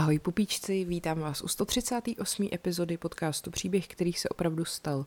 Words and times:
Ahoj 0.00 0.18
pupíčci, 0.18 0.84
vítám 0.84 1.20
vás 1.20 1.42
u 1.42 1.48
138. 1.48 2.48
epizody 2.52 2.96
podcastu 2.96 3.50
Příběh, 3.50 3.88
který 3.88 4.12
se 4.12 4.28
opravdu 4.28 4.64
stal. 4.64 5.06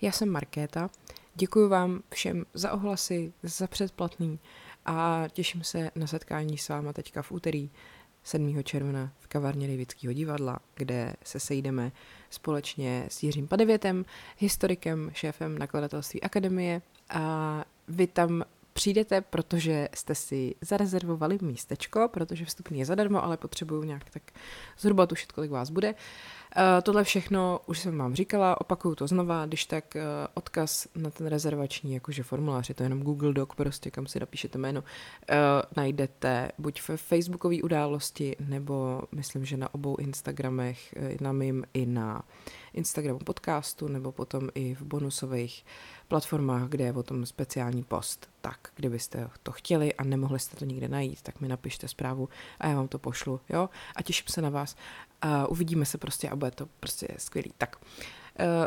Já 0.00 0.12
jsem 0.12 0.28
Markéta, 0.28 0.90
děkuji 1.34 1.68
vám 1.68 2.02
všem 2.10 2.46
za 2.54 2.72
ohlasy, 2.72 3.32
za 3.42 3.66
předplatný 3.66 4.38
a 4.86 5.24
těším 5.32 5.64
se 5.64 5.90
na 5.94 6.06
setkání 6.06 6.58
s 6.58 6.68
váma 6.68 6.92
teďka 6.92 7.22
v 7.22 7.32
úterý 7.32 7.70
7. 8.24 8.62
června 8.64 9.12
v 9.18 9.26
kavárně 9.26 9.68
Davidského 9.68 10.12
divadla, 10.12 10.58
kde 10.74 11.14
se 11.24 11.40
sejdeme 11.40 11.92
společně 12.30 13.06
s 13.08 13.22
Jiřím 13.22 13.48
Padevětem, 13.48 14.04
historikem, 14.38 15.10
šéfem 15.14 15.58
nakladatelství 15.58 16.22
Akademie 16.22 16.82
a 17.10 17.64
vy 17.88 18.06
tam 18.06 18.44
přijdete, 18.72 19.20
protože 19.20 19.88
jste 19.94 20.14
si 20.14 20.54
zarezervovali 20.60 21.38
místečko, 21.42 22.08
protože 22.12 22.44
vstupní 22.44 22.78
je 22.78 22.84
zadarmo, 22.84 23.24
ale 23.24 23.36
potřebuju 23.36 23.82
nějak 23.82 24.10
tak 24.10 24.22
zhruba 24.78 25.06
tušit, 25.06 25.32
kolik 25.32 25.50
vás 25.50 25.70
bude. 25.70 25.94
Uh, 26.56 26.62
tohle 26.82 27.04
všechno 27.04 27.60
už 27.66 27.78
jsem 27.78 27.98
vám 27.98 28.14
říkala, 28.14 28.60
opakuju 28.60 28.94
to 28.94 29.06
znova, 29.06 29.46
když 29.46 29.64
tak 29.64 29.84
uh, 29.96 30.02
odkaz 30.34 30.88
na 30.94 31.10
ten 31.10 31.26
rezervační 31.26 31.94
jakože 31.94 32.22
formulář, 32.22 32.68
je 32.68 32.74
to 32.74 32.82
jenom 32.82 33.02
Google 33.02 33.32
Doc, 33.32 33.48
prostě 33.56 33.90
kam 33.90 34.06
si 34.06 34.20
napíšete 34.20 34.58
jméno, 34.58 34.80
uh, 34.80 35.36
najdete 35.76 36.50
buď 36.58 36.88
ve 36.88 36.96
facebookové 36.96 37.56
události, 37.62 38.36
nebo 38.40 39.02
myslím, 39.12 39.44
že 39.44 39.56
na 39.56 39.74
obou 39.74 39.96
Instagramech, 39.96 40.94
na 41.20 41.32
mým 41.32 41.64
i 41.74 41.86
na 41.86 42.22
Instagramu 42.72 43.18
podcastu, 43.18 43.88
nebo 43.88 44.12
potom 44.12 44.48
i 44.54 44.74
v 44.74 44.82
bonusových 44.82 45.64
platformách, 46.10 46.68
kde 46.68 46.84
je 46.84 46.92
o 46.92 47.02
tom 47.02 47.26
speciální 47.26 47.82
post. 47.82 48.28
Tak, 48.40 48.58
kdybyste 48.76 49.30
to 49.42 49.52
chtěli 49.52 49.94
a 49.94 50.04
nemohli 50.04 50.38
jste 50.38 50.56
to 50.56 50.64
nikde 50.64 50.88
najít, 50.88 51.22
tak 51.22 51.40
mi 51.40 51.48
napište 51.48 51.88
zprávu 51.88 52.28
a 52.60 52.68
já 52.68 52.76
vám 52.76 52.88
to 52.88 52.98
pošlu, 52.98 53.40
jo? 53.48 53.68
A 53.96 54.02
těším 54.02 54.26
se 54.28 54.42
na 54.42 54.50
vás. 54.50 54.76
A 55.22 55.46
uvidíme 55.46 55.84
se 55.84 55.98
prostě 55.98 56.28
a 56.28 56.36
bude 56.36 56.50
to 56.50 56.68
prostě 56.80 57.08
skvělý. 57.18 57.52
Tak, 57.58 57.76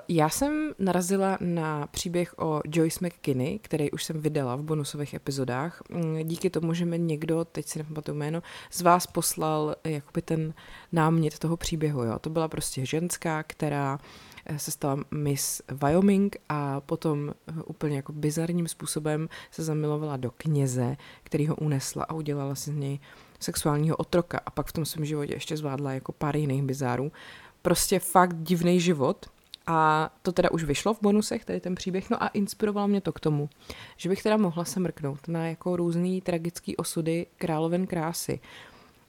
já 0.07 0.29
jsem 0.29 0.73
narazila 0.79 1.37
na 1.41 1.87
příběh 1.87 2.33
o 2.37 2.61
Joyce 2.65 3.05
McKinney, 3.05 3.59
který 3.59 3.91
už 3.91 4.03
jsem 4.03 4.21
vydala 4.21 4.55
v 4.55 4.63
bonusových 4.63 5.13
epizodách. 5.13 5.81
Mm, 5.89 6.19
díky 6.23 6.49
tomu, 6.49 6.73
že 6.73 6.85
mi 6.85 6.99
někdo, 6.99 7.45
teď 7.45 7.67
si 7.67 7.79
nepamatuju 7.79 8.17
jméno, 8.17 8.41
z 8.71 8.81
vás 8.81 9.07
poslal 9.07 9.75
jakoby 9.83 10.21
ten 10.21 10.53
námět 10.91 11.39
toho 11.39 11.57
příběhu. 11.57 12.03
Jo. 12.03 12.19
To 12.19 12.29
byla 12.29 12.47
prostě 12.47 12.85
ženská, 12.85 13.43
která 13.43 13.99
Eh, 14.45 14.59
se 14.59 14.71
stala 14.71 15.03
Miss 15.11 15.61
Wyoming 15.71 16.37
a 16.49 16.81
potom 16.81 17.29
eh, 17.29 17.53
úplně 17.65 17.95
jako 17.95 18.13
bizarním 18.13 18.67
způsobem 18.67 19.29
se 19.51 19.63
zamilovala 19.63 20.17
do 20.17 20.31
kněze, 20.31 20.97
který 21.23 21.47
ho 21.47 21.55
unesla 21.55 22.03
a 22.03 22.13
udělala 22.13 22.55
si 22.55 22.71
z 22.71 22.75
něj 22.75 22.99
sexuálního 23.39 23.95
otroka 23.95 24.41
a 24.45 24.51
pak 24.51 24.67
v 24.67 24.71
tom 24.71 24.85
svém 24.85 25.05
životě 25.05 25.33
ještě 25.33 25.57
zvládla 25.57 25.93
jako 25.93 26.11
pár 26.11 26.37
jiných 26.37 26.63
bizárů. 26.63 27.11
Prostě 27.61 27.99
fakt 27.99 28.35
divný 28.43 28.79
život 28.79 29.25
a 29.67 30.09
to 30.21 30.31
teda 30.31 30.51
už 30.51 30.63
vyšlo 30.63 30.93
v 30.93 31.01
bonusech, 31.01 31.45
tady 31.45 31.59
ten 31.59 31.75
příběh, 31.75 32.09
no 32.09 32.23
a 32.23 32.27
inspirovalo 32.27 32.87
mě 32.87 33.01
to 33.01 33.11
k 33.11 33.19
tomu, 33.19 33.49
že 33.97 34.09
bych 34.09 34.23
teda 34.23 34.37
mohla 34.37 34.65
se 34.65 34.79
mrknout 34.79 35.27
na 35.27 35.47
jako 35.47 35.75
různý 35.75 36.21
tragický 36.21 36.77
osudy 36.77 37.25
královen 37.35 37.87
krásy. 37.87 38.39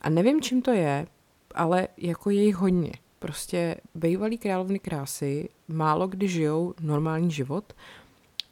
A 0.00 0.10
nevím, 0.10 0.42
čím 0.42 0.62
to 0.62 0.70
je, 0.70 1.06
ale 1.55 1.88
jako 1.97 2.30
je 2.30 2.44
jich 2.44 2.56
hodně. 2.56 2.92
Prostě 3.19 3.77
bývalý 3.94 4.38
královny 4.38 4.78
krásy 4.78 5.48
málo 5.69 6.08
kdy 6.08 6.28
žijou 6.28 6.75
normální 6.80 7.30
život. 7.30 7.72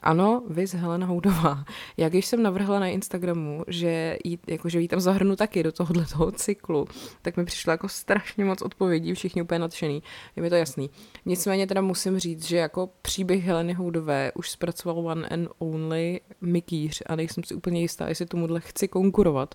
Ano, 0.03 0.42
vys 0.48 0.75
Helena 0.75 1.06
Houdová. 1.06 1.64
Já 1.97 2.08
když 2.08 2.27
jsem 2.27 2.42
navrhla 2.42 2.81
na 2.81 2.86
Instagramu, 2.86 3.64
že 3.69 4.19
jí, 4.25 4.39
jako, 4.47 4.69
že 4.69 4.81
jí 4.81 4.89
tam 4.89 5.00
zahrnu 5.00 5.36
taky 5.36 5.62
do 5.62 5.72
tohohle 5.72 6.06
toho 6.06 6.33
cyklu, 6.33 6.86
tak 7.22 7.36
mi 7.36 7.45
přišlo 7.45 7.70
jako 7.70 7.89
strašně 7.89 8.45
moc 8.45 8.62
odpovědí, 8.62 9.14
všichni 9.14 9.42
úplně 9.42 9.58
nadšený. 9.58 10.03
Je 10.36 10.42
mi 10.42 10.50
to 10.50 10.56
jasný. 10.56 10.91
Nicméně 11.27 11.67
teda 11.67 11.80
musím 11.80 12.19
říct, 12.19 12.47
že 12.47 12.56
jako 12.56 12.91
příběh 13.03 13.45
Heleny 13.45 13.73
Houdové 13.73 14.33
už 14.34 14.50
zpracoval 14.50 14.98
one 14.98 15.28
and 15.28 15.48
only 15.58 16.20
Mikýř 16.40 17.02
a 17.07 17.17
nejsem 17.17 17.45
si 17.45 17.55
úplně 17.55 17.80
jistá, 17.80 18.08
jestli 18.08 18.27
tomuhle 18.27 18.61
chci 18.61 18.89
konkurovat. 18.89 19.55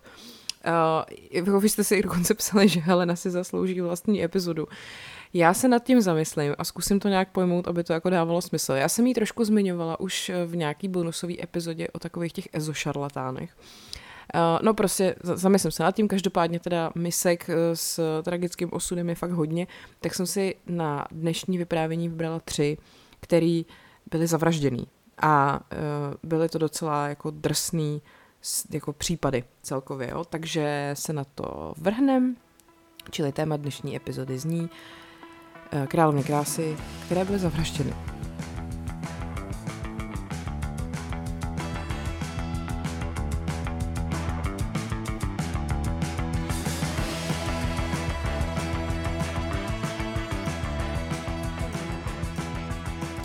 Uh, 1.44 1.60
vy 1.60 1.70
jste 1.70 1.84
si 1.84 2.02
dokonce 2.02 2.34
psali, 2.34 2.68
že 2.68 2.80
Helena 2.80 3.16
si 3.16 3.30
zaslouží 3.30 3.82
vlastní 3.82 4.24
epizodu. 4.24 4.68
Já 5.34 5.54
se 5.54 5.68
nad 5.68 5.84
tím 5.84 6.02
zamyslím 6.02 6.56
a 6.58 6.64
zkusím 6.64 7.00
to 7.00 7.08
nějak 7.08 7.32
pojmout, 7.32 7.68
aby 7.68 7.84
to 7.84 7.94
jako 7.94 8.10
dávalo 8.10 8.42
smysl. 8.42 8.74
Já 8.74 8.90
jsem 8.90 9.08
jí 9.08 9.14
trošku 9.14 9.46
zmiňovala 9.46 10.00
už 10.00 10.32
v 10.46 10.56
nějaký 10.56 10.88
bonusové 10.88 11.34
epizodě 11.44 11.88
o 11.88 12.00
takových 12.00 12.34
těch 12.34 12.48
ezošarlatánech. 12.54 13.58
Uh, 14.36 14.42
no 14.62 14.74
prostě 14.74 15.16
zamyslím 15.22 15.72
se 15.72 15.84
nad 15.84 15.96
tím, 15.96 16.08
každopádně 16.08 16.60
teda 16.60 16.92
misek 16.96 17.50
eh, 17.50 17.76
s 17.76 18.22
tragickým 18.24 18.70
osudem 18.74 19.10
je 19.10 19.16
fakt 19.16 19.32
hodně, 19.32 19.68
tak 20.00 20.16
jsem 20.16 20.26
si 20.26 20.56
na 20.66 21.08
dnešní 21.12 21.58
vyprávění 21.58 22.10
vybrala 22.10 22.40
tři, 22.40 22.78
který 23.20 23.66
byly 24.12 24.28
zavražděný 24.28 24.88
a 25.22 25.60
byly 26.24 26.50
to 26.50 26.58
docela 26.58 27.08
jako 27.08 27.32
drsný 27.32 28.02
jako 28.72 28.94
případy 28.94 29.44
celkově, 29.62 30.10
jo? 30.10 30.24
takže 30.24 30.92
se 30.94 31.14
na 31.14 31.24
to 31.24 31.74
vrhnem, 31.78 32.36
čili 33.10 33.32
téma 33.32 33.58
dnešní 33.58 33.96
epizody 33.96 34.40
zní 34.40 34.70
eh, 34.70 35.07
Královny 35.88 36.24
krásy, 36.24 36.76
které 37.06 37.26
byly 37.26 37.40
zavražděny. 37.40 37.94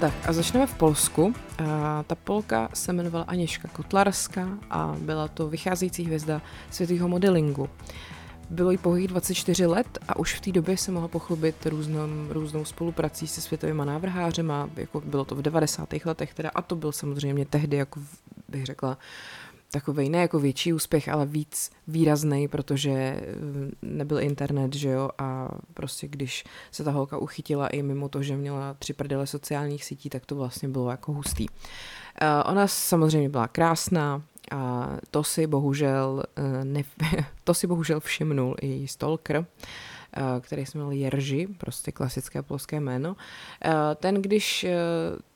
Tak 0.01 0.15
a 0.27 0.33
začneme 0.33 0.67
v 0.67 0.75
Polsku. 0.75 1.35
A 1.59 2.03
ta 2.07 2.15
Polka 2.15 2.69
se 2.75 2.93
jmenovala 2.93 3.25
Aněška 3.25 3.69
Kotlarská 3.69 4.49
a 4.71 4.97
byla 4.99 5.29
to 5.29 5.49
vycházející 5.49 6.05
hvězda 6.05 6.43
světového 6.71 7.09
modelingu. 7.09 7.69
Bylo 8.51 8.71
jí 8.71 8.79
pouhých 8.79 9.09
24 9.09 9.67
let 9.67 9.99
a 10.09 10.17
už 10.17 10.35
v 10.35 10.41
té 10.41 10.53
době 10.53 10.77
se 10.77 10.93
mohla 10.93 11.09
pochlubit 11.09 11.67
různou, 11.67 12.09
různou 12.29 12.65
spoluprací 12.65 13.27
se 13.27 13.41
světovými 13.41 13.83
návrhářema, 13.85 14.71
jako 14.77 15.01
bylo 15.01 15.25
to 15.25 15.35
v 15.35 15.43
90. 15.43 15.89
letech 16.05 16.35
teda, 16.35 16.51
a 16.55 16.63
to 16.63 16.77
byl 16.77 16.93
samozřejmě 16.93 17.47
tehdy, 17.47 17.77
jako 17.77 18.01
bych 18.49 18.67
řekla, 18.67 18.99
takový 19.73 20.09
ne 20.09 20.19
jako 20.19 20.39
větší 20.39 20.73
úspěch, 20.73 21.09
ale 21.09 21.27
víc 21.27 21.71
výrazný, 21.87 22.49
protože 22.49 22.91
eh, 22.91 23.23
nebyl 23.83 24.21
internet, 24.21 24.75
že 24.75 24.89
jo, 24.89 25.11
a 25.19 25.49
prostě 25.75 26.09
když 26.09 26.45
se 26.71 26.85
ta 26.85 26.91
holka 26.91 27.19
uchytila 27.19 27.69
i 27.69 27.83
mimo 27.83 28.09
to, 28.09 28.23
že 28.23 28.37
měla 28.37 28.75
tři 28.75 28.93
prdele 28.93 29.27
sociálních 29.27 29.85
sítí, 29.85 30.11
tak 30.11 30.27
to 30.27 30.37
vlastně 30.37 30.69
bylo 30.69 30.91
jako 30.91 31.13
hustý. 31.13 31.49
Uh, 31.49 32.51
ona 32.51 32.67
samozřejmě 32.67 33.29
byla 33.29 33.49
krásná, 33.49 34.23
a 34.53 34.91
to 35.11 35.25
si 35.25 35.47
bohužel, 35.47 36.23
uh, 36.39 36.65
ne, 36.65 36.83
to 37.45 37.55
si 37.55 37.67
bohužel 37.67 38.01
všimnul 38.01 38.57
i 38.63 38.89
stalker, 38.89 39.47
Eh, 40.17 40.41
který 40.41 40.67
se 40.67 40.79
jmenoval 40.79 40.93
Jerži, 40.97 41.49
prostě 41.59 41.93
klasické 41.93 42.43
polské 42.43 42.81
jméno. 42.81 43.17
Eh, 43.65 43.73
ten, 43.95 44.23
když 44.23 44.65
eh, 44.65 44.77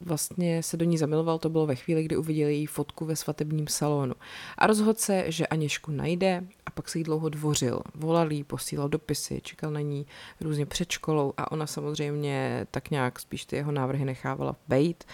vlastně 0.01 0.63
se 0.63 0.77
do 0.77 0.85
ní 0.85 0.99
zamiloval, 0.99 1.39
to 1.39 1.49
bylo 1.49 1.67
ve 1.67 1.75
chvíli, 1.75 2.05
kdy 2.05 2.17
uviděl 2.17 2.49
její 2.49 2.67
fotku 2.67 3.05
ve 3.05 3.17
svatebním 3.17 3.67
salonu. 3.67 4.15
A 4.59 4.67
rozhodl 4.67 4.95
se, 4.99 5.25
že 5.27 5.47
Aněšku 5.47 5.91
najde 5.91 6.45
a 6.67 6.71
pak 6.71 6.89
se 6.89 6.99
jí 6.99 7.05
dlouho 7.05 7.29
dvořil. 7.29 7.81
Volal 7.95 8.33
jí, 8.33 8.45
posílal 8.45 8.89
dopisy, 8.89 9.41
čekal 9.45 9.71
na 9.71 9.81
ní 9.81 10.07
různě 10.41 10.67
před 10.67 10.91
školou 10.91 11.33
a 11.37 11.53
ona 11.53 11.67
samozřejmě 11.67 12.67
tak 12.71 12.91
nějak 12.91 13.21
spíš 13.21 13.45
ty 13.45 13.57
jeho 13.57 13.73
návrhy 13.73 14.05
nechávala 14.05 14.57
bejt. 14.69 15.05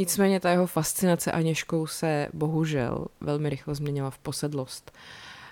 Nicméně 0.00 0.40
ta 0.40 0.50
jeho 0.50 0.66
fascinace 0.66 1.32
Aněškou 1.32 1.86
se 1.86 2.28
bohužel 2.32 3.06
velmi 3.20 3.48
rychle 3.50 3.74
změnila 3.74 4.10
v 4.10 4.18
posedlost. 4.18 4.92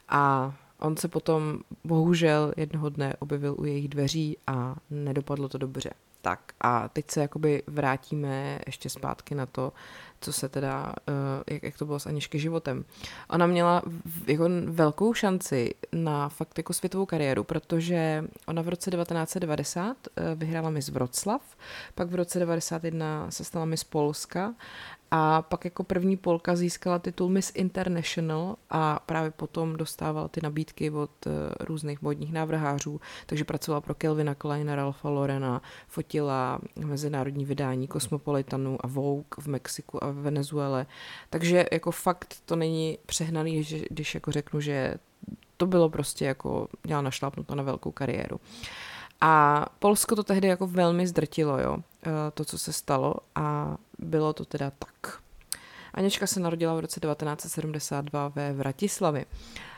A 0.09 0.55
On 0.79 0.97
se 0.97 1.09
potom 1.09 1.59
bohužel 1.85 2.53
jednoho 2.57 2.89
dne 2.89 3.15
objevil 3.19 3.57
u 3.59 3.65
jejich 3.65 3.89
dveří 3.89 4.37
a 4.47 4.77
nedopadlo 4.91 5.49
to 5.49 5.59
dobře. 5.59 5.91
Tak 6.23 6.53
a 6.61 6.89
teď 6.89 7.11
se 7.11 7.21
jakoby 7.21 7.63
vrátíme 7.67 8.59
ještě 8.67 8.91
zpátky 8.91 9.35
na 9.35 9.47
to, 9.47 9.73
co 10.21 10.33
se 10.33 10.49
teda, 10.49 10.95
eh, 11.09 11.55
jak, 11.55 11.63
jak 11.63 11.79
to 11.79 11.87
bylo 11.87 11.99
s 11.99 12.07
Anišky 12.07 12.39
životem. 12.39 12.85
Ona 13.31 13.47
měla 13.47 13.83
jako 14.27 14.45
velkou 14.67 15.15
šanci 15.15 15.75
na 15.93 16.29
fakt 16.29 16.59
jako 16.59 16.73
světovou 16.73 17.07
kariéru, 17.07 17.45
protože 17.45 18.25
ona 18.47 18.63
v 18.63 18.69
roce 18.69 18.91
1990 18.91 19.97
eh, 20.17 20.35
vyhrála 20.35 20.71
Miss 20.71 20.89
Wroclaw, 20.89 21.41
pak 21.95 22.09
v 22.09 22.15
roce 22.15 22.39
1991 22.39 23.31
se 23.31 23.45
stala 23.45 23.65
Miss 23.65 23.85
Polska 23.85 24.55
a 25.11 25.43
pak 25.43 25.65
jako 25.65 25.85
první 25.85 26.17
Polka 26.17 26.57
získala 26.57 26.99
titul 26.99 27.29
Miss 27.29 27.53
International 27.55 28.57
a 28.71 28.99
právě 29.07 29.31
potom 29.31 29.77
dostávala 29.77 30.29
ty 30.29 30.41
nabídky 30.43 30.91
od 30.91 31.27
uh, 31.27 31.33
různých 31.61 32.03
modních 32.03 32.33
návrhářů, 32.33 33.01
takže 33.27 33.45
pracovala 33.45 33.81
pro 33.81 33.95
Kelvina 33.95 34.35
Kleina, 34.35 34.77
Ralfa 34.77 35.09
Lorena, 35.09 35.63
fotila 35.89 36.59
mezinárodní 36.77 37.45
vydání 37.45 37.89
Cosmopolitanu 37.89 38.79
a 38.81 38.87
Vogue 38.87 39.25
v 39.39 39.47
Mexiku 39.47 40.05
a 40.05 40.08
v 40.13 40.23
Venezuele. 40.23 40.87
Takže 41.31 41.67
jako 41.73 41.91
fakt 41.91 42.37
to 42.45 42.57
není 42.57 42.99
přehnaný, 43.07 43.65
že, 43.65 43.79
když 43.91 44.15
jako 44.15 44.33
řeknu, 44.33 44.61
že 44.61 44.95
to 45.57 45.67
bylo 45.67 45.89
prostě 45.89 46.25
jako, 46.25 46.69
měla 46.85 47.03
našlápnuto 47.03 47.55
na 47.55 47.63
velkou 47.63 47.93
kariéru. 47.93 48.41
A 49.21 49.67
Polsko 49.79 50.17
to 50.17 50.25
tehdy 50.25 50.49
jako 50.49 50.67
velmi 50.67 51.07
zdrtilo, 51.07 51.59
jo, 51.59 51.79
eh, 52.07 52.11
to, 52.35 52.45
co 52.45 52.59
se 52.59 52.73
stalo 52.73 53.15
a 53.35 53.77
bylo 53.99 54.33
to 54.33 54.45
teda 54.45 54.71
tak. 54.79 55.21
Anička 55.95 56.27
se 56.27 56.41
narodila 56.41 56.75
v 56.75 56.81
roce 56.81 57.01
1972 57.01 58.29
ve 58.29 58.53
Vratislavi. 58.53 59.25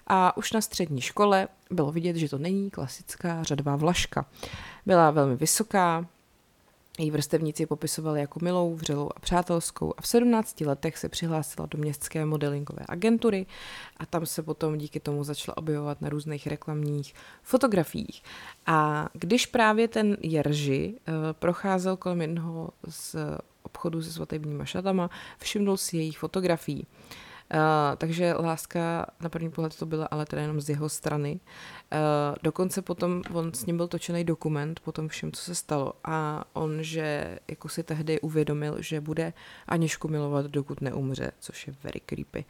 A 0.07 0.37
už 0.37 0.53
na 0.53 0.61
střední 0.61 1.01
škole 1.01 1.49
bylo 1.71 1.93
vidět, 1.93 2.17
že 2.17 2.29
to 2.29 2.39
není 2.39 2.71
klasická 2.71 3.43
řadová 3.43 3.77
vlaška. 3.77 4.27
Byla 4.87 5.11
velmi 5.11 5.37
vysoká, 5.37 6.07
její 6.99 7.11
vrstevníci 7.11 7.67
popisovali 7.67 8.21
jako 8.21 8.39
milou, 8.43 8.75
vřelou 8.75 9.11
a 9.17 9.21
přátelskou 9.21 9.95
a 9.97 10.03
v 10.03 10.07
17 10.07 10.61
letech 10.61 10.99
se 10.99 11.09
přihlásila 11.09 11.69
do 11.71 11.79
městské 11.79 12.25
modelingové 12.25 12.83
agentury 12.89 13.47
a 13.97 14.07
tam 14.07 14.27
se 14.27 14.43
potom 14.43 14.79
díky 14.79 15.01
tomu 15.01 15.25
začala 15.25 15.57
objevovat 15.57 16.01
na 16.01 16.09
různých 16.09 16.47
reklamních 16.47 17.15
fotografiích. 17.43 18.23
A 18.67 19.09
když 19.13 19.47
právě 19.47 19.89
ten 19.89 20.17
Jerži 20.21 20.95
uh, 20.95 21.15
procházel 21.33 21.97
kolem 21.97 22.21
jednoho 22.21 22.71
z 22.89 23.17
obchodu 23.63 24.03
se 24.03 24.13
svatebníma 24.13 24.65
šatama, 24.65 25.11
všimnul 25.39 25.77
si 25.77 25.97
jejich 25.97 26.19
fotografií. 26.19 26.87
Takže 27.97 28.35
láska 28.35 29.07
na 29.21 29.29
první 29.29 29.51
pohled 29.51 29.77
to 29.77 29.87
byla 29.87 30.07
ale 30.07 30.27
teda 30.27 30.43
jenom 30.43 30.61
z 30.61 30.69
jeho 30.69 30.89
strany. 30.89 31.41
Uh, 31.93 31.99
dokonce 32.43 32.83
potom 32.83 33.23
on 33.33 33.53
s 33.55 33.67
ním 33.67 33.77
byl 33.77 33.89
točený 33.89 34.25
dokument 34.25 34.81
po 34.81 34.93
tom 34.93 35.09
všem, 35.09 35.33
co 35.33 35.43
se 35.43 35.55
stalo 35.55 35.93
a 36.05 36.45
on, 36.53 36.83
že 36.83 37.39
jako 37.49 37.69
si 37.69 37.83
tehdy 37.83 38.21
uvědomil, 38.21 38.77
že 38.83 39.01
bude 39.01 39.33
Anišku 39.69 40.09
milovat, 40.09 40.47
dokud 40.47 40.81
neumře, 40.81 41.33
což 41.41 41.67
je 41.67 41.75
very 41.83 42.01
creepy. 42.01 42.45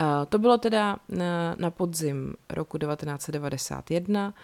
Uh, 0.00 0.06
to 0.28 0.38
bylo 0.38 0.58
teda 0.58 0.96
na, 1.08 1.56
na 1.58 1.70
podzim 1.70 2.34
roku 2.50 2.78
1991 2.78 4.34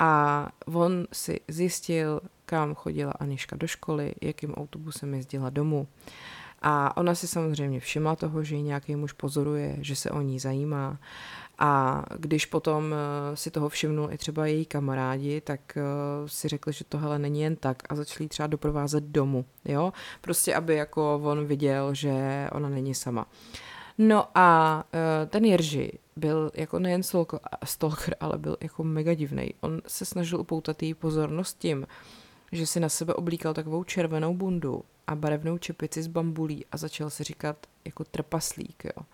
a 0.00 0.48
on 0.66 1.06
si 1.12 1.40
zjistil, 1.48 2.20
kam 2.46 2.74
chodila 2.74 3.12
Aniška 3.12 3.56
do 3.56 3.66
školy, 3.66 4.14
jakým 4.22 4.54
autobusem 4.54 5.14
jezdila 5.14 5.50
domů. 5.50 5.80
Uh, 5.80 6.12
a 6.68 6.96
ona 6.96 7.14
si 7.14 7.28
samozřejmě 7.28 7.80
všimla 7.80 8.16
toho, 8.16 8.44
že 8.44 8.56
ji 8.56 8.62
nějaký 8.62 8.96
muž 8.96 9.12
pozoruje, 9.12 9.76
že 9.80 9.96
se 9.96 10.10
o 10.10 10.20
ní 10.20 10.38
zajímá. 10.38 10.98
A 11.58 12.02
když 12.18 12.46
potom 12.46 12.94
eh, 12.94 13.36
si 13.36 13.50
toho 13.50 13.68
všimnul 13.68 14.08
i 14.12 14.18
třeba 14.18 14.46
její 14.46 14.66
kamarádi, 14.66 15.40
tak 15.40 15.60
eh, 15.76 15.82
si 16.26 16.48
řekli, 16.48 16.72
že 16.72 16.84
tohle 16.84 17.18
není 17.18 17.40
jen 17.40 17.56
tak 17.56 17.82
a 17.88 17.94
začali 17.94 18.28
třeba 18.28 18.46
doprovázet 18.46 19.04
domů, 19.04 19.44
jo? 19.64 19.92
Prostě, 20.20 20.54
aby 20.54 20.74
jako 20.74 21.20
on 21.24 21.46
viděl, 21.46 21.94
že 21.94 22.48
ona 22.52 22.68
není 22.68 22.94
sama. 22.94 23.26
No 23.98 24.28
a 24.34 24.84
eh, 24.92 25.26
ten 25.26 25.44
Jerži 25.44 25.92
byl 26.16 26.50
jako 26.54 26.78
nejen 26.78 27.02
stalker, 27.64 28.16
ale 28.20 28.38
byl 28.38 28.56
jako 28.60 28.84
mega 28.84 29.14
divný. 29.14 29.54
On 29.60 29.82
se 29.86 30.04
snažil 30.04 30.40
upoutat 30.40 30.82
její 30.82 30.94
pozornost 30.94 31.58
tím, 31.58 31.86
že 32.52 32.66
si 32.66 32.80
na 32.80 32.88
sebe 32.88 33.14
oblíkal 33.14 33.54
takovou 33.54 33.84
červenou 33.84 34.34
bundu 34.34 34.82
a 35.06 35.14
barevnou 35.14 35.58
čepici 35.58 36.02
z 36.02 36.06
bambulí 36.06 36.66
a 36.72 36.76
začal 36.76 37.10
si 37.10 37.24
říkat 37.24 37.66
jako 37.84 38.04
trpaslík, 38.04 38.84
jo. 38.84 39.04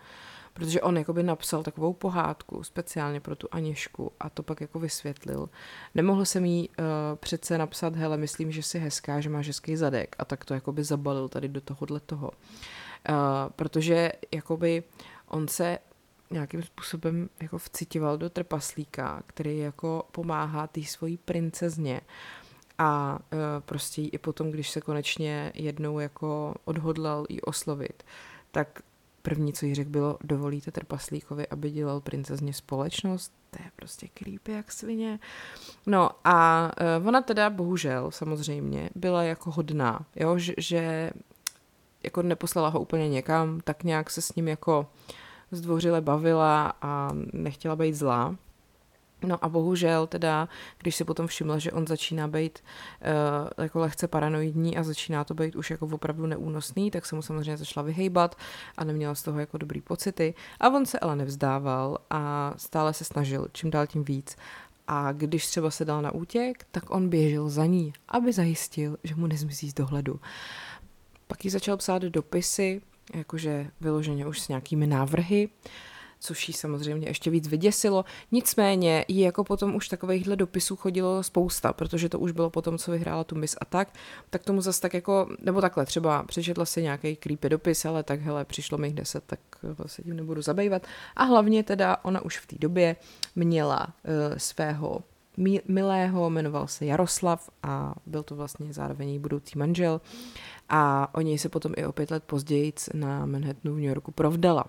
Protože 0.54 0.80
on 0.80 0.96
jakoby 0.96 1.22
napsal 1.22 1.62
takovou 1.62 1.92
pohádku 1.92 2.64
speciálně 2.64 3.20
pro 3.20 3.36
tu 3.36 3.48
Aněšku 3.50 4.12
a 4.20 4.30
to 4.30 4.42
pak 4.42 4.60
jako 4.60 4.78
vysvětlil. 4.78 5.48
Nemohl 5.94 6.24
jsem 6.24 6.44
jí 6.44 6.68
uh, 6.68 6.74
přece 7.16 7.58
napsat, 7.58 7.96
hele, 7.96 8.16
myslím, 8.16 8.52
že 8.52 8.62
jsi 8.62 8.78
hezká, 8.78 9.20
že 9.20 9.30
máš 9.30 9.46
hezký 9.46 9.76
zadek 9.76 10.16
a 10.18 10.24
tak 10.24 10.44
to 10.44 10.54
jakoby 10.54 10.84
zabalil 10.84 11.28
tady 11.28 11.48
do 11.48 11.60
tohohle 11.60 12.00
toho. 12.00 12.30
Uh, 12.30 13.16
protože 13.56 14.12
jakoby 14.32 14.82
on 15.28 15.48
se 15.48 15.78
nějakým 16.30 16.62
způsobem 16.62 17.28
jako 17.40 17.58
vcitoval 17.58 18.18
do 18.18 18.30
trpaslíka, 18.30 19.22
který 19.26 19.58
jako 19.58 20.08
pomáhá 20.12 20.66
té 20.66 20.82
svojí 20.82 21.16
princezně 21.16 22.00
a 22.82 23.19
uh, 23.32 23.38
prostě 23.61 24.02
i 24.02 24.19
potom, 24.19 24.50
když 24.50 24.70
se 24.70 24.81
konečně 24.81 25.52
jednou 25.55 25.99
jako 25.99 26.55
odhodlal 26.64 27.26
jí 27.29 27.40
oslovit, 27.40 28.02
tak 28.50 28.82
první, 29.23 29.52
co 29.52 29.67
jí 29.67 29.75
řekl, 29.75 29.90
bylo, 29.90 30.19
dovolíte 30.25 30.70
trpaslíkovi, 30.70 31.49
aby 31.49 31.70
dělal 31.70 32.00
princezně 32.00 32.52
společnost? 32.52 33.32
To 33.50 33.62
je 33.62 33.70
prostě 33.76 34.08
creepy 34.14 34.52
jak 34.52 34.73
svině. 34.73 35.19
No 35.87 36.11
a 36.25 36.70
uh, 37.00 37.08
ona 37.08 37.23
teda 37.23 37.50
bohužel 37.50 38.11
samozřejmě 38.11 38.90
byla 38.94 39.23
jako 39.23 39.50
hodná, 39.50 40.06
jo, 40.17 40.38
že, 40.38 40.55
že 40.58 41.11
jako 42.02 42.23
neposlala 42.23 42.69
ho 42.69 42.81
úplně 42.81 43.08
někam, 43.08 43.61
tak 43.61 43.84
nějak 43.84 44.11
se 44.11 44.23
s 44.23 44.34
ním 44.34 44.49
jako 44.49 44.87
zdvořile 45.50 46.00
bavila 46.00 46.73
a 46.82 47.11
nechtěla 47.32 47.76
být 47.76 47.94
zlá. 47.94 48.37
No 49.22 49.44
a 49.44 49.48
bohužel 49.48 50.06
teda, 50.06 50.48
když 50.78 50.96
si 50.96 51.04
potom 51.04 51.26
všimla, 51.26 51.58
že 51.58 51.72
on 51.72 51.86
začíná 51.86 52.28
být 52.28 52.58
uh, 52.58 53.64
jako 53.64 53.78
lehce 53.78 54.08
paranoidní 54.08 54.76
a 54.76 54.82
začíná 54.82 55.24
to 55.24 55.34
být 55.34 55.56
už 55.56 55.70
jako 55.70 55.86
opravdu 55.86 56.26
neúnosný, 56.26 56.90
tak 56.90 57.06
se 57.06 57.14
mu 57.14 57.22
samozřejmě 57.22 57.56
začala 57.56 57.84
vyhejbat 57.84 58.36
a 58.76 58.84
neměla 58.84 59.14
z 59.14 59.22
toho 59.22 59.40
jako 59.40 59.58
dobrý 59.58 59.80
pocity. 59.80 60.34
A 60.60 60.69
on 60.69 60.86
se 60.86 60.98
ale 60.98 61.16
nevzdával 61.16 61.98
a 62.10 62.54
stále 62.56 62.94
se 62.94 63.04
snažil, 63.04 63.48
čím 63.52 63.70
dál 63.70 63.86
tím 63.86 64.04
víc. 64.04 64.36
A 64.88 65.12
když 65.12 65.46
třeba 65.46 65.70
se 65.70 65.84
dal 65.84 66.02
na 66.02 66.10
útěk, 66.10 66.66
tak 66.70 66.90
on 66.90 67.08
běžel 67.08 67.48
za 67.48 67.66
ní, 67.66 67.92
aby 68.08 68.32
zajistil, 68.32 68.96
že 69.04 69.14
mu 69.14 69.26
nezmizí 69.26 69.70
z 69.70 69.74
dohledu. 69.74 70.20
Pak 71.26 71.44
jí 71.44 71.50
začal 71.50 71.76
psát 71.76 72.02
dopisy, 72.02 72.82
jakože 73.14 73.70
vyloženě 73.80 74.26
už 74.26 74.40
s 74.40 74.48
nějakými 74.48 74.86
návrhy. 74.86 75.48
Uh, 75.48 75.72
což 76.22 76.48
jí 76.48 76.54
samozřejmě 76.54 77.08
ještě 77.08 77.30
víc 77.30 77.48
vyděsilo. 77.48 78.04
Nicméně 78.32 79.04
jí 79.08 79.20
jako 79.20 79.44
potom 79.44 79.74
už 79.74 79.88
takovýchhle 79.88 80.36
dopisů 80.36 80.76
chodilo 80.76 81.22
spousta, 81.22 81.72
protože 81.72 82.08
to 82.08 82.19
už 82.19 82.32
bylo 82.32 82.50
potom, 82.50 82.78
co 82.78 82.90
vyhrála 82.90 83.24
tu 83.24 83.34
mis 83.34 83.56
a 83.60 83.64
tak, 83.64 83.94
tak 84.30 84.44
tomu 84.44 84.60
zase 84.60 84.80
tak 84.80 84.94
jako, 84.94 85.28
nebo 85.40 85.60
takhle, 85.60 85.86
třeba 85.86 86.22
přečetla 86.22 86.64
si 86.64 86.82
nějaký 86.82 87.16
creepy 87.16 87.48
dopis, 87.48 87.84
ale 87.84 88.02
tak 88.02 88.20
hele, 88.20 88.44
přišlo 88.44 88.78
mi 88.78 88.86
jich 88.88 88.94
deset, 88.94 89.24
tak 89.26 89.40
se 89.86 90.02
tím 90.02 90.16
nebudu 90.16 90.42
zabývat. 90.42 90.86
A 91.16 91.24
hlavně 91.24 91.62
teda 91.62 91.96
ona 92.02 92.20
už 92.20 92.38
v 92.38 92.46
té 92.46 92.56
době 92.58 92.96
měla 93.36 93.86
uh, 93.86 94.36
svého 94.36 95.02
milého, 95.69 96.30
jmenoval 96.30 96.66
se 96.66 96.86
Jaroslav 96.86 97.50
a 97.62 97.94
byl 98.06 98.22
to 98.22 98.36
vlastně 98.36 98.72
zároveň 98.72 99.08
její 99.08 99.19
budoucí 99.19 99.58
manžel 99.58 100.00
a 100.69 101.14
o 101.14 101.20
něj 101.20 101.38
se 101.38 101.48
potom 101.48 101.72
i 101.76 101.86
o 101.86 101.92
pět 101.92 102.10
let 102.10 102.24
později 102.24 102.72
na 102.94 103.26
Manhattanu 103.26 103.74
v 103.74 103.78
New 103.78 103.88
Yorku 103.88 104.12
provdala. 104.12 104.64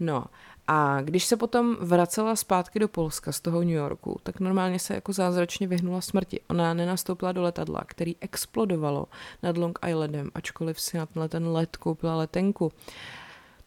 No 0.00 0.24
a 0.66 1.00
když 1.00 1.24
se 1.24 1.36
potom 1.36 1.76
vracela 1.80 2.36
zpátky 2.36 2.78
do 2.78 2.88
Polska 2.88 3.32
z 3.32 3.40
toho 3.40 3.60
New 3.60 3.70
Yorku, 3.70 4.20
tak 4.22 4.40
normálně 4.40 4.78
se 4.78 4.94
jako 4.94 5.12
zázračně 5.12 5.66
vyhnula 5.66 6.00
smrti. 6.00 6.40
Ona 6.48 6.74
nenastoupila 6.74 7.32
do 7.32 7.42
letadla, 7.42 7.84
který 7.86 8.16
explodovalo 8.20 9.06
nad 9.42 9.56
Long 9.56 9.78
Islandem, 9.88 10.30
ačkoliv 10.34 10.80
si 10.80 10.96
na 10.96 11.06
tenhle 11.06 11.28
ten 11.28 11.48
let 11.48 11.76
koupila 11.76 12.16
letenku. 12.16 12.72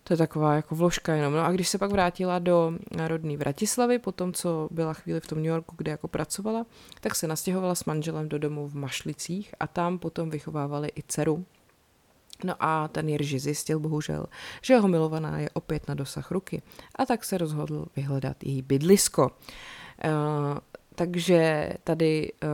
To 0.03 0.13
je 0.13 0.17
taková 0.17 0.55
jako 0.55 0.75
vložka 0.75 1.15
jenom. 1.15 1.33
No 1.33 1.45
a 1.45 1.51
když 1.51 1.69
se 1.69 1.77
pak 1.77 1.91
vrátila 1.91 2.39
do 2.39 2.73
rodné 3.07 3.37
Vratislavy, 3.37 3.99
po 3.99 4.11
tom, 4.11 4.33
co 4.33 4.67
byla 4.71 4.93
chvíli 4.93 5.19
v 5.19 5.27
tom 5.27 5.37
New 5.37 5.47
Yorku, 5.47 5.75
kde 5.77 5.91
jako 5.91 6.07
pracovala, 6.07 6.65
tak 7.01 7.15
se 7.15 7.27
nastěhovala 7.27 7.75
s 7.75 7.85
manželem 7.85 8.29
do 8.29 8.39
domu 8.39 8.67
v 8.67 8.75
Mašlicích 8.75 9.55
a 9.59 9.67
tam 9.67 9.99
potom 9.99 10.29
vychovávali 10.29 10.91
i 10.95 11.03
dceru, 11.07 11.45
No 12.43 12.53
a 12.59 12.87
ten 12.87 13.09
Jirži 13.09 13.39
zjistil 13.39 13.79
bohužel, 13.79 14.25
že 14.61 14.73
jeho 14.73 14.87
milovaná 14.87 15.39
je 15.39 15.49
opět 15.49 15.87
na 15.87 15.93
dosah 15.93 16.31
ruky 16.31 16.61
a 16.95 17.05
tak 17.05 17.25
se 17.25 17.37
rozhodl 17.37 17.85
vyhledat 17.95 18.43
její 18.43 18.61
bydlisko. 18.61 19.23
Uh, 20.05 20.57
takže 20.95 21.69
tady 21.83 22.31
uh, 22.43 22.49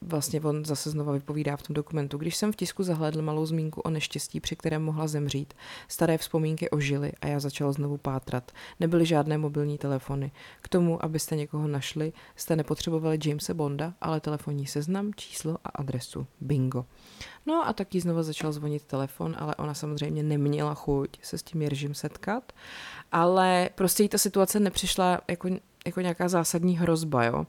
vlastně 0.00 0.40
on 0.40 0.64
zase 0.64 0.90
znova 0.90 1.12
vypovídá 1.12 1.56
v 1.56 1.62
tom 1.62 1.74
dokumentu. 1.74 2.18
Když 2.18 2.36
jsem 2.36 2.52
v 2.52 2.56
tisku 2.56 2.82
zahledl 2.82 3.22
malou 3.22 3.46
zmínku 3.46 3.80
o 3.80 3.90
neštěstí, 3.90 4.40
při 4.40 4.56
kterém 4.56 4.82
mohla 4.82 5.06
zemřít, 5.06 5.54
staré 5.88 6.18
vzpomínky 6.18 6.70
ožily 6.70 7.12
a 7.20 7.26
já 7.26 7.40
začal 7.40 7.72
znovu 7.72 7.96
pátrat. 7.96 8.52
Nebyly 8.80 9.06
žádné 9.06 9.38
mobilní 9.38 9.78
telefony. 9.78 10.32
K 10.60 10.68
tomu, 10.68 11.04
abyste 11.04 11.36
někoho 11.36 11.68
našli, 11.68 12.12
jste 12.36 12.56
nepotřebovali 12.56 13.18
Jamesa 13.24 13.54
Bonda, 13.54 13.94
ale 14.00 14.20
telefonní 14.20 14.66
seznam, 14.66 15.10
číslo 15.16 15.58
a 15.64 15.68
adresu. 15.68 16.26
Bingo. 16.40 16.84
No 17.46 17.68
a 17.68 17.72
taky 17.72 18.00
znova 18.00 18.22
začal 18.22 18.52
zvonit 18.52 18.84
telefon, 18.84 19.36
ale 19.38 19.54
ona 19.54 19.74
samozřejmě 19.74 20.22
neměla 20.22 20.74
chuť 20.74 21.18
se 21.22 21.38
s 21.38 21.42
tím 21.42 21.62
Jeržím 21.62 21.94
setkat, 21.94 22.52
ale 23.12 23.70
prostě 23.74 24.02
jí 24.02 24.08
ta 24.08 24.18
situace 24.18 24.60
nepřišla 24.60 25.20
jako, 25.28 25.48
jako 25.86 26.00
nějaká 26.00 26.28
zásadní 26.28 26.78
hrozba, 26.78 27.24
jo. 27.24 27.38
Uh, 27.38 27.44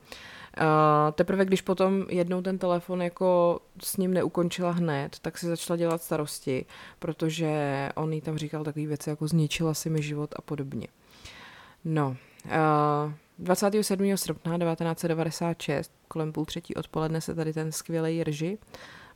teprve 1.12 1.46
když 1.46 1.62
potom 1.62 2.06
jednou 2.10 2.42
ten 2.42 2.58
telefon 2.58 3.01
jako 3.01 3.60
s 3.84 3.98
ním 3.98 4.13
neukončila 4.13 4.72
hned, 4.72 5.20
tak 5.20 5.38
si 5.38 5.48
začala 5.48 5.78
dělat 5.78 6.04
starosti, 6.04 6.66
protože 7.00 7.89
on 7.96 8.13
jí 8.13 8.22
tam 8.22 8.38
říkal 8.38 8.63
takové 8.63 8.86
věci 8.86 9.10
jako 9.10 9.28
zničila 9.28 9.74
si 9.74 9.89
mi 9.89 10.01
život 10.01 10.34
a 10.36 10.42
podobně. 10.42 10.88
No, 11.86 12.18
uh, 12.46 13.13
27. 13.39 14.18
srpna 14.18 14.58
1996 14.58 15.92
kolem 16.08 16.32
půl 16.32 16.46
třetí 16.46 16.75
odpoledne 16.75 17.22
se 17.22 17.36
tady 17.36 17.54
ten 17.54 17.72
skvělý 17.72 18.18
Jerži 18.18 18.58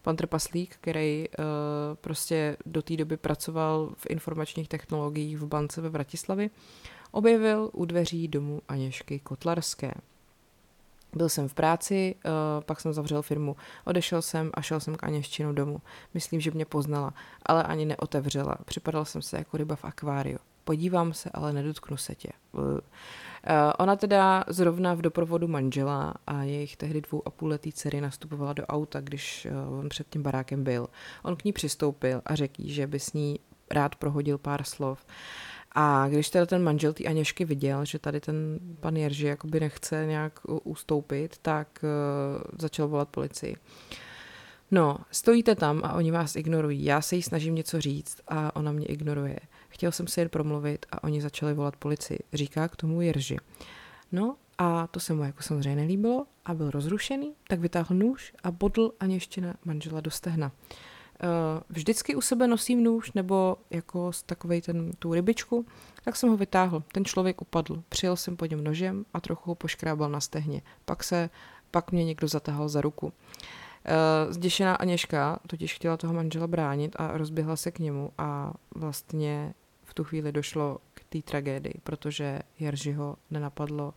pan 0.02 0.16
Trpaslík, 0.16 0.76
který 0.76 1.26
uh, 1.30 1.46
prostě 2.02 2.58
do 2.66 2.82
té 2.82 2.98
doby 2.98 3.18
pracoval 3.18 3.92
v 3.98 4.06
informačních 4.10 4.70
technologiích 4.70 5.38
v 5.38 5.48
bance 5.48 5.82
ve 5.82 5.90
Vratislavi, 5.90 6.50
objevil 7.12 7.70
u 7.74 7.86
dveří 7.86 8.28
domu 8.28 8.62
Aněšky 8.68 9.20
Kotlarské. 9.20 9.94
Byl 11.16 11.30
jsem 11.30 11.48
v 11.48 11.54
práci, 11.54 12.16
uh, 12.26 12.32
pak 12.64 12.82
jsem 12.82 12.94
zavřel 12.94 13.22
firmu, 13.22 13.56
odešel 13.86 14.22
jsem 14.22 14.52
a 14.54 14.62
šel 14.62 14.80
jsem 14.80 14.96
k 14.96 15.04
Aněščinu 15.04 15.54
domů. 15.54 15.82
Myslím, 16.14 16.42
že 16.42 16.52
mě 16.52 16.66
poznala, 16.66 17.14
ale 17.46 17.64
ani 17.64 17.86
neotevřela. 17.86 18.56
Připadal 18.66 19.06
jsem 19.06 19.22
se 19.22 19.38
jako 19.38 19.58
ryba 19.58 19.76
v 19.76 19.86
akváriu. 19.86 20.38
Podívám 20.64 21.14
se, 21.14 21.30
ale 21.34 21.54
nedotknu 21.54 21.98
se 21.98 22.16
tě. 22.16 22.30
Uh, 22.52 22.80
ona 23.80 23.96
teda 23.96 24.44
zrovna 24.48 24.94
v 24.94 25.02
doprovodu 25.02 25.48
manžela 25.48 26.14
a 26.28 26.44
jejich 26.44 26.78
tehdy 26.78 27.02
dvou 27.02 27.22
a 27.26 27.30
půl 27.30 27.50
letý 27.50 27.72
dcery 27.72 28.02
nastupovala 28.02 28.54
do 28.54 28.66
auta, 28.66 29.02
když 29.02 29.48
uh, 29.70 29.80
on 29.80 29.90
před 29.90 30.10
tím 30.10 30.24
barákem 30.24 30.64
byl. 30.64 30.88
On 31.24 31.36
k 31.36 31.44
ní 31.44 31.54
přistoupil 31.54 32.22
a 32.26 32.36
řekl 32.36 32.64
že 32.66 32.88
by 32.88 33.00
s 33.00 33.14
ní 33.14 33.40
rád 33.72 33.96
prohodil 33.96 34.38
pár 34.38 34.64
slov. 34.64 35.06
A 35.76 36.08
když 36.10 36.30
teda 36.30 36.46
ten 36.46 36.64
manžel 36.64 36.94
té 36.94 37.04
Aněšky 37.04 37.46
viděl, 37.46 37.86
že 37.86 38.00
tady 38.00 38.20
ten 38.20 38.60
pan 38.80 38.96
Jerži 38.96 39.28
jakoby 39.28 39.60
nechce 39.60 40.06
nějak 40.06 40.40
ustoupit, 40.64 41.38
tak 41.42 41.68
uh, 41.84 42.42
začal 42.60 42.88
volat 42.88 43.10
policii. 43.10 43.56
No, 44.72 44.98
stojíte 45.12 45.56
tam 45.56 45.82
a 45.84 45.94
oni 45.94 46.12
vás 46.12 46.36
ignorují. 46.36 46.86
Já 46.86 47.02
se 47.02 47.16
jí 47.16 47.22
snažím 47.22 47.56
něco 47.56 47.82
říct 47.82 48.22
a 48.28 48.56
ona 48.56 48.72
mě 48.72 48.86
ignoruje. 48.86 49.40
Chtěl 49.70 49.92
jsem 49.92 50.08
si 50.08 50.20
jen 50.22 50.30
promluvit 50.30 50.86
a 50.92 51.04
oni 51.04 51.22
začali 51.22 51.54
volat 51.54 51.76
policii. 51.76 52.20
Říká 52.34 52.68
k 52.68 52.76
tomu 52.76 53.02
Jerži. 53.02 53.38
No 54.12 54.36
a 54.58 54.88
to 54.88 55.00
se 55.00 55.14
mu 55.14 55.24
jako 55.24 55.44
samozřejmě 55.44 55.76
nelíbilo 55.76 56.26
a 56.46 56.54
byl 56.54 56.72
rozrušený, 56.72 57.34
tak 57.48 57.60
vytáhl 57.60 57.96
nůž 57.96 58.34
a 58.44 58.52
bodl 58.52 58.92
Aněština 59.00 59.54
manžela 59.66 60.02
do 60.02 60.12
stehna. 60.12 60.52
Uh, 60.70 60.78
vždycky 61.70 62.16
u 62.16 62.22
sebe 62.22 62.48
nosím 62.48 62.84
nůž 62.84 63.12
nebo 63.12 63.58
jako 63.70 64.12
takovej 64.26 64.62
ten, 64.62 64.92
tu 65.00 65.14
rybičku, 65.14 65.66
tak 66.06 66.16
jsem 66.16 66.30
ho 66.30 66.38
vytáhl. 66.38 66.84
Ten 66.92 67.06
člověk 67.06 67.42
upadl. 67.42 67.84
Přijel 67.90 68.16
jsem 68.16 68.38
po 68.38 68.46
něm 68.46 68.64
nožem 68.64 69.06
a 69.14 69.22
trochu 69.22 69.52
ho 69.52 69.56
poškrábal 69.56 70.10
na 70.10 70.20
stehně. 70.20 70.62
Pak 70.86 71.04
se, 71.04 71.30
pak 71.72 71.92
mě 71.92 72.06
někdo 72.06 72.28
zatahal 72.28 72.70
za 72.70 72.82
ruku. 72.82 73.06
Uh, 73.06 74.34
zděšená 74.34 74.76
Aněška 74.76 75.40
totiž 75.48 75.74
chtěla 75.74 75.98
toho 75.98 76.14
manžela 76.14 76.48
bránit 76.48 76.96
a 77.00 77.18
rozběhla 77.18 77.56
se 77.56 77.72
k 77.72 77.80
němu 77.80 78.12
a 78.18 78.54
vlastně 78.76 79.54
v 79.84 79.94
tu 79.94 80.04
chvíli 80.04 80.32
došlo 80.32 80.78
k 80.94 81.04
té 81.04 81.22
tragédii, 81.22 81.74
protože 81.84 82.40
Jeržiho 82.60 83.16
nenapadlo 83.32 83.94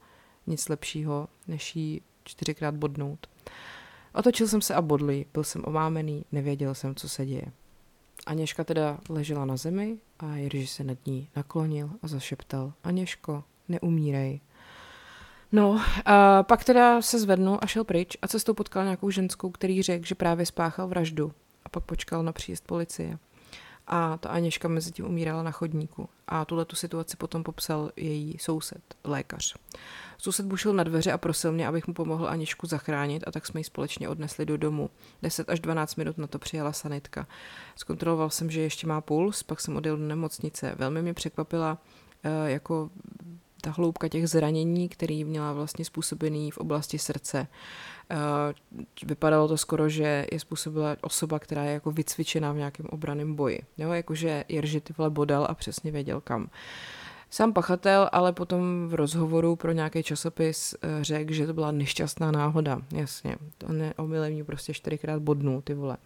nic 0.46 0.68
lepšího, 0.68 1.28
než 1.48 1.76
jí 1.76 2.02
čtyřikrát 2.24 2.74
bodnout. 2.74 3.26
Otočil 4.16 4.48
jsem 4.48 4.60
se 4.60 4.74
a 4.74 4.82
bodlý, 4.82 5.26
byl 5.32 5.44
jsem 5.44 5.62
omámený, 5.66 6.24
nevěděl 6.32 6.74
jsem, 6.74 6.94
co 6.94 7.08
se 7.08 7.26
děje. 7.26 7.44
Aněška 8.26 8.64
teda 8.64 8.98
ležela 9.08 9.44
na 9.44 9.56
zemi 9.56 9.98
a 10.18 10.36
Jiří 10.36 10.66
se 10.66 10.84
nad 10.84 11.06
ní 11.06 11.28
naklonil 11.36 11.90
a 12.02 12.08
zašeptal 12.08 12.72
Aněško, 12.84 13.44
neumírej. 13.68 14.40
No, 15.52 15.80
a 16.04 16.42
pak 16.42 16.64
teda 16.64 17.02
se 17.02 17.18
zvednul 17.18 17.58
a 17.62 17.66
šel 17.66 17.84
pryč 17.84 18.16
a 18.22 18.28
cestou 18.28 18.54
potkal 18.54 18.84
nějakou 18.84 19.10
ženskou, 19.10 19.50
který 19.50 19.82
řekl, 19.82 20.06
že 20.06 20.14
právě 20.14 20.46
spáchal 20.46 20.88
vraždu 20.88 21.32
a 21.64 21.68
pak 21.68 21.84
počkal 21.84 22.22
na 22.22 22.32
příjezd 22.32 22.66
policie 22.66 23.18
a 23.86 24.16
ta 24.16 24.28
Aněška 24.28 24.68
mezi 24.68 24.92
tím 24.92 25.06
umírala 25.06 25.42
na 25.42 25.50
chodníku. 25.50 26.08
A 26.28 26.44
tuhle 26.44 26.64
tu 26.64 26.76
situaci 26.76 27.16
potom 27.16 27.42
popsal 27.42 27.90
její 27.96 28.38
soused, 28.38 28.94
lékař. 29.04 29.56
Soused 30.18 30.46
bušil 30.46 30.72
na 30.72 30.84
dveře 30.84 31.12
a 31.12 31.18
prosil 31.18 31.52
mě, 31.52 31.68
abych 31.68 31.86
mu 31.86 31.94
pomohl 31.94 32.28
Aněšku 32.28 32.66
zachránit 32.66 33.24
a 33.26 33.30
tak 33.30 33.46
jsme 33.46 33.60
ji 33.60 33.64
společně 33.64 34.08
odnesli 34.08 34.46
do 34.46 34.56
domu. 34.56 34.90
10 35.22 35.50
až 35.50 35.60
12 35.60 35.96
minut 35.96 36.18
na 36.18 36.26
to 36.26 36.38
přijela 36.38 36.72
sanitka. 36.72 37.26
Zkontroloval 37.76 38.30
jsem, 38.30 38.50
že 38.50 38.60
ještě 38.60 38.86
má 38.86 39.00
puls, 39.00 39.42
pak 39.42 39.60
jsem 39.60 39.76
odjel 39.76 39.96
do 39.96 40.06
nemocnice. 40.06 40.74
Velmi 40.78 41.02
mě 41.02 41.14
překvapila 41.14 41.78
eh, 42.22 42.50
jako 42.50 42.90
ta 43.66 43.72
hloubka 43.72 44.08
těch 44.08 44.28
zranění, 44.28 44.88
který 44.88 45.24
měla 45.24 45.52
vlastně 45.52 45.84
způsobený 45.84 46.50
v 46.50 46.58
oblasti 46.58 46.98
srdce. 46.98 47.46
Eh, 48.10 48.16
vypadalo 49.06 49.48
to 49.48 49.56
skoro, 49.56 49.88
že 49.88 50.26
je 50.32 50.40
způsobila 50.40 50.96
osoba, 51.00 51.38
která 51.38 51.64
je 51.64 51.72
jako 51.72 51.90
vycvičená 51.90 52.52
v 52.52 52.56
nějakém 52.56 52.86
obraném 52.90 53.34
boji. 53.34 53.60
Jo, 53.78 53.92
jakože 53.92 54.44
Jerži 54.48 54.80
ty 54.80 54.94
vole 54.98 55.10
bodal 55.10 55.46
a 55.50 55.54
přesně 55.54 55.90
věděl 55.90 56.20
kam. 56.20 56.50
Sám 57.30 57.52
pachatel 57.52 58.08
ale 58.12 58.32
potom 58.32 58.88
v 58.88 58.94
rozhovoru 58.94 59.56
pro 59.56 59.72
nějaký 59.72 60.02
časopis 60.02 60.74
eh, 60.82 61.04
řekl, 61.04 61.32
že 61.32 61.46
to 61.46 61.54
byla 61.54 61.70
nešťastná 61.70 62.30
náhoda. 62.30 62.78
Jasně, 62.92 63.36
to 63.58 63.72
neomylem 63.72 64.44
prostě 64.44 64.74
čtyřikrát 64.74 65.22
bodnul, 65.22 65.60
ty 65.60 65.74
vole. 65.74 65.96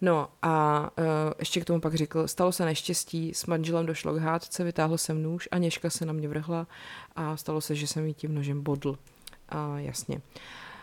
No 0.00 0.28
a 0.42 0.80
uh, 0.98 1.04
ještě 1.38 1.60
k 1.60 1.64
tomu 1.64 1.80
pak 1.80 1.94
řekl, 1.94 2.28
stalo 2.28 2.52
se 2.52 2.64
neštěstí, 2.64 3.34
s 3.34 3.46
manželem 3.46 3.86
došlo 3.86 4.14
k 4.14 4.18
hádce, 4.18 4.64
vytáhl 4.64 4.98
jsem 4.98 5.22
nůž 5.22 5.48
a 5.50 5.58
Něžka 5.58 5.90
se 5.90 6.06
na 6.06 6.12
mě 6.12 6.28
vrhla 6.28 6.66
a 7.16 7.36
stalo 7.36 7.60
se, 7.60 7.74
že 7.74 7.86
jsem 7.86 8.06
jí 8.06 8.14
tím 8.14 8.34
nožem 8.34 8.62
bodl. 8.62 8.98
A 9.48 9.78
jasně. 9.78 10.20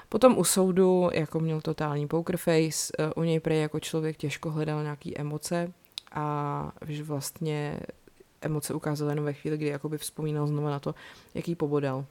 Potom 0.09 0.37
u 0.37 0.43
soudu, 0.43 1.09
jako 1.13 1.39
měl 1.39 1.61
totální 1.61 2.07
poker 2.07 2.37
face, 2.37 2.93
uh, 2.99 3.23
u 3.23 3.23
něj 3.23 3.39
prej 3.39 3.61
jako 3.61 3.79
člověk 3.79 4.17
těžko 4.17 4.51
hledal 4.51 4.83
nějaký 4.83 5.17
emoce 5.17 5.71
a 6.11 6.71
že 6.87 7.03
vlastně 7.03 7.79
emoce 8.41 8.73
ukázal 8.73 9.09
jenom 9.09 9.25
ve 9.25 9.33
chvíli, 9.33 9.57
kdy 9.57 9.67
jakoby 9.67 9.97
vzpomínal 9.97 10.47
znovu 10.47 10.67
na 10.67 10.79
to, 10.79 10.95
jaký 11.33 11.55
pobodal. 11.55 12.05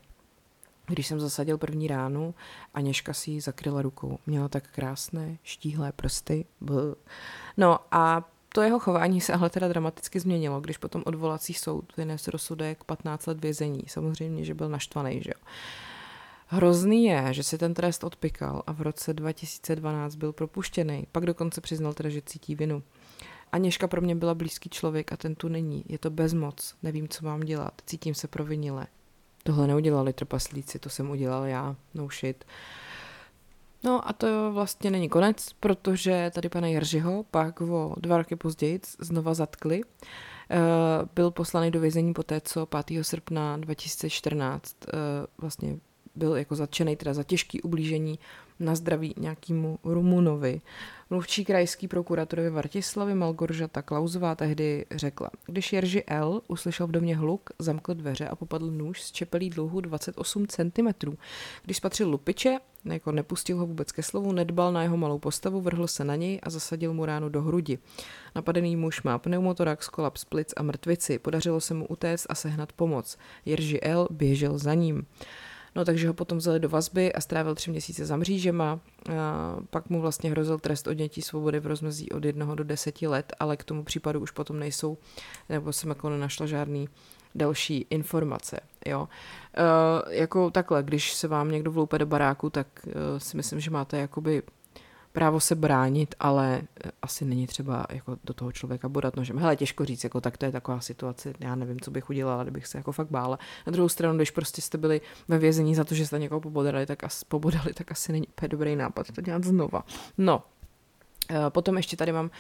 Když 0.87 1.07
jsem 1.07 1.21
zasadil 1.21 1.59
první 1.59 1.89
ránu, 1.89 2.35
Aněška 2.75 3.13
si 3.13 3.31
ji 3.31 3.41
zakryla 3.41 3.83
rukou. 3.83 4.19
Měla 4.27 4.49
tak 4.49 4.71
krásné, 4.71 5.39
štíhlé 5.43 5.93
prsty. 5.93 6.45
Bl. 6.61 6.97
No 7.57 7.79
a 7.91 8.31
to 8.49 8.63
jeho 8.63 8.79
chování 8.79 9.21
se 9.21 9.33
ale 9.33 9.51
teda 9.51 9.69
dramaticky 9.69 10.21
změnilo, 10.21 10.61
když 10.61 10.79
potom 10.79 11.03
odvolací 11.07 11.55
soud 11.55 11.97
vynesl 11.97 12.31
rozsudek 12.31 12.85
15 12.85 13.27
let 13.27 13.41
vězení. 13.41 13.83
Samozřejmě, 13.87 14.45
že 14.45 14.55
byl 14.55 14.69
naštvaný, 14.69 15.23
že 15.23 15.31
jo. 15.31 15.49
Hrozný 16.47 17.05
je, 17.05 17.29
že 17.31 17.43
si 17.43 17.59
ten 17.59 17.75
trest 17.75 18.05
odpikal 18.05 18.63
a 18.67 18.73
v 18.73 18.81
roce 18.81 19.15
2012 19.15 20.15
byl 20.15 20.33
propuštěný. 20.33 21.07
Pak 21.13 21.27
dokonce 21.27 21.61
přiznal 21.61 21.95
teda, 21.95 22.09
že 22.09 22.23
cítí 22.27 22.55
vinu. 22.55 22.83
Aněška 23.53 23.89
pro 23.89 24.01
mě 24.01 24.15
byla 24.15 24.35
blízký 24.35 24.71
člověk 24.71 25.13
a 25.13 25.17
ten 25.17 25.35
tu 25.35 25.49
není. 25.49 25.85
Je 25.89 25.99
to 25.99 26.11
bezmoc. 26.11 26.75
Nevím, 26.83 27.09
co 27.09 27.25
mám 27.25 27.41
dělat. 27.41 27.73
Cítím 27.87 28.15
se 28.15 28.29
provinile. 28.29 28.87
Tohle 29.47 29.67
neudělali 29.67 30.13
trpaslíci, 30.13 30.79
to 30.79 30.89
jsem 30.89 31.11
udělal 31.11 31.45
já. 31.45 31.77
No 31.95 32.09
shit. 32.09 32.45
No 33.85 34.09
a 34.09 34.13
to 34.13 34.53
vlastně 34.53 34.91
není 34.91 35.09
konec, 35.09 35.53
protože 35.53 36.31
tady 36.35 36.49
pana 36.49 36.67
Jeržiho 36.67 37.25
pak 37.31 37.61
o 37.61 37.95
dva 37.97 38.19
roky 38.19 38.37
později 38.37 38.81
znova 38.99 39.35
zatkli. 39.35 39.81
Eh, 40.51 40.59
byl 41.15 41.31
poslaný 41.31 41.71
do 41.71 41.81
vězení 41.81 42.15
poté, 42.15 42.41
co 42.41 42.67
5. 42.67 43.05
srpna 43.05 43.57
2014 43.57 44.77
eh, 44.89 44.93
vlastně 45.39 45.77
byl 46.15 46.37
jako 46.37 46.55
zatčený 46.55 46.97
teda 46.97 47.15
za 47.15 47.23
těžký 47.23 47.63
ublížení 47.63 48.19
na 48.61 48.75
zdraví 48.75 49.15
nějakému 49.19 49.79
Rumunovi. 49.85 50.61
Mluvčí 51.11 51.45
krajský 51.45 51.89
prokuratorovi 51.89 52.51
Vartislavy 52.51 53.15
Malgoržata 53.15 53.83
Klauzová 53.83 54.35
tehdy 54.35 54.87
řekla, 54.91 55.31
když 55.47 55.73
Jerži 55.73 56.05
L. 56.07 56.43
uslyšel 56.49 56.87
v 56.87 56.91
domě 56.91 57.17
hluk, 57.17 57.51
zamkl 57.59 57.95
dveře 57.95 58.29
a 58.29 58.37
popadl 58.37 58.71
nůž 58.71 59.03
z 59.03 59.13
čepelí 59.13 59.51
dlouhu 59.51 59.81
28 59.81 60.47
cm. 60.47 61.17
Když 61.65 61.77
spatřil 61.77 62.09
lupiče, 62.09 62.59
jako 62.85 63.13
nepustil 63.13 63.59
ho 63.59 63.67
vůbec 63.67 63.93
ke 63.93 64.03
slovu, 64.03 64.33
nedbal 64.33 64.73
na 64.73 64.83
jeho 64.83 64.97
malou 64.97 65.19
postavu, 65.19 65.61
vrhl 65.61 65.87
se 65.87 66.05
na 66.05 66.17
něj 66.17 66.41
a 66.43 66.51
zasadil 66.51 66.95
mu 66.95 67.05
ránu 67.05 67.29
do 67.29 67.43
hrudi. 67.43 67.79
Napadený 68.35 68.77
muž 68.77 69.03
má 69.03 69.19
pneumotorax, 69.19 69.89
kolaps 69.89 70.25
plic 70.25 70.53
a 70.57 70.63
mrtvici. 70.63 71.19
Podařilo 71.19 71.61
se 71.61 71.75
mu 71.75 71.87
utéct 71.87 72.27
a 72.29 72.35
sehnat 72.35 72.73
pomoc. 72.73 73.19
Jerži 73.45 73.81
L. 73.83 74.09
běžel 74.11 74.59
za 74.59 74.75
ním. 74.75 75.07
No 75.77 75.85
takže 75.85 76.09
ho 76.09 76.15
potom 76.15 76.39
vzali 76.39 76.61
do 76.61 76.69
vazby 76.69 77.13
a 77.13 77.21
strávil 77.21 77.55
tři 77.55 77.71
měsíce 77.71 78.07
za 78.07 78.17
mřížema. 78.17 78.81
A 79.19 79.57
pak 79.71 79.91
mu 79.91 80.01
vlastně 80.01 80.31
hrozil 80.31 80.59
trest 80.59 80.87
odnětí 80.87 81.23
svobody 81.23 81.61
v 81.61 81.67
rozmezí 81.67 82.11
od 82.11 82.25
jednoho 82.25 82.55
do 82.55 82.65
deseti 82.65 83.07
let, 83.07 83.33
ale 83.41 83.57
k 83.57 83.65
tomu 83.65 83.85
případu 83.85 84.21
už 84.21 84.31
potom 84.31 84.59
nejsou, 84.59 84.99
nebo 85.49 85.73
jsem 85.73 85.89
jako 85.89 86.09
nenašla 86.09 86.47
žádný 86.47 86.89
další 87.35 87.87
informace. 87.91 88.61
Jo. 88.87 89.09
E, 89.57 90.17
jako 90.17 90.51
takhle, 90.51 90.83
když 90.83 91.15
se 91.15 91.29
vám 91.29 91.51
někdo 91.51 91.71
vloupe 91.71 91.99
do 91.99 92.07
baráku, 92.07 92.51
tak 92.51 92.67
e, 92.87 93.21
si 93.21 93.37
myslím, 93.37 93.61
že 93.61 93.71
máte 93.71 93.99
jakoby 93.99 94.43
právo 95.15 95.41
se 95.41 95.55
bránit, 95.55 96.15
ale 96.21 96.63
eh, 96.85 96.91
asi 97.03 97.25
není 97.25 97.47
třeba 97.47 97.87
jako 97.91 98.17
do 98.25 98.35
toho 98.35 98.53
člověka 98.53 98.89
bodat 98.89 99.17
nožem. 99.17 99.39
Hele, 99.39 99.57
těžko 99.57 99.85
říct, 99.85 100.05
jako 100.05 100.21
tak 100.21 100.37
to 100.37 100.45
je 100.45 100.53
taková 100.53 100.81
situace, 100.81 101.33
já 101.41 101.55
nevím, 101.55 101.81
co 101.81 101.91
bych 101.91 102.11
udělala, 102.11 102.43
kdybych 102.43 102.67
se 102.67 102.79
jako 102.79 102.93
fakt 102.93 103.11
bála. 103.11 103.39
Na 103.67 103.73
druhou 103.73 103.89
stranu, 103.89 104.17
když 104.17 104.31
prostě 104.31 104.63
jste 104.63 104.79
byli 104.79 105.01
ve 105.29 105.39
vězení 105.39 105.75
za 105.75 105.85
to, 105.85 105.95
že 105.95 106.07
jste 106.07 106.19
někoho 106.19 106.41
pobodali, 106.41 106.87
tak 106.87 107.05
asi, 107.05 107.25
pobodali, 107.29 107.73
tak 107.75 107.93
asi 107.93 108.13
není 108.13 108.29
úplně 108.29 108.49
dobrý 108.49 108.77
nápad 108.77 109.07
to 109.15 109.21
dělat 109.21 109.45
znova. 109.45 109.85
No, 110.19 110.43
eh, 111.31 111.51
Potom 111.51 111.77
ještě 111.77 111.97
tady 111.97 112.13
mám 112.13 112.25
uh, 112.25 112.31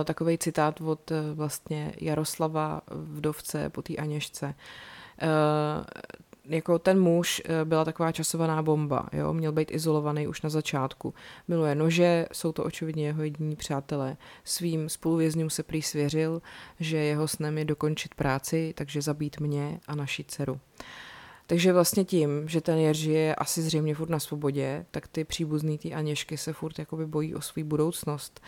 eh, 0.00 0.04
takový 0.04 0.38
citát 0.38 0.80
od 0.80 1.10
uh, 1.10 1.16
vlastně 1.34 1.94
Jaroslava 2.00 2.80
vdovce 2.90 3.70
po 3.70 3.82
té 3.82 3.96
Aněšce. 3.96 4.54
Uh, 5.22 5.84
jako 6.46 6.78
ten 6.78 7.00
muž 7.00 7.42
eh, 7.44 7.64
byla 7.64 7.84
taková 7.84 8.12
časovaná 8.12 8.62
bomba, 8.62 9.08
jo, 9.12 9.32
měl 9.32 9.52
být 9.52 9.70
izolovaný 9.70 10.26
už 10.28 10.42
na 10.42 10.50
začátku. 10.50 11.14
Miluje 11.48 11.74
nože, 11.74 12.26
jsou 12.32 12.52
to 12.52 12.64
očividně 12.64 13.06
jeho 13.06 13.22
jediní 13.22 13.56
přátelé. 13.56 14.16
Svým 14.44 14.88
spoluvězňům 14.88 15.50
se 15.50 15.62
prý 15.62 15.82
svěřil, 15.82 16.42
že 16.80 16.96
jeho 16.96 17.28
snem 17.28 17.58
je 17.58 17.64
dokončit 17.64 18.14
práci, 18.14 18.74
takže 18.76 19.02
zabít 19.02 19.40
mě 19.40 19.80
a 19.86 19.94
naši 19.94 20.24
dceru. 20.24 20.60
Takže 21.46 21.72
vlastně 21.72 22.04
tím, 22.04 22.48
že 22.48 22.60
ten 22.60 22.78
Jerzy 22.78 23.10
je 23.10 23.34
asi 23.34 23.62
zřejmě 23.62 23.94
furt 23.94 24.10
na 24.10 24.18
svobodě, 24.18 24.86
tak 24.90 25.08
ty 25.08 25.24
příbuzný 25.24 25.78
ty 25.78 25.94
Aněšky 25.94 26.36
se 26.36 26.52
furt 26.52 26.78
jakoby 26.78 27.06
bojí 27.06 27.34
o 27.34 27.40
svou 27.40 27.64
budoucnost. 27.64 28.40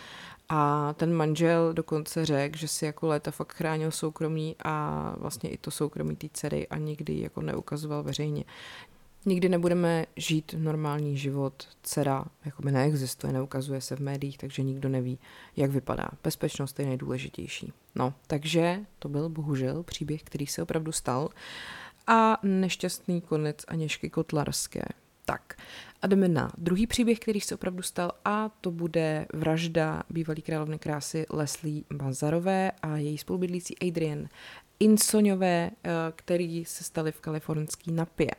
A 0.49 0.93
ten 0.93 1.15
manžel 1.15 1.73
dokonce 1.73 2.27
řekl, 2.27 2.59
že 2.59 2.69
si 2.69 2.85
jako 2.85 3.07
léta 3.07 3.31
fakt 3.31 3.53
chránil 3.53 3.91
soukromí 3.91 4.57
a 4.65 5.15
vlastně 5.19 5.51
i 5.51 5.59
to 5.59 5.71
soukromí 5.71 6.17
té 6.17 6.27
dcery 6.33 6.69
a 6.69 6.77
nikdy 6.79 7.21
jako 7.21 7.43
neukazoval 7.43 8.03
veřejně. 8.03 8.45
Nikdy 9.29 9.49
nebudeme 9.49 10.07
žít 10.17 10.55
normální 10.59 11.17
život. 11.17 11.69
Dcera 11.83 12.25
jakoby 12.45 12.73
neexistuje, 12.73 13.33
neukazuje 13.33 13.81
se 13.81 13.97
v 13.97 14.01
médiích, 14.01 14.39
takže 14.39 14.63
nikdo 14.63 14.89
neví, 14.89 15.19
jak 15.57 15.71
vypadá. 15.71 16.09
Bezpečnost 16.25 16.79
je 16.79 16.87
nejdůležitější. 16.87 17.73
No, 17.95 18.15
takže 18.27 18.81
to 18.99 19.09
byl 19.09 19.29
bohužel 19.29 19.83
příběh, 19.83 20.23
který 20.23 20.47
se 20.47 20.63
opravdu 20.63 20.93
stal 20.93 21.29
a 22.07 22.39
nešťastný 22.43 23.21
konec 23.21 23.65
Aněšky 23.69 24.11
Kotlarské. 24.11 24.85
Tak 25.25 25.57
a 26.07 26.09
jdeme 26.09 26.29
na 26.29 26.53
druhý 26.59 26.87
příběh, 26.87 27.19
který 27.19 27.41
se 27.41 27.55
opravdu 27.55 27.83
stal 27.83 28.13
a 28.25 28.49
to 28.49 28.71
bude 28.71 29.27
vražda 29.35 30.03
bývalý 30.11 30.43
královny 30.43 30.79
krásy 30.79 31.27
Leslie 31.31 31.83
Bazarové 31.93 32.73
a 32.83 32.97
její 32.97 33.19
spolubydlící 33.19 33.79
Adrian 33.79 34.29
Insoňové, 34.81 35.71
eh, 35.71 35.91
který 36.17 36.65
se 36.65 36.85
stali 36.85 37.13
v 37.13 37.21
kalifornský 37.21 37.93
napě. 37.93 38.31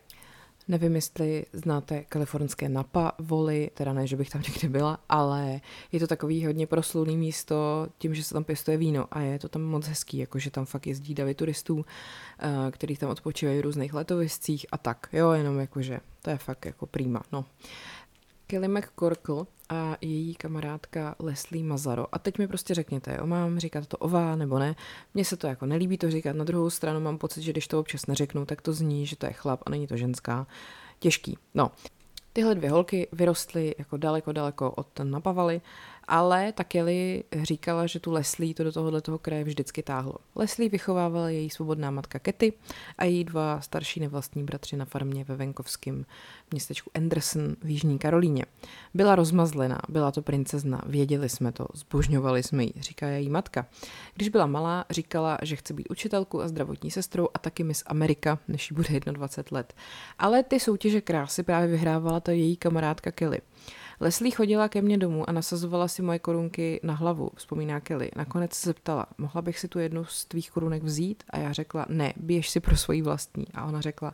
Nevím, 0.67 0.95
jestli 0.95 1.45
znáte 1.53 2.03
kalifornské 2.03 2.69
Napa 2.69 3.11
voly, 3.19 3.71
teda 3.73 3.93
ne, 3.93 4.07
že 4.07 4.15
bych 4.15 4.29
tam 4.29 4.41
někdy 4.47 4.69
byla, 4.69 4.99
ale 5.09 5.61
je 5.91 5.99
to 5.99 6.07
takový 6.07 6.45
hodně 6.45 6.67
proslulný 6.67 7.17
místo 7.17 7.87
tím, 7.97 8.15
že 8.15 8.23
se 8.23 8.33
tam 8.33 8.43
pěstuje 8.43 8.77
víno 8.77 9.07
a 9.11 9.19
je 9.19 9.39
to 9.39 9.49
tam 9.49 9.61
moc 9.61 9.87
hezký, 9.87 10.17
jakože 10.17 10.51
tam 10.51 10.65
fakt 10.65 10.87
jezdí 10.87 11.13
davy 11.13 11.35
turistů, 11.35 11.85
eh, 12.39 12.71
který 12.71 12.97
tam 12.97 13.09
odpočívají 13.09 13.59
v 13.59 13.61
různých 13.61 13.93
letoviscích 13.93 14.65
a 14.71 14.77
tak, 14.77 15.09
jo, 15.13 15.31
jenom 15.31 15.59
jakože 15.59 15.99
to 16.21 16.29
je 16.29 16.37
fakt 16.37 16.65
jako 16.65 16.85
prýma, 16.85 17.21
no. 17.31 17.45
Kelly 18.47 18.67
McCorkle 18.67 19.45
a 19.69 19.97
její 20.01 20.35
kamarádka 20.35 21.15
Leslie 21.19 21.63
Mazaro. 21.63 22.05
A 22.11 22.19
teď 22.19 22.37
mi 22.37 22.47
prostě 22.47 22.73
řekněte, 22.73 23.17
jo, 23.19 23.25
mám 23.27 23.59
říkat 23.59 23.87
to 23.87 23.97
ová 23.97 24.35
nebo 24.35 24.59
ne. 24.59 24.75
Mně 25.13 25.25
se 25.25 25.37
to 25.37 25.47
jako 25.47 25.65
nelíbí 25.65 25.97
to 25.97 26.11
říkat. 26.11 26.35
Na 26.35 26.43
druhou 26.43 26.69
stranu 26.69 26.99
mám 26.99 27.17
pocit, 27.17 27.41
že 27.41 27.51
když 27.51 27.67
to 27.67 27.79
občas 27.79 28.05
neřeknu, 28.05 28.45
tak 28.45 28.61
to 28.61 28.73
zní, 28.73 29.05
že 29.05 29.15
to 29.15 29.25
je 29.25 29.33
chlap 29.33 29.61
a 29.65 29.69
není 29.69 29.87
to 29.87 29.97
ženská. 29.97 30.47
Těžký. 30.99 31.37
No, 31.53 31.71
tyhle 32.33 32.55
dvě 32.55 32.69
holky 32.69 33.07
vyrostly 33.11 33.75
jako 33.77 33.97
daleko, 33.97 34.31
daleko 34.31 34.71
od 34.71 34.99
Napavaly 35.03 35.61
ale 36.07 36.51
ta 36.51 36.63
Kelly 36.63 37.23
říkala, 37.43 37.87
že 37.87 37.99
tu 37.99 38.11
Leslie 38.11 38.53
to 38.53 38.63
do 38.63 38.71
tohohle 38.71 39.01
toho 39.01 39.17
kraje 39.19 39.43
vždycky 39.43 39.83
táhlo. 39.83 40.15
Leslie 40.35 40.69
vychovávala 40.69 41.29
její 41.29 41.49
svobodná 41.49 41.91
matka 41.91 42.19
Ketty 42.19 42.53
a 42.97 43.05
její 43.05 43.23
dva 43.23 43.61
starší 43.61 43.99
nevlastní 43.99 44.43
bratři 44.43 44.77
na 44.77 44.85
farmě 44.85 45.23
ve 45.23 45.35
venkovském 45.35 46.05
městečku 46.51 46.91
Anderson 46.95 47.55
v 47.61 47.69
Jižní 47.69 47.99
Karolíně. 47.99 48.45
Byla 48.93 49.15
rozmazlená, 49.15 49.79
byla 49.89 50.11
to 50.11 50.21
princezna, 50.21 50.81
věděli 50.85 51.29
jsme 51.29 51.51
to, 51.51 51.67
zbožňovali 51.73 52.43
jsme 52.43 52.63
ji, 52.63 52.73
říká 52.79 53.07
její 53.07 53.29
matka. 53.29 53.65
Když 54.15 54.29
byla 54.29 54.45
malá, 54.45 54.85
říkala, 54.89 55.37
že 55.41 55.55
chce 55.55 55.73
být 55.73 55.89
učitelkou 55.89 56.41
a 56.41 56.47
zdravotní 56.47 56.91
sestrou 56.91 57.27
a 57.33 57.39
taky 57.39 57.63
Miss 57.63 57.83
Amerika, 57.87 58.39
než 58.47 58.71
jí 58.71 58.75
bude 58.75 58.99
21 58.99 59.57
let. 59.57 59.73
Ale 60.19 60.43
ty 60.43 60.59
soutěže 60.59 61.01
krásy 61.01 61.43
právě 61.43 61.67
vyhrávala 61.67 62.19
ta 62.19 62.31
její 62.31 62.57
kamarádka 62.57 63.11
Kelly. 63.11 63.39
Leslie 63.99 64.31
chodila 64.31 64.69
ke 64.69 64.81
mně 64.81 64.97
domů 64.97 65.29
a 65.29 65.31
nasazovala 65.31 65.87
si 65.87 66.01
moje 66.01 66.19
korunky 66.19 66.79
na 66.83 66.93
hlavu, 66.93 67.31
vzpomíná 67.35 67.79
Kelly. 67.79 68.11
Nakonec 68.15 68.53
se 68.53 68.69
zeptala, 68.69 69.05
mohla 69.17 69.41
bych 69.41 69.59
si 69.59 69.67
tu 69.67 69.79
jednu 69.79 70.05
z 70.05 70.25
tvých 70.25 70.51
korunek 70.51 70.83
vzít? 70.83 71.23
A 71.29 71.37
já 71.37 71.53
řekla, 71.53 71.85
ne, 71.89 72.13
běž 72.15 72.49
si 72.49 72.59
pro 72.59 72.77
svoji 72.77 73.01
vlastní. 73.01 73.45
A 73.53 73.65
ona 73.65 73.81
řekla, 73.81 74.13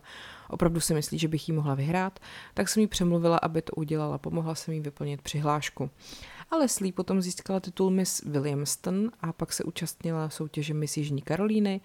opravdu 0.50 0.80
si 0.80 0.94
myslí, 0.94 1.20
že 1.20 1.28
bych 1.28 1.50
jí 1.50 1.56
mohla 1.56 1.76
vyhrát? 1.76 2.20
Tak 2.54 2.70
jsem 2.70 2.82
jí 2.82 2.88
přemluvila, 2.88 3.38
aby 3.38 3.62
to 3.62 3.72
udělala, 3.76 4.18
pomohla 4.18 4.56
jsem 4.56 4.74
jí 4.74 4.80
vyplnit 4.80 5.22
přihlášku. 5.22 5.90
A 6.52 6.56
Leslie 6.56 6.94
potom 6.94 7.22
získala 7.22 7.60
titul 7.60 7.90
Miss 7.90 8.22
Williamston 8.26 9.12
a 9.22 9.34
pak 9.34 9.54
se 9.54 9.64
účastnila 9.64 10.30
soutěže 10.30 10.74
Miss 10.74 10.98
Jižní 10.98 11.22
Karolíny 11.22 11.82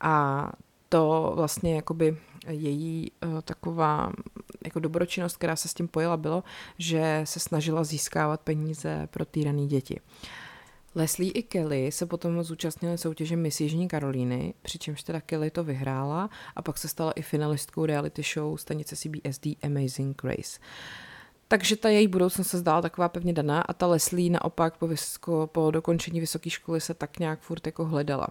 a 0.00 0.52
to 0.94 1.32
vlastně 1.36 1.74
jakoby 1.74 2.16
její 2.48 3.12
uh, 3.24 3.40
taková 3.40 4.12
jako 4.64 4.80
dobročinnost, 4.80 5.36
která 5.36 5.56
se 5.56 5.68
s 5.68 5.74
tím 5.74 5.88
pojela, 5.88 6.16
bylo, 6.16 6.44
že 6.78 7.20
se 7.24 7.40
snažila 7.40 7.84
získávat 7.84 8.40
peníze 8.40 9.08
pro 9.10 9.24
týrané 9.24 9.66
děti. 9.66 10.00
Leslie 10.94 11.32
i 11.32 11.42
Kelly 11.42 11.92
se 11.92 12.06
potom 12.06 12.42
zúčastnili 12.42 12.98
soutěže 12.98 13.36
Miss 13.36 13.60
Jižní 13.60 13.88
Karolíny, 13.88 14.54
přičemž 14.62 15.02
teda 15.02 15.20
Kelly 15.20 15.50
to 15.50 15.64
vyhrála 15.64 16.30
a 16.56 16.62
pak 16.62 16.78
se 16.78 16.88
stala 16.88 17.12
i 17.12 17.22
finalistkou 17.22 17.86
reality 17.86 18.22
show 18.34 18.56
stanice 18.56 18.96
CBSD 18.96 19.46
Amazing 19.62 20.22
Grace. 20.22 20.60
Takže 21.48 21.76
ta 21.76 21.88
její 21.88 22.08
budoucnost 22.08 22.48
se 22.48 22.58
zdála 22.58 22.82
taková 22.82 23.08
pevně 23.08 23.32
daná 23.32 23.60
a 23.60 23.72
ta 23.72 23.86
Leslie 23.86 24.30
naopak 24.30 24.76
po, 24.76 24.86
vysko, 24.86 25.48
po 25.52 25.70
dokončení 25.70 26.20
vysoké 26.20 26.50
školy 26.50 26.80
se 26.80 26.94
tak 26.94 27.18
nějak 27.18 27.40
furt 27.40 27.66
jako 27.66 27.84
hledala. 27.84 28.26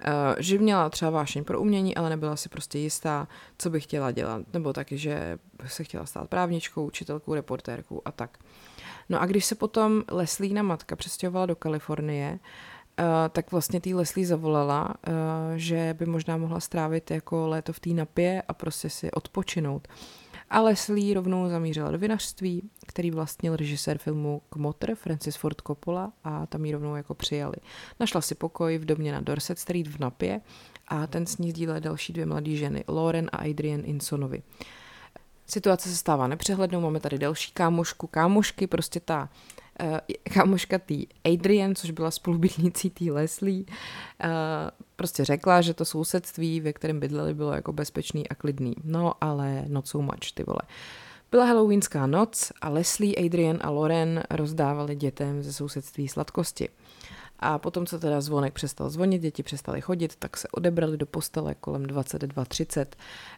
Eh, 0.00 0.34
že 0.38 0.58
měla 0.58 0.90
třeba 0.90 1.10
vášeň 1.10 1.44
pro 1.44 1.60
umění, 1.60 1.96
ale 1.96 2.10
nebyla 2.10 2.36
si 2.36 2.48
prostě 2.48 2.78
jistá, 2.78 3.28
co 3.58 3.70
by 3.70 3.80
chtěla 3.80 4.10
dělat. 4.10 4.42
Nebo 4.52 4.72
taky, 4.72 4.98
že 4.98 5.38
se 5.66 5.84
chtěla 5.84 6.06
stát 6.06 6.28
právničkou, 6.28 6.86
učitelkou, 6.86 7.34
reportérkou 7.34 8.02
a 8.04 8.12
tak. 8.12 8.38
No 9.08 9.20
a 9.20 9.26
když 9.26 9.44
se 9.44 9.54
potom 9.54 10.02
Leslína 10.10 10.62
matka 10.62 10.96
přestěhovala 10.96 11.46
do 11.46 11.56
Kalifornie, 11.56 12.38
Uh, 13.00 13.04
tak 13.28 13.52
vlastně 13.52 13.80
tý 13.80 13.94
Leslie 13.94 14.26
zavolala, 14.26 14.88
uh, 14.88 15.14
že 15.56 15.94
by 15.98 16.06
možná 16.06 16.36
mohla 16.36 16.60
strávit 16.60 17.10
jako 17.10 17.46
léto 17.46 17.72
v 17.72 17.80
té 17.80 17.90
napě 17.90 18.42
a 18.48 18.54
prostě 18.54 18.90
si 18.90 19.10
odpočinout. 19.10 19.88
A 20.50 20.60
Leslie 20.60 21.14
rovnou 21.14 21.48
zamířila 21.48 21.90
do 21.90 21.98
vinařství, 21.98 22.70
který 22.86 23.10
vlastnil 23.10 23.56
režisér 23.56 23.98
filmu 23.98 24.42
Kmotr, 24.48 24.94
Francis 24.94 25.36
Ford 25.36 25.60
Coppola 25.66 26.12
a 26.24 26.46
tam 26.46 26.64
ji 26.64 26.72
rovnou 26.72 26.96
jako 26.96 27.14
přijali. 27.14 27.56
Našla 28.00 28.20
si 28.20 28.34
pokoj 28.34 28.78
v 28.78 28.84
domě 28.84 29.12
na 29.12 29.20
Dorset 29.20 29.58
Street 29.58 29.86
v 29.86 29.98
Napě 29.98 30.40
a 30.88 31.06
ten 31.06 31.26
s 31.26 31.38
ní 31.38 31.50
sdílel 31.50 31.80
další 31.80 32.12
dvě 32.12 32.26
mladé 32.26 32.56
ženy, 32.56 32.84
Lauren 32.88 33.30
a 33.32 33.36
Adrian 33.36 33.82
Insonovi. 33.84 34.42
Situace 35.46 35.88
se 35.88 35.96
stává 35.96 36.26
nepřehlednou, 36.26 36.80
máme 36.80 37.00
tady 37.00 37.18
další 37.18 37.52
kámošku, 37.52 38.06
kámošky, 38.06 38.66
prostě 38.66 39.00
ta 39.00 39.28
uh, 39.82 39.98
kámoška 40.34 40.78
tý 40.78 41.06
Adrian, 41.24 41.74
což 41.74 41.90
byla 41.90 42.10
spolubydlící 42.10 42.90
tý 42.90 43.10
Leslie, 43.10 43.64
uh, 43.64 43.66
prostě 44.96 45.24
řekla, 45.24 45.60
že 45.60 45.74
to 45.74 45.84
sousedství, 45.84 46.60
ve 46.60 46.72
kterém 46.72 47.00
bydleli, 47.00 47.34
bylo 47.34 47.52
jako 47.52 47.72
bezpečný 47.72 48.28
a 48.28 48.34
klidný. 48.34 48.74
No, 48.84 49.14
ale 49.20 49.64
not 49.68 49.88
so 49.88 50.12
much, 50.12 50.32
ty 50.34 50.42
vole. 50.42 50.60
Byla 51.30 51.44
halloweenská 51.44 52.06
noc 52.06 52.52
a 52.60 52.68
Leslie, 52.68 53.26
Adrian 53.26 53.58
a 53.60 53.70
Loren 53.70 54.22
rozdávali 54.30 54.96
dětem 54.96 55.42
ze 55.42 55.52
sousedství 55.52 56.08
sladkosti. 56.08 56.68
A 57.38 57.58
potom, 57.58 57.86
co 57.86 57.98
teda 57.98 58.20
zvonek 58.20 58.54
přestal 58.54 58.90
zvonit, 58.90 59.22
děti 59.22 59.42
přestaly 59.42 59.80
chodit, 59.80 60.16
tak 60.16 60.36
se 60.36 60.48
odebrali 60.48 60.96
do 60.96 61.06
postele 61.06 61.54
kolem 61.54 61.82
22.30. 61.82 62.86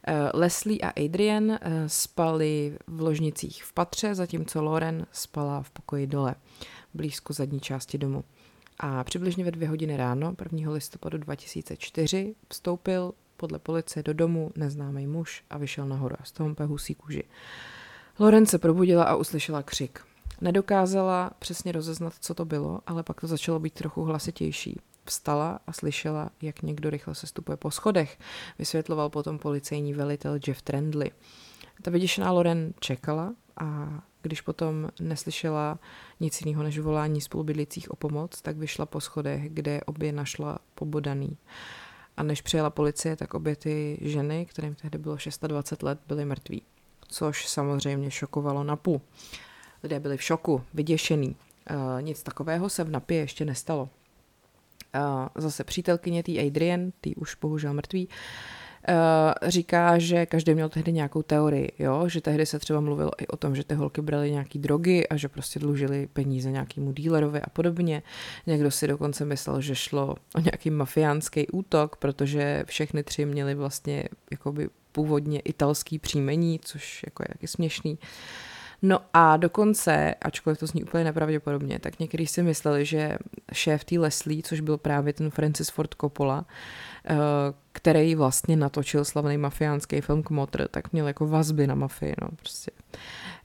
Eh, 0.07 0.31
Leslie 0.35 0.81
a 0.81 1.05
Adrian 1.05 1.51
eh, 1.51 1.59
spali 1.87 2.79
v 2.87 3.01
ložnicích 3.01 3.65
v 3.65 3.73
patře, 3.73 4.15
zatímco 4.15 4.63
Loren 4.63 5.07
spala 5.13 5.63
v 5.63 5.71
pokoji 5.71 6.07
dole, 6.07 6.35
blízko 6.95 7.33
zadní 7.33 7.61
části 7.61 7.99
domu. 7.99 8.25
A 8.81 9.05
přibližně 9.05 9.45
ve 9.45 9.51
dvě 9.51 9.69
hodiny 9.69 9.97
ráno, 9.97 10.35
1. 10.53 10.73
listopadu 10.73 11.19
2004, 11.19 12.35
vstoupil 12.49 13.13
podle 13.37 13.59
policie 13.59 14.03
do 14.03 14.15
domu 14.15 14.51
neznámý 14.57 15.07
muž 15.07 15.45
a 15.51 15.59
vyšel 15.59 15.87
nahoru 15.87 16.17
a 16.21 16.25
z 16.25 16.33
toho 16.33 16.55
husí 16.67 16.95
kůži. 16.95 17.25
Loren 18.19 18.47
se 18.47 18.59
probudila 18.59 19.05
a 19.05 19.17
uslyšela 19.17 19.63
křik. 19.63 20.08
Nedokázala 20.41 21.31
přesně 21.39 21.73
rozeznat, 21.73 22.15
co 22.21 22.35
to 22.35 22.45
bylo, 22.45 22.81
ale 22.87 23.03
pak 23.03 23.21
to 23.21 23.27
začalo 23.27 23.61
být 23.61 23.75
trochu 23.75 24.05
hlasitější. 24.05 24.81
Vstala 25.05 25.61
a 25.67 25.73
slyšela, 25.73 26.31
jak 26.43 26.63
někdo 26.63 26.91
rychle 26.91 27.15
se 27.15 27.27
stupuje 27.27 27.57
po 27.57 27.71
schodech, 27.71 28.19
vysvětloval 28.59 29.11
potom 29.11 29.39
policejní 29.39 29.95
velitel 29.95 30.39
Jeff 30.47 30.63
Trendley. 30.63 31.11
Ta 31.83 31.91
vyděšená 31.91 32.33
Loren 32.33 32.73
čekala 32.81 33.35
a 33.61 33.89
když 34.23 34.41
potom 34.41 34.89
neslyšela 35.01 35.79
nic 36.21 36.41
jiného 36.41 36.63
než 36.63 36.79
volání 36.79 37.21
spolubydlících 37.21 37.91
o 37.91 37.97
pomoc, 37.97 38.43
tak 38.43 38.57
vyšla 38.57 38.87
po 38.87 39.01
schodech, 39.01 39.49
kde 39.49 39.81
obě 39.81 40.13
našla 40.13 40.59
pobodaný. 40.75 41.37
A 42.17 42.23
než 42.23 42.43
přijela 42.43 42.71
policie, 42.71 43.17
tak 43.17 43.35
obě 43.35 43.57
ty 43.57 43.99
ženy, 44.01 44.47
kterým 44.47 44.75
tehdy 44.75 44.99
bylo 44.99 45.17
26 45.43 45.83
let, 45.83 45.99
byly 46.09 46.25
mrtví. 46.25 46.63
Což 47.09 47.49
samozřejmě 47.49 48.11
šokovalo 48.11 48.65
na 48.65 48.77
půl. 48.77 49.01
Lidé 49.83 50.01
byli 50.01 50.17
v 50.17 50.23
šoku, 50.23 50.63
vyděšený. 50.75 51.37
Uh, 51.71 52.03
nic 52.03 52.23
takového 52.23 52.69
se 52.69 52.85
v 52.85 52.91
napě 52.91 53.19
ještě 53.19 53.45
nestalo. 53.45 53.83
Uh, 53.83 55.27
zase 55.35 55.65
přítelkyně 55.65 56.23
tý 56.23 56.47
Adrian, 56.47 56.93
tý 57.01 57.15
už 57.15 57.35
bohužel 57.35 57.75
mrtvý, 57.75 58.09
Uh, 58.89 59.51
říká, 59.51 59.99
že 59.99 60.27
každý 60.27 60.55
měl 60.55 60.69
tehdy 60.69 60.93
nějakou 60.93 61.23
teorii, 61.23 61.73
jo? 61.79 62.09
že 62.09 62.21
tehdy 62.21 62.47
se 62.47 62.59
třeba 62.59 62.81
mluvilo 62.81 63.11
i 63.23 63.27
o 63.27 63.37
tom, 63.37 63.57
že 63.57 63.65
ty 63.65 63.75
holky 63.75 64.03
brali 64.03 64.31
nějaký 64.31 64.59
drogy 64.59 65.09
a 65.09 65.17
že 65.17 65.29
prostě 65.29 65.59
dlužili 65.59 66.09
peníze 66.13 66.51
nějakému 66.51 66.93
dílerovi 66.93 67.41
a 67.41 67.51
podobně. 67.51 68.03
Někdo 68.47 68.71
si 68.71 68.87
dokonce 68.87 69.25
myslel, 69.25 69.61
že 69.61 69.75
šlo 69.75 70.17
o 70.35 70.41
nějaký 70.41 70.71
mafiánský 70.71 71.49
útok, 71.49 71.97
protože 71.97 72.65
všechny 72.67 73.03
tři 73.03 73.25
měly 73.25 73.55
vlastně 73.55 74.05
jakoby 74.31 74.69
původně 74.93 75.41
italský 75.41 75.99
příjmení, 75.99 76.61
což 76.65 77.03
jako 77.07 77.23
je 77.23 77.29
taky 77.29 77.47
směšný. 77.47 77.93
Uh, 77.93 77.99
No 78.83 79.01
a 79.15 79.37
dokonce, 79.37 80.15
ačkoliv 80.23 80.59
to 80.59 80.67
zní 80.67 80.85
úplně 80.85 81.05
nepravděpodobně, 81.05 81.79
tak 81.79 81.99
někteří 81.99 82.27
si 82.27 82.43
mysleli, 82.43 82.85
že 82.85 83.19
šéf 83.53 83.85
té 83.85 83.99
Leslie, 83.99 84.43
což 84.43 84.61
byl 84.61 84.79
právě 84.79 85.13
ten 85.13 85.31
Francis 85.31 85.69
Ford 85.69 85.95
Coppola, 86.01 86.47
eh, 87.05 87.17
který 87.73 88.15
vlastně 88.15 88.57
natočil 88.57 89.05
slavný 89.05 89.39
mafiánský 89.39 90.01
film 90.01 90.23
Kmotr, 90.23 90.69
tak 90.69 90.93
měl 90.93 91.07
jako 91.07 91.27
vazby 91.27 91.67
na 91.67 91.75
mafii, 91.75 92.15
no 92.23 92.29
prostě. 92.37 92.71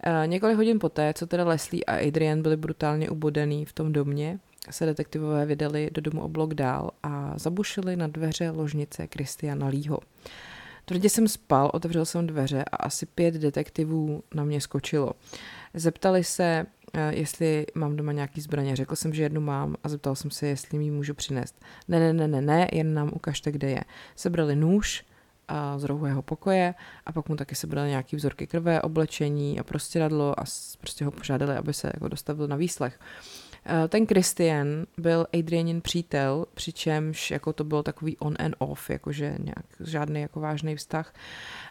Eh, 0.04 0.28
několik 0.28 0.58
hodin 0.58 0.80
poté, 0.80 1.13
co 1.13 1.28
teda 1.28 1.46
Leslie 1.46 1.84
a 1.84 2.08
Adrian 2.08 2.41
byli 2.41 2.58
brutálně 2.58 3.10
ubodený 3.10 3.65
v 3.65 3.74
tom 3.74 3.93
domě, 3.93 4.39
se 4.69 4.86
detektivové 4.86 5.46
vydali 5.46 5.89
do 5.93 6.02
domu 6.02 6.22
o 6.22 6.30
blok 6.30 6.54
dál 6.54 6.91
a 7.04 7.34
zabušili 7.36 7.96
na 7.96 8.08
dveře 8.08 8.50
ložnice 8.50 9.08
Kristiana 9.08 9.67
Lího. 9.67 10.00
Tvrdě 10.86 11.10
jsem 11.10 11.28
spal, 11.28 11.72
otevřel 11.74 12.06
jsem 12.06 12.28
dveře 12.28 12.63
a 12.72 12.76
asi 12.76 13.06
pět 13.06 13.34
detektivů 13.34 14.24
na 14.36 14.43
mě 14.43 14.62
skočilo. 14.62 15.12
Zeptali 15.74 16.24
se, 16.24 16.65
eh, 16.93 17.15
jestli 17.15 17.65
mám 17.76 17.96
doma 17.96 18.12
nějaký 18.12 18.41
zbraně. 18.41 18.76
Řekl 18.76 18.96
jsem, 18.96 19.13
že 19.13 19.24
jednu 19.24 19.41
mám 19.41 19.76
a 19.84 19.89
zeptal 19.89 20.15
jsem 20.15 20.32
se, 20.32 20.48
jestli 20.48 20.78
mi 20.78 20.84
ji 20.84 20.91
můžu 20.91 21.13
přinést. 21.13 21.62
Ne, 21.88 22.00
ne, 22.00 22.13
ne, 22.13 22.28
ne, 22.28 22.41
ne, 22.41 22.67
jen 22.72 22.93
nám 22.93 23.12
ukažte, 23.13 23.52
kde 23.52 23.69
je. 23.69 23.82
Sebrali 24.15 24.56
nůž 24.56 25.06
a 25.48 25.78
z 25.78 25.84
rohu 25.84 26.06
jeho 26.06 26.22
pokoje 26.22 26.74
a 27.06 27.12
pak 27.12 27.30
mu 27.30 27.36
taky 27.36 27.56
sebrali 27.56 27.89
nějaký 27.89 28.15
vzorky 28.15 28.48
krve, 28.48 28.82
oblečení 28.82 29.60
a 29.60 29.63
prostěradlo 29.63 30.39
a 30.39 30.43
prostě 30.80 31.06
ho 31.06 31.12
požádali, 31.12 31.56
aby 31.56 31.74
se 31.74 31.91
jako 31.93 32.08
dostavil 32.08 32.48
na 32.48 32.56
výslech. 32.56 33.00
Eh, 33.65 33.88
ten 33.88 34.06
Christian 34.06 34.67
byl 34.97 35.28
Adrianin 35.39 35.82
přítel, 35.82 36.45
přičemž 36.54 37.32
jako 37.32 37.54
to 37.54 37.63
bylo 37.63 37.84
takový 37.84 38.17
on 38.17 38.36
and 38.39 38.56
off, 38.58 38.89
jakože 38.89 39.36
nějak 39.39 39.65
žádný 39.80 40.21
jako 40.21 40.39
vážný 40.39 40.76
vztah. 40.76 41.13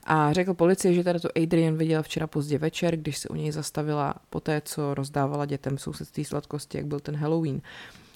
A 0.05 0.33
řekl 0.33 0.55
policii, 0.55 0.95
že 0.95 1.05
teda 1.05 1.19
to 1.19 1.29
Adrian 1.43 1.77
viděl 1.77 2.03
včera 2.03 2.27
pozdě 2.27 2.59
večer, 2.59 2.97
když 2.97 3.19
se 3.19 3.29
u 3.29 3.35
něj 3.35 3.53
zastavila 3.53 4.15
po 4.31 4.41
té, 4.41 4.63
co 4.65 4.95
rozdávala 4.95 5.47
dětem 5.47 5.79
sousedství 5.79 6.25
sladkosti, 6.25 6.79
jak 6.79 6.87
byl 6.87 7.01
ten 7.01 7.17
Halloween. 7.17 7.61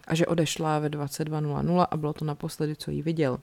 A 0.06 0.14
že 0.14 0.26
odešla 0.26 0.78
ve 0.78 0.88
22.00 0.88 1.86
a 1.90 1.96
bylo 1.96 2.12
to 2.12 2.24
naposledy, 2.24 2.76
co 2.76 2.90
jí 2.90 3.02
viděl. 3.02 3.38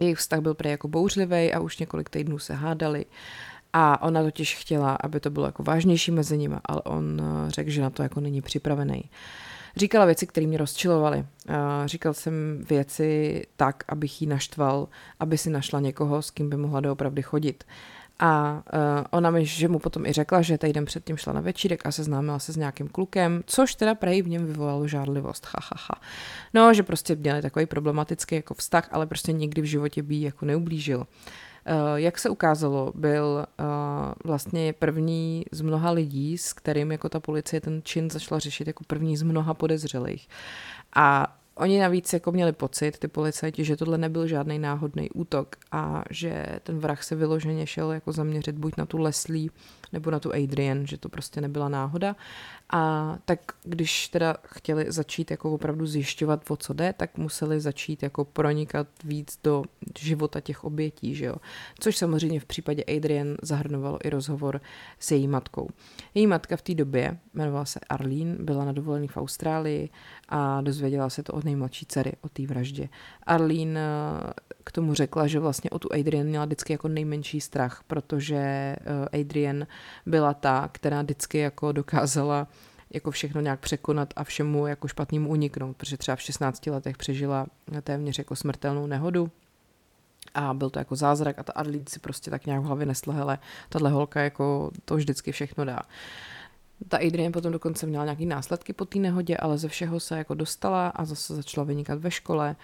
Jejich 0.00 0.18
vztah 0.18 0.40
byl 0.40 0.54
prý 0.54 0.70
jako 0.70 0.88
bouřlivý 0.88 1.52
a 1.52 1.60
už 1.60 1.78
několik 1.78 2.10
týdnů 2.10 2.38
se 2.38 2.54
hádali. 2.54 3.06
A 3.76 4.02
ona 4.02 4.22
totiž 4.22 4.56
chtěla, 4.56 4.94
aby 4.94 5.20
to 5.20 5.30
bylo 5.30 5.46
jako 5.46 5.62
vážnější 5.62 6.10
mezi 6.10 6.38
nimi, 6.38 6.56
ale 6.64 6.82
on 6.82 7.20
eh, 7.20 7.50
řekl, 7.50 7.70
že 7.70 7.82
na 7.82 7.90
to 7.90 8.02
jako 8.02 8.20
není 8.20 8.42
připravený. 8.42 9.04
Říkala 9.76 10.04
věci, 10.04 10.26
které 10.26 10.46
mě 10.46 10.58
rozčilovaly. 10.58 11.24
Eh, 11.48 11.54
říkal 11.84 12.14
jsem 12.14 12.64
věci 12.68 13.42
tak, 13.56 13.84
abych 13.88 14.22
jí 14.22 14.26
naštval, 14.28 14.88
aby 15.20 15.38
si 15.38 15.50
našla 15.50 15.80
někoho, 15.80 16.22
s 16.22 16.30
kým 16.30 16.50
by 16.50 16.56
mohla 16.56 16.80
doopravdy 16.80 17.22
chodit. 17.22 17.64
A 18.18 18.62
uh, 18.72 19.04
ona 19.10 19.30
mi, 19.30 19.46
že 19.46 19.68
mu 19.68 19.78
potom 19.78 20.06
i 20.06 20.12
řekla, 20.12 20.42
že 20.42 20.58
týden 20.58 20.84
předtím 20.84 21.16
šla 21.16 21.32
na 21.32 21.40
večírek 21.40 21.86
a 21.86 21.92
seznámila 21.92 22.38
se 22.38 22.52
s 22.52 22.56
nějakým 22.56 22.88
klukem, 22.88 23.42
což 23.46 23.74
teda 23.74 23.94
prej 23.94 24.22
v 24.22 24.28
něm 24.28 24.46
vyvolalo 24.46 24.88
žádlivost. 24.88 25.46
Ha, 25.46 25.60
ha, 25.62 25.76
ha. 25.90 26.00
No, 26.54 26.74
že 26.74 26.82
prostě 26.82 27.16
měli 27.16 27.42
takový 27.42 27.66
problematický 27.66 28.34
jako 28.34 28.54
vztah, 28.54 28.88
ale 28.92 29.06
prostě 29.06 29.32
nikdy 29.32 29.62
v 29.62 29.64
životě 29.64 30.02
by 30.02 30.20
jako 30.20 30.44
neublížil. 30.44 30.98
Uh, 30.98 31.94
jak 31.94 32.18
se 32.18 32.28
ukázalo, 32.28 32.92
byl 32.94 33.46
eh, 33.46 33.64
vlastně 34.24 34.72
první 34.72 35.44
z 35.52 35.60
mnoha 35.60 35.90
lidí, 35.90 36.38
s 36.38 36.52
kterým 36.52 36.92
jako 36.92 37.08
ta 37.08 37.20
policie 37.20 37.60
ten 37.60 37.80
čin 37.84 38.10
začala 38.10 38.38
řešit 38.38 38.66
jako 38.66 38.84
první 38.84 39.16
z 39.16 39.22
mnoha 39.22 39.54
podezřelých. 39.54 40.28
A 40.96 41.36
Oni 41.56 41.80
navíc 41.80 42.12
jako 42.12 42.32
měli 42.32 42.52
pocit, 42.52 42.98
ty 42.98 43.08
policajti, 43.08 43.64
že 43.64 43.76
tohle 43.76 43.98
nebyl 43.98 44.26
žádný 44.26 44.58
náhodný 44.58 45.10
útok 45.10 45.56
a 45.72 46.04
že 46.10 46.46
ten 46.62 46.78
vrah 46.78 47.02
se 47.02 47.14
vyloženě 47.14 47.66
šel 47.66 47.92
jako 47.92 48.12
zaměřit 48.12 48.58
buď 48.58 48.72
na 48.76 48.86
tu 48.86 48.98
Leslie 48.98 49.50
nebo 49.94 50.10
na 50.10 50.20
tu 50.20 50.34
Adrian, 50.34 50.86
že 50.86 50.98
to 50.98 51.08
prostě 51.08 51.40
nebyla 51.40 51.68
náhoda. 51.68 52.16
A 52.72 53.16
tak 53.24 53.40
když 53.64 54.08
teda 54.08 54.36
chtěli 54.46 54.92
začít 54.92 55.30
jako 55.30 55.52
opravdu 55.52 55.86
zjišťovat, 55.86 56.50
o 56.50 56.56
co 56.56 56.72
jde, 56.72 56.92
tak 56.92 57.18
museli 57.18 57.60
začít 57.60 58.02
jako 58.02 58.24
pronikat 58.24 58.86
víc 59.04 59.38
do 59.44 59.64
života 59.98 60.40
těch 60.40 60.64
obětí, 60.64 61.14
že 61.14 61.24
jo. 61.24 61.34
Což 61.78 61.96
samozřejmě 61.96 62.40
v 62.40 62.44
případě 62.44 62.84
Adrian 62.96 63.36
zahrnovalo 63.42 63.98
i 64.04 64.10
rozhovor 64.10 64.60
s 64.98 65.10
její 65.10 65.28
matkou. 65.28 65.68
Její 66.14 66.26
matka 66.26 66.56
v 66.56 66.62
té 66.62 66.74
době, 66.74 67.18
jmenovala 67.34 67.64
se 67.64 67.80
Arlene, 67.88 68.36
byla 68.38 68.64
na 68.64 68.72
dovolený 68.72 69.08
v 69.08 69.16
Austrálii 69.16 69.88
a 70.28 70.60
dozvěděla 70.60 71.10
se 71.10 71.22
to 71.22 71.32
od 71.32 71.44
nejmladší 71.44 71.86
dcery, 71.86 72.12
o 72.20 72.28
té 72.28 72.46
vraždě. 72.46 72.88
Arlene 73.26 73.80
k 74.64 74.72
tomu 74.72 74.94
řekla, 74.94 75.26
že 75.26 75.40
vlastně 75.40 75.70
o 75.70 75.78
tu 75.78 75.88
Adrian 75.92 76.26
měla 76.26 76.44
vždycky 76.44 76.72
jako 76.72 76.88
nejmenší 76.88 77.40
strach, 77.40 77.82
protože 77.86 78.36
eh, 78.36 79.20
Adrian 79.20 79.66
byla 80.06 80.34
ta, 80.34 80.68
která 80.72 81.02
vždycky 81.02 81.38
jako 81.38 81.72
dokázala 81.72 82.48
jako 82.94 83.10
všechno 83.10 83.40
nějak 83.40 83.60
překonat 83.60 84.14
a 84.16 84.24
všemu 84.24 84.66
jako 84.66 84.88
špatnému 84.88 85.28
uniknout, 85.28 85.76
protože 85.76 85.96
třeba 85.96 86.16
v 86.16 86.22
16 86.22 86.66
letech 86.66 86.96
přežila 86.96 87.46
téměř 87.82 88.18
jako 88.18 88.36
smrtelnou 88.36 88.86
nehodu 88.86 89.30
a 90.34 90.54
byl 90.54 90.70
to 90.70 90.78
jako 90.78 90.96
zázrak 90.96 91.38
a 91.38 91.42
ta 91.42 91.52
Arlene 91.52 91.84
si 91.88 92.00
prostě 92.00 92.30
tak 92.30 92.46
nějak 92.46 92.62
v 92.62 92.64
hlavě 92.64 92.86
nesla, 92.86 93.14
hele, 93.14 93.38
tahle 93.68 93.90
holka 93.90 94.20
jako 94.20 94.70
to 94.84 94.96
vždycky 94.96 95.32
všechno 95.32 95.64
dá. 95.64 95.82
Ta 96.88 96.96
Adrian 96.96 97.32
potom 97.32 97.52
dokonce 97.52 97.86
měla 97.86 98.04
nějaký 98.04 98.26
následky 98.26 98.72
po 98.72 98.84
té 98.84 98.98
nehodě, 98.98 99.36
ale 99.36 99.58
ze 99.58 99.68
všeho 99.68 100.00
se 100.00 100.18
jako 100.18 100.34
dostala 100.34 100.88
a 100.88 101.04
zase 101.04 101.36
začala 101.36 101.64
vynikat 101.64 101.98
ve 101.98 102.10
škole 102.10 102.56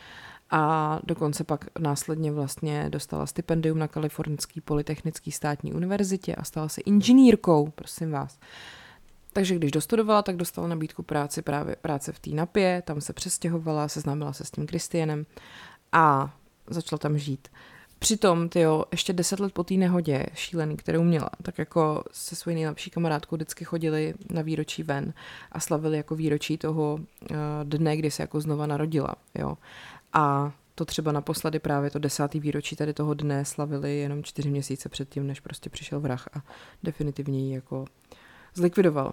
a 0.50 0.98
dokonce 1.04 1.44
pak 1.44 1.64
následně 1.78 2.32
vlastně 2.32 2.86
dostala 2.88 3.26
stipendium 3.26 3.78
na 3.78 3.88
Kalifornské 3.88 4.60
polytechnické 4.60 5.30
státní 5.30 5.72
univerzitě 5.72 6.34
a 6.34 6.44
stala 6.44 6.68
se 6.68 6.80
inženýrkou, 6.80 7.70
prosím 7.74 8.10
vás. 8.10 8.38
Takže 9.32 9.54
když 9.54 9.70
dostudovala, 9.70 10.22
tak 10.22 10.36
dostala 10.36 10.68
nabídku 10.68 11.02
práci 11.02 11.42
právě 11.42 11.76
práce 11.76 12.12
v 12.12 12.18
té 12.18 12.30
napě, 12.30 12.82
tam 12.86 13.00
se 13.00 13.12
přestěhovala, 13.12 13.88
seznámila 13.88 14.32
se 14.32 14.44
s 14.44 14.50
tím 14.50 14.66
Kristianem 14.66 15.26
a 15.92 16.34
začala 16.66 16.98
tam 16.98 17.18
žít. 17.18 17.48
Přitom, 17.98 18.48
tyjo, 18.48 18.84
ještě 18.90 19.12
deset 19.12 19.40
let 19.40 19.52
po 19.52 19.64
té 19.64 19.74
nehodě 19.74 20.26
šílený, 20.34 20.76
kterou 20.76 21.02
měla, 21.02 21.30
tak 21.42 21.58
jako 21.58 22.04
se 22.12 22.36
svojí 22.36 22.54
nejlepší 22.54 22.90
kamarádkou 22.90 23.36
vždycky 23.36 23.64
chodili 23.64 24.14
na 24.30 24.42
výročí 24.42 24.82
ven 24.82 25.12
a 25.52 25.60
slavili 25.60 25.96
jako 25.96 26.14
výročí 26.16 26.58
toho 26.58 26.94
uh, 26.94 27.36
dne, 27.64 27.96
kdy 27.96 28.10
se 28.10 28.22
jako 28.22 28.40
znova 28.40 28.66
narodila, 28.66 29.14
jo. 29.34 29.58
A 30.12 30.52
to 30.74 30.84
třeba 30.84 31.12
naposledy 31.12 31.58
právě 31.58 31.90
to 31.90 31.98
desátý 31.98 32.40
výročí 32.40 32.76
tady 32.76 32.92
toho 32.94 33.14
dne 33.14 33.44
slavili 33.44 33.98
jenom 33.98 34.22
čtyři 34.22 34.50
měsíce 34.50 34.88
předtím, 34.88 35.26
než 35.26 35.40
prostě 35.40 35.70
přišel 35.70 36.00
vrah 36.00 36.28
a 36.36 36.42
definitivně 36.82 37.46
ji 37.48 37.54
jako 37.54 37.84
zlikvidoval. 38.54 39.12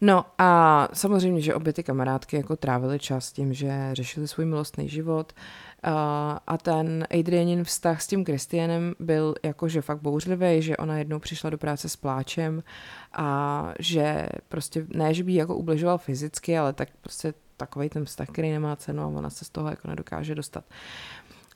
No 0.00 0.24
a 0.38 0.88
samozřejmě, 0.92 1.40
že 1.40 1.54
obě 1.54 1.72
ty 1.72 1.82
kamarádky 1.82 2.36
jako 2.36 2.56
trávily 2.56 2.98
čas 2.98 3.32
tím, 3.32 3.54
že 3.54 3.90
řešili 3.92 4.28
svůj 4.28 4.46
milostný 4.46 4.88
život 4.88 5.32
a 6.46 6.58
ten 6.62 7.06
Adrianin 7.20 7.64
vztah 7.64 8.02
s 8.02 8.06
tím 8.06 8.24
Kristianem 8.24 8.94
byl 9.00 9.34
jakože 9.42 9.82
fakt 9.82 10.02
bouřlivý, 10.02 10.62
že 10.62 10.76
ona 10.76 10.98
jednou 10.98 11.18
přišla 11.18 11.50
do 11.50 11.58
práce 11.58 11.88
s 11.88 11.96
pláčem 11.96 12.62
a 13.12 13.72
že 13.78 14.28
prostě 14.48 14.86
ne, 14.88 15.14
že 15.14 15.24
by 15.24 15.34
jako 15.34 15.56
ubližoval 15.56 15.98
fyzicky, 15.98 16.58
ale 16.58 16.72
tak 16.72 16.88
prostě 17.00 17.34
takový 17.58 17.88
ten 17.88 18.04
vztah, 18.04 18.28
který 18.28 18.50
nemá 18.50 18.76
cenu 18.76 19.02
a 19.02 19.06
ona 19.06 19.30
se 19.30 19.44
z 19.44 19.50
toho 19.50 19.70
jako 19.70 19.88
nedokáže 19.88 20.34
dostat. 20.34 20.64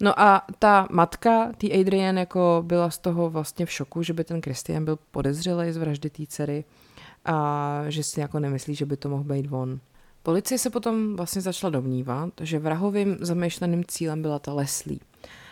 No 0.00 0.20
a 0.20 0.46
ta 0.58 0.88
matka, 0.90 1.52
tý 1.56 1.80
Adrian, 1.80 2.18
jako 2.18 2.62
byla 2.66 2.90
z 2.90 2.98
toho 2.98 3.30
vlastně 3.30 3.66
v 3.66 3.70
šoku, 3.70 4.02
že 4.02 4.12
by 4.12 4.24
ten 4.24 4.42
Christian 4.42 4.84
byl 4.84 4.98
podezřelý 5.10 5.72
z 5.72 5.76
vraždy 5.76 6.10
té 6.10 6.26
dcery 6.26 6.64
a 7.24 7.84
že 7.88 8.02
si 8.02 8.20
jako 8.20 8.38
nemyslí, 8.38 8.74
že 8.74 8.86
by 8.86 8.96
to 8.96 9.08
mohl 9.08 9.24
být 9.24 9.48
on. 9.50 9.80
Policie 10.22 10.58
se 10.58 10.70
potom 10.70 11.16
vlastně 11.16 11.40
začala 11.40 11.70
domnívat, 11.70 12.30
že 12.40 12.58
vrahovým 12.58 13.16
zamýšleným 13.20 13.84
cílem 13.84 14.22
byla 14.22 14.38
ta 14.38 14.52
Leslie. 14.52 15.00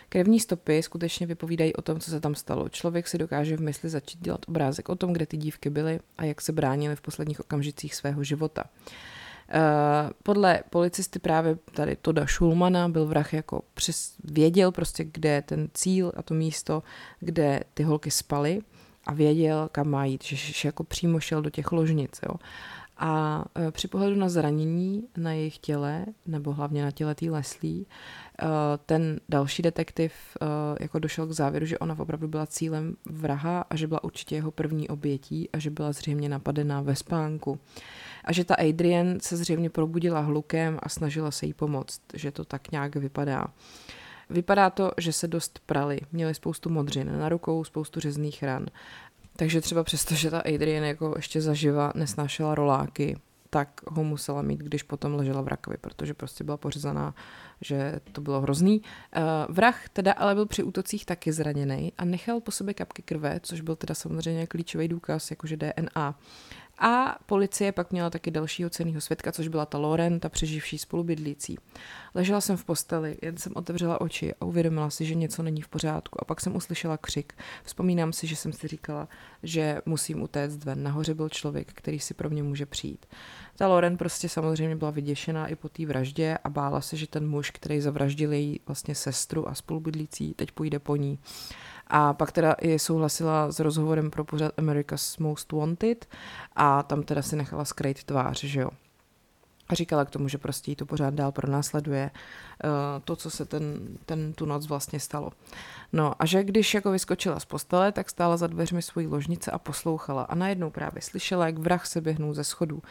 Krevní 0.08 0.40
stopy 0.40 0.82
skutečně 0.82 1.26
vypovídají 1.26 1.74
o 1.74 1.82
tom, 1.82 2.00
co 2.00 2.10
se 2.10 2.20
tam 2.20 2.34
stalo. 2.34 2.68
Člověk 2.68 3.08
si 3.08 3.18
dokáže 3.18 3.56
v 3.56 3.60
mysli 3.60 3.88
začít 3.88 4.20
dělat 4.20 4.40
obrázek 4.48 4.88
o 4.88 4.96
tom, 4.96 5.12
kde 5.12 5.26
ty 5.26 5.36
dívky 5.36 5.70
byly 5.70 6.00
a 6.18 6.24
jak 6.24 6.40
se 6.40 6.52
bránily 6.52 6.96
v 6.96 7.00
posledních 7.00 7.40
okamžicích 7.40 7.94
svého 7.94 8.24
života. 8.24 8.64
Uh, 9.54 10.10
podle 10.22 10.62
policisty 10.70 11.18
právě 11.18 11.58
tady 11.74 11.96
Toda 11.96 12.26
Schulmana 12.26 12.88
byl 12.88 13.06
vrah 13.06 13.32
jako 13.32 13.62
přes, 13.74 14.14
věděl 14.24 14.72
prostě, 14.72 15.04
kde 15.04 15.28
je 15.28 15.42
ten 15.42 15.68
cíl 15.74 16.12
a 16.16 16.22
to 16.22 16.34
místo, 16.34 16.82
kde 17.20 17.60
ty 17.74 17.82
holky 17.82 18.10
spaly 18.10 18.60
a 19.06 19.14
věděl, 19.14 19.68
kam 19.72 19.88
má 19.88 20.04
jít, 20.04 20.24
že, 20.24 20.36
že 20.36 20.68
jako 20.68 20.84
přímo 20.84 21.20
šel 21.20 21.42
do 21.42 21.50
těch 21.50 21.72
ložnic. 21.72 22.20
Jo. 22.28 22.34
A 22.96 23.44
e, 23.68 23.70
při 23.70 23.88
pohledu 23.88 24.16
na 24.16 24.28
zranění 24.28 25.04
na 25.16 25.32
jejich 25.32 25.58
těle, 25.58 26.06
nebo 26.26 26.52
hlavně 26.52 26.82
na 26.82 26.90
těle 26.90 27.14
té 27.14 27.30
Leslie, 27.30 27.82
e, 27.82 27.86
ten 28.86 29.20
další 29.28 29.62
detektiv 29.62 30.12
jako 30.80 30.98
došel 30.98 31.26
k 31.26 31.32
závěru, 31.32 31.66
že 31.66 31.78
ona 31.78 31.98
opravdu 31.98 32.28
byla 32.28 32.46
cílem 32.46 32.96
vraha 33.06 33.64
a 33.70 33.76
že 33.76 33.86
byla 33.86 34.04
určitě 34.04 34.34
jeho 34.34 34.50
první 34.50 34.88
obětí 34.88 35.48
a 35.52 35.58
že 35.58 35.70
byla 35.70 35.92
zřejmě 35.92 36.28
napadená 36.28 36.80
ve 36.80 36.96
spánku. 36.96 37.58
A 38.24 38.32
že 38.32 38.44
ta 38.44 38.54
Adrian 38.54 39.20
se 39.20 39.36
zřejmě 39.36 39.70
probudila 39.70 40.20
hlukem 40.20 40.78
a 40.82 40.88
snažila 40.88 41.30
se 41.30 41.46
jí 41.46 41.52
pomoct, 41.52 42.00
že 42.14 42.30
to 42.30 42.44
tak 42.44 42.72
nějak 42.72 42.96
vypadá. 42.96 43.46
Vypadá 44.30 44.70
to, 44.70 44.90
že 44.98 45.12
se 45.12 45.28
dost 45.28 45.60
prali, 45.66 46.00
měli 46.12 46.34
spoustu 46.34 46.70
modřin 46.70 47.18
na 47.18 47.28
rukou, 47.28 47.64
spoustu 47.64 48.00
řezných 48.00 48.42
ran 48.42 48.66
takže 49.40 49.60
třeba 49.60 49.84
přesto, 49.84 50.14
že 50.14 50.30
ta 50.30 50.40
Adrian 50.40 50.84
jako 50.84 51.12
ještě 51.16 51.40
zaživa 51.40 51.92
nesnášela 51.94 52.54
roláky, 52.54 53.16
tak 53.50 53.80
ho 53.86 54.04
musela 54.04 54.42
mít, 54.42 54.60
když 54.60 54.82
potom 54.82 55.14
ležela 55.14 55.40
v 55.40 55.48
rakovi, 55.48 55.76
protože 55.80 56.14
prostě 56.14 56.44
byla 56.44 56.56
pořezaná, 56.56 57.14
že 57.60 58.00
to 58.12 58.20
bylo 58.20 58.40
hrozný. 58.40 58.80
Uh, 58.80 59.54
vrah 59.54 59.88
teda 59.88 60.12
ale 60.12 60.34
byl 60.34 60.46
při 60.46 60.62
útocích 60.62 61.06
taky 61.06 61.32
zraněný 61.32 61.92
a 61.98 62.04
nechal 62.04 62.40
po 62.40 62.50
sobě 62.50 62.74
kapky 62.74 63.02
krve, 63.02 63.40
což 63.42 63.60
byl 63.60 63.76
teda 63.76 63.94
samozřejmě 63.94 64.46
klíčový 64.46 64.88
důkaz, 64.88 65.30
jakože 65.30 65.56
DNA. 65.56 66.18
A 66.80 67.18
policie 67.26 67.72
pak 67.72 67.92
měla 67.92 68.10
taky 68.10 68.30
dalšího 68.30 68.70
ceného 68.70 69.00
svědka, 69.00 69.32
což 69.32 69.48
byla 69.48 69.66
ta 69.66 69.78
Lauren, 69.78 70.20
ta 70.20 70.28
přeživší 70.28 70.78
spolubydlící. 70.78 71.58
Ležela 72.14 72.40
jsem 72.40 72.56
v 72.56 72.64
posteli, 72.64 73.18
jen 73.22 73.36
jsem 73.36 73.52
otevřela 73.56 74.00
oči 74.00 74.34
a 74.40 74.44
uvědomila 74.44 74.90
si, 74.90 75.04
že 75.04 75.14
něco 75.14 75.42
není 75.42 75.62
v 75.62 75.68
pořádku. 75.68 76.20
A 76.20 76.24
pak 76.24 76.40
jsem 76.40 76.56
uslyšela 76.56 76.96
křik. 76.96 77.32
Vzpomínám 77.64 78.12
si, 78.12 78.26
že 78.26 78.36
jsem 78.36 78.52
si 78.52 78.68
říkala, 78.68 79.08
že 79.42 79.80
musím 79.86 80.22
utéct 80.22 80.64
ven. 80.64 80.82
Nahoře 80.82 81.14
byl 81.14 81.28
člověk, 81.28 81.72
který 81.74 81.98
si 81.98 82.14
pro 82.14 82.30
mě 82.30 82.42
může 82.42 82.66
přijít. 82.66 83.06
Ta 83.56 83.68
Lauren 83.68 83.96
prostě 83.96 84.28
samozřejmě 84.28 84.76
byla 84.76 84.90
vyděšená 84.90 85.46
i 85.46 85.54
po 85.54 85.68
té 85.68 85.86
vraždě 85.86 86.38
a 86.44 86.48
bála 86.50 86.80
se, 86.80 86.96
že 86.96 87.06
ten 87.06 87.28
muž, 87.28 87.50
který 87.50 87.80
zavraždil 87.80 88.32
její 88.32 88.60
vlastně 88.66 88.94
sestru 88.94 89.48
a 89.48 89.54
spolubydlící, 89.54 90.34
teď 90.34 90.52
půjde 90.52 90.78
po 90.78 90.96
ní. 90.96 91.18
A 91.92 92.12
pak 92.12 92.32
teda 92.32 92.52
i 92.52 92.78
souhlasila 92.78 93.52
s 93.52 93.60
rozhovorem 93.60 94.10
pro 94.10 94.24
pořad 94.24 94.52
America's 94.58 95.18
Most 95.18 95.52
Wanted 95.52 96.08
a 96.56 96.82
tam 96.82 97.02
teda 97.02 97.22
si 97.22 97.36
nechala 97.36 97.64
skrýt 97.64 98.04
tvář, 98.04 98.44
že 98.44 98.60
jo. 98.60 98.70
A 99.70 99.74
říkala 99.74 100.04
k 100.04 100.10
tomu, 100.10 100.28
že 100.28 100.38
prostě 100.38 100.70
jí 100.70 100.76
to 100.76 100.86
pořád 100.86 101.14
dál 101.14 101.32
pronásleduje 101.32 102.10
uh, 102.64 102.70
to, 103.04 103.16
co 103.16 103.30
se 103.30 103.44
ten, 103.44 103.80
ten 104.06 104.32
tu 104.32 104.46
noc 104.46 104.66
vlastně 104.66 105.00
stalo. 105.00 105.30
No 105.92 106.12
a 106.18 106.26
že 106.26 106.44
když 106.44 106.74
jako 106.74 106.90
vyskočila 106.90 107.40
z 107.40 107.44
postele, 107.44 107.92
tak 107.92 108.10
stála 108.10 108.36
za 108.36 108.46
dveřmi 108.46 108.82
svojí 108.82 109.06
ložnice 109.06 109.50
a 109.50 109.58
poslouchala 109.58 110.22
a 110.22 110.34
najednou 110.34 110.70
právě 110.70 111.02
slyšela, 111.02 111.46
jak 111.46 111.58
vrah 111.58 111.86
se 111.86 112.00
běhnul 112.00 112.34
ze 112.34 112.44
schodů. 112.44 112.82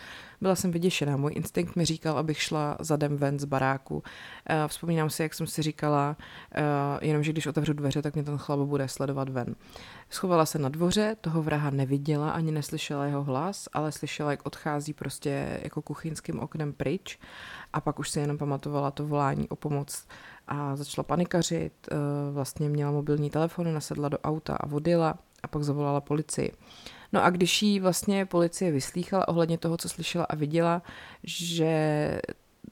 Byla 0.41 0.55
jsem 0.55 0.71
vyděšená, 0.71 1.17
můj 1.17 1.31
instinkt 1.35 1.75
mi 1.75 1.85
říkal, 1.85 2.17
abych 2.17 2.41
šla 2.41 2.77
zadem 2.79 3.17
ven 3.17 3.39
z 3.39 3.45
baráku. 3.45 4.03
Eh, 4.49 4.67
vzpomínám 4.67 5.09
si, 5.09 5.23
jak 5.23 5.33
jsem 5.33 5.47
si 5.47 5.61
říkala, 5.61 6.17
eh, 6.55 6.61
jenomže 7.01 7.31
když 7.31 7.47
otevřu 7.47 7.73
dveře, 7.73 8.01
tak 8.01 8.13
mě 8.13 8.23
ten 8.23 8.37
chlap 8.37 8.59
bude 8.59 8.87
sledovat 8.87 9.29
ven. 9.29 9.55
Schovala 10.11 10.45
se 10.45 10.59
na 10.59 10.69
dvoře, 10.69 11.15
toho 11.21 11.43
vraha 11.43 11.69
neviděla, 11.69 12.31
ani 12.31 12.51
neslyšela 12.51 13.05
jeho 13.05 13.23
hlas, 13.23 13.69
ale 13.73 13.91
slyšela, 13.91 14.31
jak 14.31 14.45
odchází 14.45 14.93
prostě 14.93 15.59
jako 15.63 15.81
kuchyňským 15.81 16.39
oknem 16.39 16.73
pryč 16.73 17.19
a 17.73 17.81
pak 17.81 17.99
už 17.99 18.09
si 18.09 18.19
jenom 18.19 18.37
pamatovala 18.37 18.91
to 18.91 19.07
volání 19.07 19.49
o 19.49 19.55
pomoc 19.55 20.07
a 20.47 20.75
začala 20.75 21.03
panikařit, 21.03 21.73
eh, 21.91 21.95
vlastně 22.31 22.69
měla 22.69 22.91
mobilní 22.91 23.29
telefon, 23.29 23.73
nasedla 23.73 24.09
do 24.09 24.19
auta 24.19 24.55
a 24.55 24.71
odjela 24.71 25.15
a 25.43 25.47
pak 25.47 25.63
zavolala 25.63 26.01
policii. 26.01 26.51
No 27.13 27.23
a 27.23 27.29
když 27.29 27.61
jí 27.61 27.79
vlastně 27.79 28.25
policie 28.25 28.71
vyslýchala 28.71 29.27
ohledně 29.27 29.57
toho, 29.57 29.77
co 29.77 29.89
slyšela 29.89 30.25
a 30.25 30.35
viděla, 30.35 30.81
že 31.23 32.21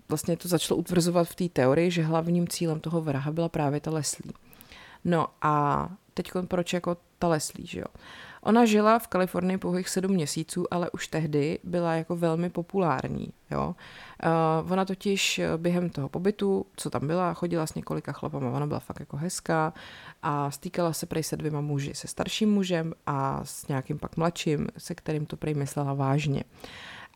vlastně 0.09 0.37
to 0.37 0.47
začalo 0.47 0.77
utvrzovat 0.77 1.27
v 1.27 1.35
té 1.35 1.49
teorii, 1.49 1.91
že 1.91 2.03
hlavním 2.03 2.47
cílem 2.47 2.79
toho 2.79 3.01
vraha 3.01 3.31
byla 3.31 3.49
právě 3.49 3.79
ta 3.79 3.91
Leslie. 3.91 4.46
No 5.05 5.27
a 5.41 5.89
teď 6.13 6.31
proč 6.47 6.73
jako 6.73 6.97
ta 7.19 7.27
Leslie, 7.27 7.67
že 7.67 7.79
jo? 7.79 7.85
Ona 8.41 8.65
žila 8.65 8.99
v 8.99 9.07
Kalifornii 9.07 9.57
pouhých 9.57 9.89
sedm 9.89 10.11
měsíců, 10.11 10.73
ale 10.73 10.89
už 10.91 11.07
tehdy 11.07 11.59
byla 11.63 11.93
jako 11.93 12.15
velmi 12.15 12.49
populární. 12.49 13.33
Jo? 13.51 13.75
Uh, 14.63 14.71
ona 14.71 14.85
totiž 14.85 15.41
během 15.57 15.89
toho 15.89 16.09
pobytu, 16.09 16.65
co 16.75 16.89
tam 16.89 17.07
byla, 17.07 17.33
chodila 17.33 17.67
s 17.67 17.73
několika 17.73 18.11
chlapama, 18.11 18.51
ona 18.51 18.67
byla 18.67 18.79
fakt 18.79 18.99
jako 18.99 19.17
hezká 19.17 19.73
a 20.23 20.51
stýkala 20.51 20.93
se 20.93 21.05
prej 21.05 21.23
se 21.23 21.37
dvěma 21.37 21.61
muži, 21.61 21.95
se 21.95 22.07
starším 22.07 22.51
mužem 22.51 22.93
a 23.05 23.41
s 23.43 23.67
nějakým 23.67 23.99
pak 23.99 24.17
mladším, 24.17 24.67
se 24.77 24.95
kterým 24.95 25.25
to 25.25 25.37
prej 25.37 25.53
myslela 25.53 25.93
vážně. 25.93 26.43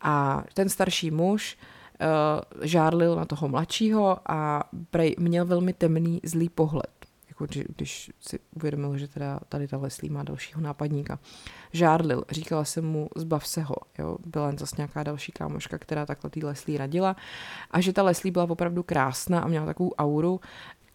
A 0.02 0.44
ten 0.54 0.68
starší 0.68 1.10
muž 1.10 1.58
uh, 2.00 2.66
žárlil 2.66 3.16
na 3.16 3.24
toho 3.24 3.48
mladšího 3.48 4.18
a 4.26 4.64
prej 4.90 5.16
měl 5.18 5.46
velmi 5.46 5.72
temný, 5.72 6.20
zlý 6.24 6.48
pohled 6.48 7.01
jako 7.32 7.46
když 7.76 8.10
si 8.20 8.38
uvědomil, 8.56 8.98
že 8.98 9.08
teda 9.08 9.40
tady 9.48 9.68
ta 9.68 9.76
Leslie 9.76 10.12
má 10.12 10.22
dalšího 10.22 10.60
nápadníka. 10.60 11.18
Žárlil, 11.72 12.24
říkala 12.30 12.64
jsem 12.64 12.84
mu, 12.84 13.08
zbav 13.16 13.46
se 13.46 13.62
ho, 13.62 13.76
jo, 13.98 14.16
byla 14.26 14.52
zase 14.58 14.76
nějaká 14.78 15.02
další 15.02 15.32
kámoška, 15.32 15.78
která 15.78 16.06
takhle 16.06 16.30
tý 16.30 16.44
Leslie 16.44 16.78
radila 16.78 17.16
a 17.70 17.80
že 17.80 17.92
ta 17.92 18.02
Leslie 18.02 18.32
byla 18.32 18.50
opravdu 18.50 18.82
krásná 18.82 19.40
a 19.40 19.48
měla 19.48 19.66
takovou 19.66 19.92
auru 19.92 20.40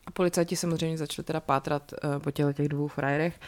a 0.07 0.11
policajti 0.11 0.55
samozřejmě 0.55 0.97
začali 0.97 1.23
teda 1.23 1.39
pátrat 1.39 1.91
uh, 1.91 2.21
po 2.21 2.31
těle 2.31 2.53
těch 2.53 2.69
dvou 2.69 2.87
frajerech, 2.87 3.39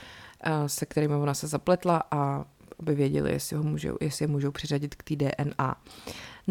uh, 0.48 0.68
se 0.68 0.86
kterými 0.86 1.16
ona 1.16 1.34
se 1.34 1.48
zapletla 1.48 2.04
a 2.12 2.46
aby 2.80 2.96
věděli, 2.96 3.32
jestli, 3.32 3.56
ho 3.56 3.64
můžou, 3.64 3.98
jestli 4.02 4.24
je 4.24 4.28
můžou 4.28 4.52
přiřadit 4.52 4.96
k 4.96 5.04
té 5.04 5.16
DNA. 5.16 5.76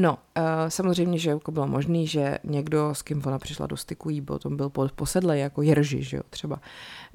No, 0.01 0.13
uh, 0.13 0.43
samozřejmě, 0.69 1.19
že 1.19 1.31
jako 1.31 1.53
bylo 1.53 1.67
možné, 1.67 2.07
že 2.07 2.39
někdo, 2.45 2.95
s 2.95 3.03
kým 3.03 3.23
ona 3.27 3.39
přišla 3.39 3.67
do 3.67 3.77
styku, 3.77 4.11
jí 4.11 4.21
potom 4.21 4.57
byl 4.57 4.71
posedlej 4.95 5.41
jako 5.41 5.63
Jerži, 5.63 6.03
že 6.03 6.17
jo, 6.17 6.23
třeba. 6.31 6.57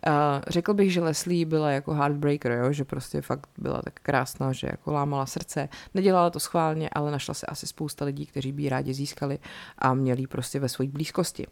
Uh, 0.08 0.14
řekl 0.48 0.74
bych, 0.74 0.94
že 0.94 1.02
Leslie 1.02 1.46
byla 1.46 1.72
jako 1.72 1.94
heartbreaker, 1.94 2.52
jo, 2.52 2.72
že 2.72 2.86
prostě 2.86 3.22
fakt 3.22 3.50
byla 3.58 3.82
tak 3.82 3.94
krásná, 3.94 4.52
že 4.52 4.68
jako 4.72 4.92
lámala 4.92 5.26
srdce. 5.26 5.70
Nedělala 5.94 6.30
to 6.30 6.40
schválně, 6.40 6.90
ale 6.90 7.12
našla 7.12 7.34
se 7.34 7.46
asi 7.46 7.68
spousta 7.68 8.06
lidí, 8.06 8.26
kteří 8.26 8.52
by 8.52 8.64
ji 8.64 8.70
rádi 8.70 8.94
získali 8.94 9.40
a 9.78 9.94
měli 9.94 10.28
prostě 10.28 10.60
ve 10.60 10.70
své 10.70 10.88
blízkosti. 10.88 11.48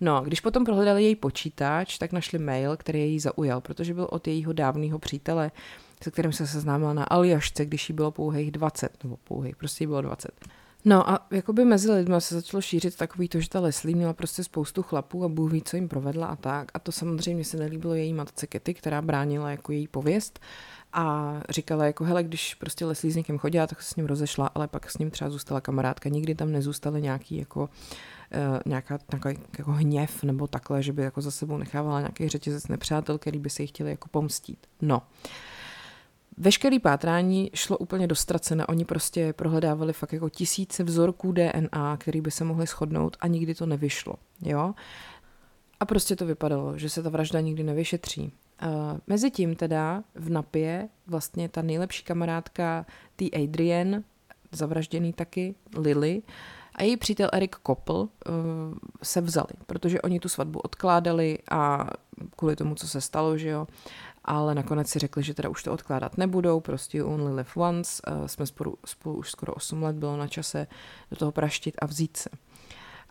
No, 0.00 0.20
když 0.24 0.40
potom 0.40 0.64
prohledali 0.64 1.04
její 1.04 1.16
počítač, 1.16 1.98
tak 1.98 2.12
našli 2.12 2.38
mail, 2.38 2.76
který 2.76 2.98
jej 2.98 3.20
zaujal, 3.20 3.60
protože 3.60 3.94
byl 3.94 4.08
od 4.10 4.26
jejího 4.28 4.52
dávného 4.52 4.98
přítele, 4.98 5.50
se 6.02 6.10
kterým 6.10 6.32
se 6.32 6.46
seznámila 6.46 6.92
na 6.92 7.04
Aljašce, 7.04 7.64
když 7.64 7.88
jí 7.88 7.94
bylo 7.94 8.10
pouhých 8.10 8.50
20, 8.50 9.04
nebo 9.04 9.16
pouhých, 9.16 9.56
prostě 9.56 9.84
jí 9.84 9.86
bylo 9.86 10.02
20. 10.02 10.30
No 10.88 11.10
a 11.10 11.26
jakoby 11.30 11.64
mezi 11.64 11.90
lidmi 11.92 12.14
se 12.18 12.34
začalo 12.34 12.60
šířit 12.60 12.96
takový 12.96 13.28
to, 13.28 13.40
že 13.40 13.48
ta 13.48 13.60
Leslie 13.60 13.96
měla 13.96 14.12
prostě 14.12 14.44
spoustu 14.44 14.82
chlapů 14.82 15.24
a 15.24 15.28
Bůh 15.28 15.52
ví, 15.52 15.62
co 15.62 15.76
jim 15.76 15.88
provedla 15.88 16.26
a 16.26 16.36
tak. 16.36 16.70
A 16.74 16.78
to 16.78 16.92
samozřejmě 16.92 17.44
se 17.44 17.56
nelíbilo 17.56 17.94
její 17.94 18.12
matce 18.12 18.46
Kety, 18.46 18.74
která 18.74 19.02
bránila 19.02 19.50
jako 19.50 19.72
její 19.72 19.88
pověst 19.88 20.40
a 20.92 21.34
říkala 21.50 21.84
jako, 21.84 22.04
hele, 22.04 22.24
když 22.24 22.54
prostě 22.54 22.84
Leslie 22.86 23.12
s 23.12 23.16
někým 23.16 23.38
chodila, 23.38 23.66
tak 23.66 23.82
se 23.82 23.92
s 23.92 23.96
ním 23.96 24.06
rozešla, 24.06 24.50
ale 24.54 24.68
pak 24.68 24.90
s 24.90 24.98
ním 24.98 25.10
třeba 25.10 25.30
zůstala 25.30 25.60
kamarádka. 25.60 26.08
Nikdy 26.08 26.34
tam 26.34 26.52
nezůstaly 26.52 27.02
nějaký 27.02 27.36
jako 27.36 27.60
uh, 27.62 27.68
nějaká 28.66 28.98
takový 28.98 29.38
jako 29.58 29.72
hněv 29.72 30.22
nebo 30.22 30.46
takhle, 30.46 30.82
že 30.82 30.92
by 30.92 31.02
jako 31.02 31.20
za 31.20 31.30
sebou 31.30 31.56
nechávala 31.56 32.00
nějaký 32.00 32.28
řetězec 32.28 32.68
nepřátel, 32.68 33.18
který 33.18 33.38
by 33.38 33.50
se 33.50 33.62
jí 33.62 33.66
chtěli 33.66 33.90
jako 33.90 34.08
pomstít. 34.08 34.66
No. 34.82 35.02
Veškerý 36.38 36.78
pátrání 36.78 37.50
šlo 37.54 37.78
úplně 37.78 38.06
dostracena. 38.06 38.68
Oni 38.68 38.84
prostě 38.84 39.32
prohledávali 39.32 39.92
fakt 39.92 40.12
jako 40.12 40.28
tisíce 40.28 40.84
vzorků 40.84 41.32
DNA, 41.32 41.96
který 41.96 42.20
by 42.20 42.30
se 42.30 42.44
mohly 42.44 42.66
shodnout 42.66 43.16
a 43.20 43.26
nikdy 43.26 43.54
to 43.54 43.66
nevyšlo. 43.66 44.14
Jo? 44.42 44.74
A 45.80 45.84
prostě 45.84 46.16
to 46.16 46.26
vypadalo, 46.26 46.78
že 46.78 46.88
se 46.90 47.02
ta 47.02 47.10
vražda 47.10 47.40
nikdy 47.40 47.62
nevyšetří. 47.62 48.32
Mezitím 49.06 49.56
teda 49.56 50.04
v 50.14 50.30
Napě 50.30 50.88
vlastně 51.06 51.48
ta 51.48 51.62
nejlepší 51.62 52.04
kamarádka 52.04 52.86
tý 53.16 53.34
Adrian, 53.34 54.04
zavražděný 54.52 55.12
taky, 55.12 55.54
Lily, 55.76 56.22
a 56.74 56.82
její 56.82 56.96
přítel 56.96 57.28
Erik 57.32 57.56
Koppel 57.56 57.96
uh, 57.96 58.08
se 59.02 59.20
vzali, 59.20 59.48
protože 59.66 60.02
oni 60.02 60.20
tu 60.20 60.28
svatbu 60.28 60.58
odkládali 60.58 61.38
a 61.50 61.90
kvůli 62.36 62.56
tomu, 62.56 62.74
co 62.74 62.88
se 62.88 63.00
stalo, 63.00 63.38
že 63.38 63.48
jo, 63.48 63.66
ale 64.26 64.54
nakonec 64.54 64.88
si 64.88 64.98
řekli, 64.98 65.22
že 65.22 65.34
teda 65.34 65.48
už 65.48 65.62
to 65.62 65.72
odkládat 65.72 66.18
nebudou, 66.18 66.60
prostě 66.60 67.04
only 67.04 67.34
live 67.34 67.50
once, 67.54 68.02
uh, 68.06 68.26
jsme 68.26 68.46
spolu, 68.46 68.78
spolu 68.86 69.16
už 69.16 69.30
skoro 69.30 69.54
8 69.54 69.82
let, 69.82 69.96
bylo 69.96 70.16
na 70.16 70.28
čase 70.28 70.66
do 71.10 71.16
toho 71.16 71.32
praštit 71.32 71.74
a 71.78 71.86
vzít 71.86 72.16
se. 72.16 72.30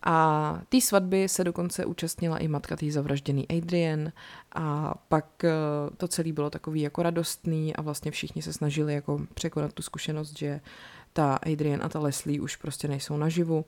A 0.07 0.59
té 0.69 0.81
svatby 0.81 1.29
se 1.29 1.43
dokonce 1.43 1.85
účastnila 1.85 2.37
i 2.37 2.47
matka 2.47 2.75
té 2.75 2.91
zavražděný 2.91 3.47
Adrian 3.47 4.11
a 4.55 4.95
pak 5.09 5.25
uh, 5.43 5.95
to 5.97 6.07
celé 6.07 6.33
bylo 6.33 6.49
takový 6.49 6.81
jako 6.81 7.03
radostný 7.03 7.75
a 7.75 7.81
vlastně 7.81 8.11
všichni 8.11 8.41
se 8.41 8.53
snažili 8.53 8.93
jako 8.93 9.21
překonat 9.33 9.73
tu 9.73 9.83
zkušenost, 9.83 10.37
že 10.37 10.61
ta 11.13 11.35
Adrian 11.35 11.83
a 11.83 11.89
ta 11.89 11.99
Leslie 11.99 12.41
už 12.41 12.55
prostě 12.55 12.87
nejsou 12.87 13.17
naživu 13.17 13.65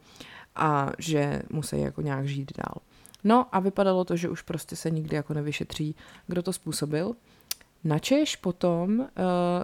a 0.55 0.91
že 0.97 1.41
musí 1.49 1.81
jako 1.81 2.01
nějak 2.01 2.27
žít 2.27 2.51
dál. 2.57 2.81
No 3.23 3.55
a 3.55 3.59
vypadalo 3.59 4.05
to, 4.05 4.15
že 4.15 4.29
už 4.29 4.41
prostě 4.41 4.75
se 4.75 4.91
nikdy 4.91 5.15
jako 5.15 5.33
nevyšetří, 5.33 5.95
kdo 6.27 6.43
to 6.43 6.53
způsobil. 6.53 7.15
Načež 7.87 8.35
potom 8.35 8.99
uh, 8.99 9.05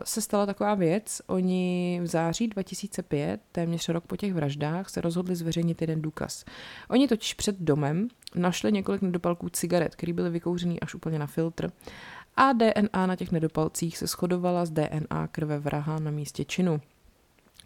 se 0.04 0.22
stala 0.22 0.46
taková 0.46 0.76
věc, 0.76 1.22
oni 1.28 2.00
v 2.04 2.08
září 2.08 2.48
2005, 2.48 3.42
téměř 3.52 3.90
rok 3.90 4.06
po 4.06 4.18
těch 4.18 4.34
vraždách, 4.34 4.90
se 4.90 5.02
rozhodli 5.02 5.36
zveřejnit 5.36 5.82
jeden 5.82 6.02
důkaz. 6.02 6.46
Oni 6.90 7.08
totiž 7.08 7.34
před 7.34 7.56
domem 7.60 8.08
našli 8.36 8.72
několik 8.72 9.02
nedopalků 9.02 9.50
cigaret, 9.50 9.96
které 9.96 10.14
byly 10.14 10.30
vykouřený 10.30 10.80
až 10.80 10.96
úplně 10.96 11.20
na 11.20 11.28
filtr 11.28 11.72
a 12.36 12.54
DNA 12.54 13.06
na 13.06 13.16
těch 13.16 13.32
nedopalcích 13.32 13.98
se 13.98 14.08
shodovala 14.08 14.66
s 14.66 14.72
DNA 14.72 15.28
krve 15.32 15.60
vraha 15.60 16.00
na 16.00 16.12
místě 16.12 16.46
činu. 16.46 16.82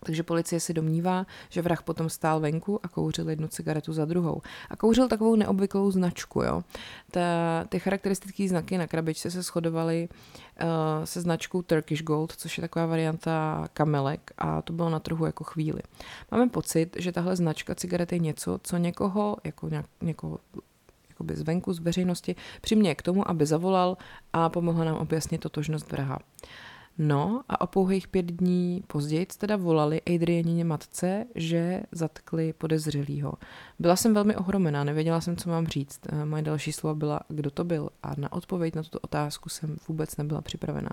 Takže 0.08 0.24
policie 0.24 0.60
si 0.60 0.72
domnívá, 0.72 1.28
že 1.52 1.60
vrah 1.62 1.84
potom 1.84 2.08
stál 2.10 2.40
venku 2.40 2.80
a 2.84 2.88
kouřil 2.88 3.30
jednu 3.30 3.48
cigaretu 3.48 3.94
za 3.94 4.06
druhou. 4.06 4.42
A 4.70 4.76
kouřil 4.76 5.08
takovou 5.08 5.36
neobvyklou 5.36 5.92
značku. 5.92 6.42
Jo. 6.42 6.64
Ta, 7.12 7.20
ty 7.70 7.80
charakteristické 7.80 8.48
znaky 8.48 8.78
na 8.78 8.88
krabičce 8.88 9.32
se 9.32 9.44
shodovaly 9.44 10.10
uh, 10.10 10.68
se 11.04 11.22
značkou 11.22 11.62
Turkish 11.62 12.04
Gold, 12.04 12.32
což 12.32 12.58
je 12.58 12.62
taková 12.62 12.86
varianta 12.86 13.68
kamelek 13.74 14.32
a 14.38 14.62
to 14.62 14.74
bylo 14.74 14.90
na 14.90 15.00
trhu 15.00 15.26
jako 15.26 15.44
chvíli. 15.44 15.82
Máme 16.32 16.50
pocit, 16.50 16.96
že 17.00 17.12
tahle 17.12 17.36
značka 17.36 17.76
cigaret 17.76 18.12
je 18.12 18.20
něco, 18.20 18.60
co 18.64 18.78
někoho, 18.78 19.38
jako 19.44 19.70
nějak, 19.70 19.86
někoho 20.02 20.40
jakoby 21.10 21.36
zvenku, 21.36 21.74
z 21.74 21.80
veřejnosti, 21.80 22.36
přiměje 22.62 22.96
k 22.96 23.02
tomu, 23.02 23.30
aby 23.30 23.46
zavolal 23.46 23.98
a 24.34 24.50
pomohl 24.50 24.86
nám 24.86 24.96
objasnit 24.96 25.42
totožnost 25.42 25.92
vraha. 25.92 26.20
No 26.98 27.44
a 27.50 27.62
o 27.62 27.68
pouhých 27.68 28.08
pět 28.08 28.26
dní 28.26 28.84
později 28.88 29.26
teda 29.26 29.56
volali 29.56 30.02
Adrianině 30.02 30.66
matce, 30.66 31.26
že 31.36 31.82
zatkli 31.92 32.54
podezřelýho. 32.54 33.34
Byla 33.80 33.96
jsem 33.96 34.14
velmi 34.14 34.36
ohromená, 34.36 34.84
nevěděla 34.84 35.22
jsem, 35.22 35.38
co 35.38 35.50
mám 35.50 35.68
říct. 35.68 36.00
Eh, 36.10 36.26
moje 36.26 36.44
další 36.44 36.72
slova 36.72 36.96
byla, 36.96 37.20
kdo 37.28 37.52
to 37.52 37.64
byl 37.64 37.90
a 38.04 38.14
na 38.18 38.32
odpověď 38.32 38.76
na 38.76 38.84
tuto 38.84 39.00
otázku 39.00 39.50
jsem 39.50 39.78
vůbec 39.88 40.18
nebyla 40.18 40.42
připravená. 40.42 40.90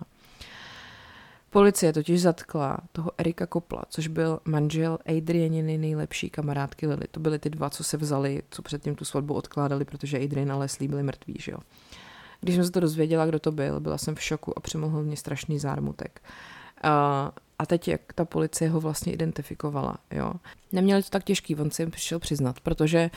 Policie 1.50 1.92
totiž 1.92 2.20
zatkla 2.20 2.78
toho 2.92 3.12
Erika 3.18 3.46
Kopla, 3.46 3.82
což 3.88 4.08
byl 4.08 4.40
manžel 4.44 4.98
Adrianiny 5.06 5.78
nejlepší 5.78 6.30
kamarádky 6.30 6.86
Lily. 6.86 7.04
To 7.10 7.20
byly 7.20 7.38
ty 7.38 7.50
dva, 7.50 7.70
co 7.70 7.84
se 7.84 7.96
vzali, 7.96 8.42
co 8.50 8.62
předtím 8.62 8.94
tu 8.94 9.04
svatbu 9.04 9.34
odkládali, 9.34 9.84
protože 9.84 10.18
Adrian 10.18 10.52
a 10.52 10.56
Leslie 10.56 10.88
byli 10.88 11.02
mrtví, 11.02 11.36
že 11.38 11.52
jo. 11.52 11.58
Když 12.44 12.56
jsem 12.56 12.64
se 12.64 12.70
to 12.70 12.80
dozvěděla, 12.80 13.26
kdo 13.26 13.38
to 13.38 13.52
byl, 13.52 13.80
byla 13.80 13.98
jsem 13.98 14.14
v 14.14 14.22
šoku 14.22 14.58
a 14.58 14.60
přemohl 14.60 15.02
mě 15.02 15.16
strašný 15.16 15.58
zármutek. 15.58 16.22
A, 16.82 17.32
a 17.58 17.66
teď, 17.66 17.88
jak 17.88 18.12
ta 18.12 18.24
policie 18.24 18.70
ho 18.70 18.80
vlastně 18.80 19.12
identifikovala, 19.12 19.98
jo. 20.10 20.32
Neměli 20.72 21.02
to 21.02 21.10
tak 21.10 21.24
těžký, 21.24 21.56
on 21.56 21.70
si 21.70 21.82
jim 21.82 21.90
přišel 21.90 22.18
přiznat, 22.18 22.60
protože 22.60 23.10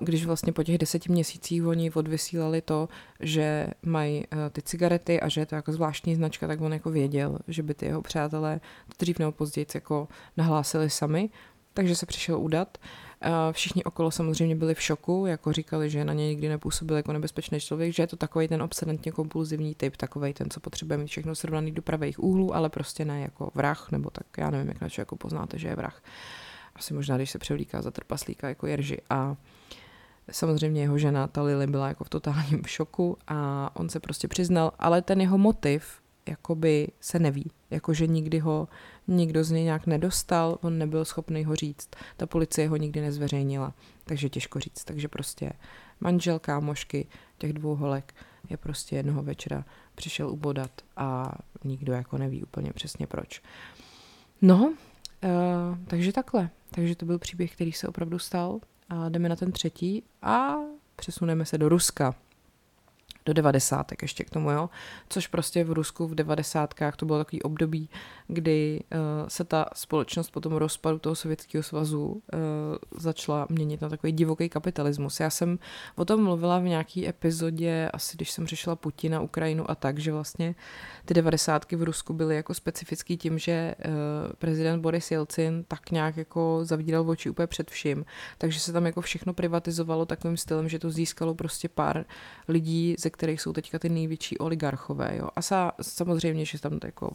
když 0.00 0.26
vlastně 0.26 0.52
po 0.52 0.62
těch 0.62 0.78
deseti 0.78 1.12
měsících 1.12 1.66
oni 1.66 1.90
odvysílali 1.90 2.60
to, 2.60 2.88
že 3.20 3.66
mají 3.82 4.24
ty 4.52 4.62
cigarety 4.62 5.20
a 5.20 5.28
že 5.28 5.40
je 5.40 5.46
to 5.46 5.54
jako 5.54 5.72
zvláštní 5.72 6.14
značka, 6.14 6.46
tak 6.46 6.60
on 6.60 6.72
jako 6.72 6.90
věděl, 6.90 7.38
že 7.48 7.62
by 7.62 7.74
ty 7.74 7.86
jeho 7.86 8.02
přátelé 8.02 8.60
to 8.88 8.94
dřív 8.98 9.18
nebo 9.18 9.32
později 9.32 9.66
jako 9.74 10.08
nahlásili 10.36 10.90
sami, 10.90 11.30
takže 11.74 11.96
se 11.96 12.06
přišel 12.06 12.40
udat. 12.40 12.78
Všichni 13.52 13.84
okolo 13.84 14.10
samozřejmě 14.10 14.56
byli 14.56 14.74
v 14.74 14.82
šoku, 14.82 15.26
jako 15.26 15.52
říkali, 15.52 15.90
že 15.90 16.04
na 16.04 16.12
ně 16.12 16.26
nikdy 16.26 16.48
nepůsobil 16.48 16.96
jako 16.96 17.12
nebezpečný 17.12 17.60
člověk, 17.60 17.92
že 17.92 18.02
je 18.02 18.06
to 18.06 18.16
takový 18.16 18.48
ten 18.48 18.62
obsedantně 18.62 19.12
kompulzivní 19.12 19.74
typ, 19.74 19.96
takový 19.96 20.32
ten, 20.32 20.50
co 20.50 20.60
potřebuje 20.60 20.98
mít 20.98 21.06
všechno 21.06 21.34
srovnaný 21.34 21.72
do 21.72 21.82
pravých 21.82 22.22
úhlů, 22.22 22.54
ale 22.54 22.68
prostě 22.68 23.04
ne 23.04 23.20
jako 23.20 23.50
vrah, 23.54 23.90
nebo 23.92 24.10
tak 24.10 24.26
já 24.38 24.50
nevím, 24.50 24.68
jak 24.68 24.80
na 24.80 24.88
člověku 24.88 25.16
poznáte, 25.16 25.58
že 25.58 25.68
je 25.68 25.76
vrah. 25.76 26.02
Asi 26.76 26.94
možná, 26.94 27.16
když 27.16 27.30
se 27.30 27.38
převlíká 27.38 27.82
za 27.82 27.90
trpaslíka 27.90 28.48
jako 28.48 28.66
Jerži. 28.66 28.98
A 29.10 29.36
samozřejmě 30.30 30.80
jeho 30.80 30.98
žena, 30.98 31.26
ta 31.26 31.42
Lily, 31.42 31.66
byla 31.66 31.88
jako 31.88 32.04
v 32.04 32.08
totálním 32.08 32.64
šoku 32.66 33.18
a 33.28 33.70
on 33.76 33.88
se 33.88 34.00
prostě 34.00 34.28
přiznal, 34.28 34.72
ale 34.78 35.02
ten 35.02 35.20
jeho 35.20 35.38
motiv 35.38 36.03
jakoby 36.28 36.88
se 37.00 37.18
neví, 37.18 37.50
jakože 37.70 38.06
nikdy 38.06 38.38
ho 38.38 38.68
nikdo 39.08 39.44
z 39.44 39.50
něj 39.50 39.64
nějak 39.64 39.86
nedostal, 39.86 40.58
on 40.60 40.78
nebyl 40.78 41.04
schopný 41.04 41.44
ho 41.44 41.56
říct, 41.56 41.88
ta 42.16 42.26
policie 42.26 42.68
ho 42.68 42.76
nikdy 42.76 43.00
nezveřejnila, 43.00 43.74
takže 44.04 44.28
těžko 44.28 44.60
říct, 44.60 44.84
takže 44.84 45.08
prostě 45.08 45.52
manžel 46.00 46.38
kámošky 46.38 47.06
těch 47.38 47.52
dvou 47.52 47.74
holek 47.76 48.14
je 48.50 48.56
prostě 48.56 48.96
jednoho 48.96 49.22
večera 49.22 49.64
přišel 49.94 50.30
ubodat 50.30 50.70
a 50.96 51.32
nikdo 51.64 51.92
jako 51.92 52.18
neví 52.18 52.42
úplně 52.42 52.72
přesně 52.72 53.06
proč. 53.06 53.42
No, 54.42 54.66
uh, 54.66 55.78
takže 55.86 56.12
takhle. 56.12 56.50
Takže 56.70 56.96
to 56.96 57.06
byl 57.06 57.18
příběh, 57.18 57.52
který 57.52 57.72
se 57.72 57.88
opravdu 57.88 58.18
stal. 58.18 58.60
A 58.88 59.08
jdeme 59.08 59.28
na 59.28 59.36
ten 59.36 59.52
třetí 59.52 60.02
a 60.22 60.54
přesuneme 60.96 61.44
se 61.44 61.58
do 61.58 61.68
Ruska 61.68 62.14
do 63.26 63.32
devadesátek 63.32 64.02
ještě 64.02 64.24
k 64.24 64.30
tomu, 64.30 64.50
jo. 64.50 64.70
Což 65.08 65.26
prostě 65.26 65.64
v 65.64 65.72
Rusku 65.72 66.06
v 66.06 66.14
devadesátkách 66.14 66.96
to 66.96 67.06
bylo 67.06 67.18
takový 67.18 67.42
období, 67.42 67.88
kdy 68.26 68.80
uh, 68.92 68.98
se 69.28 69.44
ta 69.44 69.66
společnost 69.74 70.30
po 70.30 70.40
tom 70.40 70.52
rozpadu 70.52 70.98
toho 70.98 71.14
Sovětského 71.14 71.62
svazu 71.62 72.06
uh, 72.06 72.20
začala 73.00 73.46
měnit 73.48 73.80
na 73.80 73.88
takový 73.88 74.12
divoký 74.12 74.48
kapitalismus. 74.48 75.20
Já 75.20 75.30
jsem 75.30 75.58
o 75.96 76.04
tom 76.04 76.24
mluvila 76.24 76.58
v 76.58 76.64
nějaký 76.64 77.08
epizodě, 77.08 77.90
asi 77.92 78.16
když 78.16 78.30
jsem 78.30 78.46
řešila 78.46 78.76
Putina, 78.76 79.20
Ukrajinu 79.20 79.70
a 79.70 79.74
tak, 79.74 79.98
že 79.98 80.12
vlastně 80.12 80.54
ty 81.04 81.14
devadesátky 81.14 81.76
v 81.76 81.82
Rusku 81.82 82.12
byly 82.12 82.36
jako 82.36 82.54
specifický 82.54 83.16
tím, 83.16 83.38
že 83.38 83.74
uh, 83.78 83.92
prezident 84.38 84.80
Boris 84.80 85.10
Jelcin 85.10 85.64
tak 85.68 85.90
nějak 85.90 86.16
jako 86.16 86.60
zavíral 86.62 87.10
oči 87.10 87.30
úplně 87.30 87.46
před 87.46 87.70
vším, 87.70 88.04
takže 88.38 88.60
se 88.60 88.72
tam 88.72 88.86
jako 88.86 89.00
všechno 89.00 89.34
privatizovalo 89.34 90.06
takovým 90.06 90.36
stylem, 90.36 90.68
že 90.68 90.78
to 90.78 90.90
získalo 90.90 91.34
prostě 91.34 91.68
pár 91.68 92.04
lidí, 92.48 92.94
ze 92.98 93.10
kterých 93.14 93.40
jsou 93.40 93.52
teďka 93.52 93.78
ty 93.78 93.88
největší 93.88 94.38
oligarchové. 94.38 95.16
Jo. 95.16 95.28
A 95.36 95.42
sa, 95.42 95.72
samozřejmě, 95.82 96.44
že 96.44 96.60
tam 96.60 96.78
jako 96.84 97.12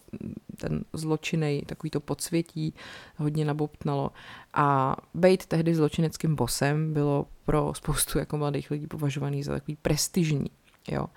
ten 0.57 0.85
zločinej, 0.93 1.61
takový 1.61 1.89
to 1.89 1.99
podsvětí 1.99 2.73
hodně 3.17 3.45
nabobtnalo. 3.45 4.11
A 4.53 4.95
být 5.13 5.45
tehdy 5.45 5.75
zločineckým 5.75 6.35
bosem 6.35 6.93
bylo 6.93 7.27
pro 7.45 7.73
spoustu 7.75 8.19
jako 8.19 8.37
mladých 8.37 8.71
lidí 8.71 8.87
považovaný 8.87 9.43
za 9.43 9.51
takový 9.53 9.77
prestižní. 9.81 10.49
Jo. 10.91 11.07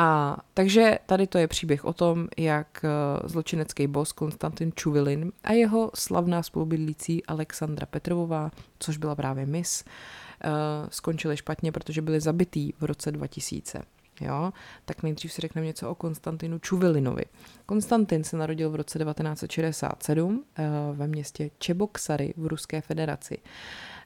A 0.00 0.36
takže 0.54 0.98
tady 1.06 1.26
to 1.26 1.38
je 1.38 1.48
příběh 1.48 1.84
o 1.84 1.92
tom, 1.92 2.28
jak 2.36 2.84
eh, 2.84 3.28
zločinecký 3.28 3.86
bos 3.86 4.12
Konstantin 4.12 4.72
Čuvilin 4.74 5.32
a 5.44 5.52
jeho 5.52 5.90
slavná 5.94 6.42
spolubydlící 6.42 7.26
Alexandra 7.26 7.86
Petrovová, 7.86 8.50
což 8.78 8.96
byla 8.96 9.14
právě 9.14 9.46
mis, 9.46 9.84
eh, 9.84 10.48
skončili 10.90 11.36
špatně, 11.36 11.72
protože 11.72 12.02
byli 12.02 12.20
zabitý 12.20 12.72
v 12.80 12.84
roce 12.84 13.12
2000. 13.12 13.82
Jo? 14.20 14.52
Tak 14.84 15.02
nejdřív 15.02 15.32
si 15.32 15.40
řekneme 15.40 15.66
něco 15.66 15.90
o 15.90 15.94
Konstantinu 15.94 16.58
Čuvilinovi. 16.58 17.24
Konstantin 17.66 18.24
se 18.24 18.36
narodil 18.36 18.70
v 18.70 18.74
roce 18.74 18.98
1967 18.98 20.44
eh, 20.56 20.64
ve 20.92 21.06
městě 21.06 21.50
Čeboksary 21.58 22.34
v 22.36 22.46
Ruské 22.46 22.80
federaci. 22.80 23.38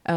Eh, 0.09 0.15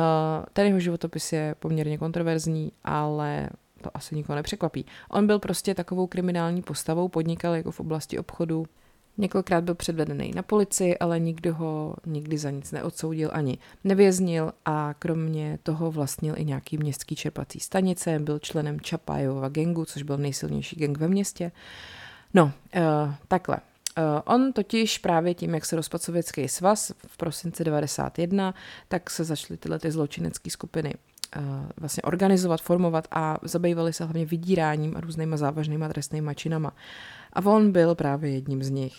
ten 0.53 0.67
jeho 0.67 0.79
životopis 0.79 1.33
je 1.33 1.55
poměrně 1.59 1.97
kontroverzní, 1.97 2.71
ale 2.83 3.49
to 3.81 3.89
asi 3.93 4.15
nikoho 4.15 4.35
nepřekvapí. 4.35 4.85
On 5.09 5.27
byl 5.27 5.39
prostě 5.39 5.75
takovou 5.75 6.07
kriminální 6.07 6.61
postavou, 6.61 7.07
podnikal 7.07 7.53
jako 7.53 7.71
v 7.71 7.79
oblasti 7.79 8.19
obchodu, 8.19 8.65
Několikrát 9.17 9.63
byl 9.63 9.75
předvedený 9.75 10.31
na 10.35 10.41
policii, 10.41 10.97
ale 10.97 11.19
nikdo 11.19 11.55
ho 11.55 11.95
nikdy 12.05 12.37
za 12.37 12.49
nic 12.49 12.71
neodsoudil 12.71 13.29
ani 13.33 13.57
nevěznil 13.83 14.51
a 14.65 14.93
kromě 14.99 15.59
toho 15.63 15.91
vlastnil 15.91 16.35
i 16.37 16.45
nějaký 16.45 16.77
městský 16.77 17.15
čerpací 17.15 17.59
stanice, 17.59 18.19
byl 18.19 18.39
členem 18.39 18.81
Čapájova 18.81 19.49
gengu, 19.49 19.85
což 19.85 20.03
byl 20.03 20.17
nejsilnější 20.17 20.75
gang 20.75 20.97
ve 20.97 21.07
městě. 21.07 21.51
No, 22.33 22.43
uh, 22.75 23.13
takhle. 23.27 23.57
Uh, 23.97 24.03
on 24.25 24.53
totiž 24.53 24.97
právě 24.97 25.33
tím, 25.33 25.53
jak 25.53 25.65
se 25.65 25.75
rozpadl 25.75 26.03
Sovětský 26.03 26.47
svaz 26.47 26.91
v 27.07 27.17
prosinci 27.17 27.63
91, 27.63 28.53
tak 28.87 29.09
se 29.09 29.23
začaly 29.23 29.57
tyhle 29.57 29.79
ty 29.79 29.91
zločinecké 29.91 30.49
skupiny 30.49 30.93
uh, 31.37 31.43
vlastně 31.77 32.03
organizovat, 32.03 32.61
formovat 32.61 33.07
a 33.11 33.37
zabývali 33.41 33.93
se 33.93 34.03
hlavně 34.03 34.25
vydíráním 34.25 34.97
a 34.97 34.99
různýma 34.99 35.37
závažnýma 35.37 35.89
trestnýma 35.89 36.33
činama. 36.33 36.73
A 37.35 37.45
on 37.45 37.71
byl 37.71 37.95
právě 37.95 38.31
jedním 38.31 38.63
z 38.63 38.69
nich. 38.69 38.95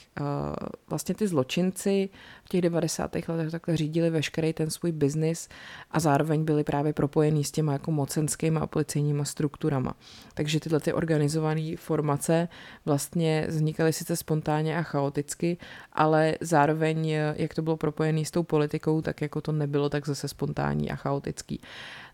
Vlastně 0.88 1.14
ty 1.14 1.29
zločinci 1.29 2.09
v 2.44 2.49
těch 2.49 2.61
90. 2.61 3.14
letech 3.29 3.51
takhle 3.51 3.77
řídili 3.77 4.11
veškerý 4.11 4.53
ten 4.53 4.70
svůj 4.70 4.92
biznis 4.92 5.49
a 5.90 6.01
zároveň 6.01 6.44
byli 6.44 6.64
právě 6.64 6.92
propojení 6.92 7.44
s 7.44 7.51
těma 7.51 7.72
jako 7.72 7.90
mocenskými 7.90 8.59
a 8.59 8.66
policejníma 8.66 9.25
strukturama. 9.25 9.94
Takže 10.35 10.61
tyhle 10.61 10.81
ty 10.81 10.92
organizované 10.92 11.77
formace 11.77 12.49
vlastně 12.85 13.46
vznikaly 13.49 13.92
sice 13.92 14.16
spontánně 14.16 14.79
a 14.79 14.83
chaoticky, 14.83 15.57
ale 15.92 16.35
zároveň, 16.40 17.09
jak 17.35 17.55
to 17.55 17.62
bylo 17.62 17.77
propojené 17.77 18.25
s 18.25 18.31
tou 18.31 18.42
politikou, 18.42 19.03
tak 19.03 19.20
jako 19.20 19.40
to 19.40 19.53
nebylo 19.53 19.88
tak 19.88 20.07
zase 20.07 20.29
spontánní 20.29 20.90
a 20.90 20.96
chaotický. 20.96 21.61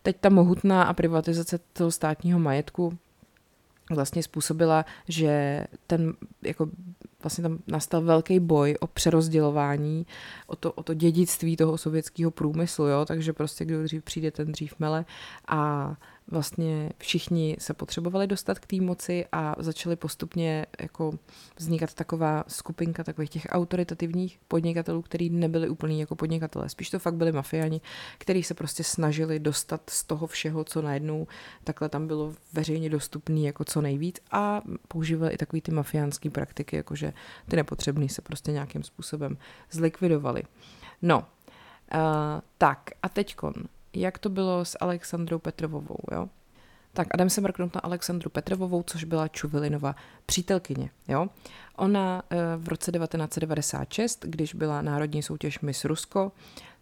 Teď 0.03 0.17
ta 0.21 0.29
mohutná 0.29 0.83
a 0.83 0.93
privatizace 0.93 1.59
toho 1.73 1.91
státního 1.91 2.39
majetku 2.39 2.99
vlastně 3.91 4.23
způsobila, 4.23 4.85
že 5.09 5.65
ten 5.87 6.15
jako 6.43 6.69
vlastně 7.23 7.43
tam 7.43 7.59
nastal 7.67 8.03
velký 8.03 8.41
boj 8.41 8.77
o 8.81 8.87
přerozdělování, 8.87 10.07
o 10.47 10.57
to, 10.57 10.73
o 10.73 10.83
to 10.83 10.95
dědictví 10.95 11.57
toho 11.57 11.79
sovětského 11.79 12.31
průmyslu, 12.31 12.87
jo? 12.87 13.05
takže 13.05 13.33
prostě 13.33 13.65
kdo 13.65 13.83
dřív 13.83 14.05
přijde, 14.05 14.31
ten 14.31 14.53
dřív 14.53 14.75
mele 14.79 15.05
a 15.49 15.95
vlastně 16.31 16.91
všichni 16.99 17.57
se 17.59 17.75
potřebovali 17.75 18.27
dostat 18.27 18.59
k 18.59 18.67
té 18.67 18.77
moci 18.77 19.27
a 19.33 19.55
začaly 19.59 19.97
postupně 19.97 20.67
jako 20.81 21.13
vznikat 21.57 21.95
taková 21.95 22.45
skupinka 22.49 23.05
takových 23.05 23.31
těch 23.31 23.47
autoritativních 23.51 24.39
podnikatelů, 24.49 25.03
kteří 25.03 25.31
nebyli 25.31 25.69
úplně 25.69 26.01
jako 26.01 26.17
podnikatelé. 26.17 26.69
Spíš 26.69 26.91
to 26.91 26.99
fakt 26.99 27.15
byli 27.15 27.33
mafiáni, 27.33 27.81
kteří 28.19 28.43
se 28.43 28.55
prostě 28.55 28.85
snažili 28.85 29.39
dostat 29.39 29.91
z 29.91 30.05
toho 30.05 30.27
všeho, 30.27 30.65
co 30.65 30.83
najednou 30.83 31.27
takhle 31.65 31.89
tam 31.89 32.07
bylo 32.07 32.35
veřejně 32.53 32.91
dostupné 32.91 33.41
jako 33.41 33.65
co 33.65 33.81
nejvíc 33.81 34.21
a 34.31 34.63
používali 34.89 35.33
i 35.33 35.37
takový 35.37 35.63
ty 35.63 35.73
mafiánské 35.73 36.31
praktiky, 36.31 36.77
jakože 36.77 37.13
ty 37.49 37.57
nepotřebný 37.57 38.09
se 38.09 38.23
prostě 38.23 38.53
nějakým 38.53 38.83
způsobem 38.83 39.39
zlikvidovali. 39.71 40.43
No, 41.03 41.19
uh, 41.19 41.25
tak 42.59 42.91
a 43.03 43.09
teďkon, 43.09 43.53
jak 43.95 44.19
to 44.19 44.29
bylo 44.29 44.65
s 44.65 44.77
Alexandrou 44.81 45.39
Petrovovou, 45.39 45.99
jo? 46.13 46.29
Tak 46.95 47.09
a 47.11 47.17
jdeme 47.17 47.31
se 47.31 47.41
mrknout 47.41 47.75
na 47.75 47.81
Alexandru 47.81 48.31
Petrovovou, 48.31 48.83
což 48.83 49.05
byla 49.05 49.29
Čuvilinova 49.29 49.97
přítelkyně. 50.27 50.91
Jo? 51.09 51.27
Ona 51.77 52.23
uh, 52.33 52.39
v 52.65 52.69
roce 52.69 52.93
1996, 52.93 54.25
když 54.29 54.55
byla 54.55 54.83
národní 54.83 55.23
soutěž 55.23 55.61
Miss 55.61 55.85
Rusko 55.85 56.33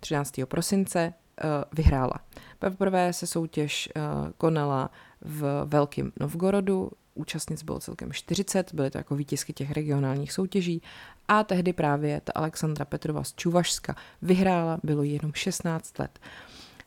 13. 0.01 0.35
prosince, 0.45 1.13
uh, 1.45 1.51
vyhrála. 1.73 2.15
Poprvé 2.59 3.13
se 3.13 3.27
soutěž 3.27 3.89
uh, 3.97 4.03
konala 4.39 4.91
v 5.21 5.63
Velkém 5.65 6.13
Novgorodu, 6.21 6.91
účastnic 7.15 7.63
bylo 7.63 7.81
celkem 7.81 8.13
40, 8.13 8.75
byly 8.75 8.91
to 8.91 8.99
jako 8.99 9.17
výtisky 9.17 9.53
těch 9.53 9.71
regionálních 9.71 10.33
soutěží 10.33 10.83
a 11.29 11.45
tehdy 11.45 11.73
právě 11.73 12.21
ta 12.21 12.33
Alexandra 12.35 12.85
Petrova 12.85 13.25
z 13.25 13.35
Čuvašska 13.35 13.97
vyhrála, 14.23 14.79
bylo 14.83 15.03
jí 15.03 15.13
jenom 15.13 15.33
16 15.35 15.99
let. 15.99 16.19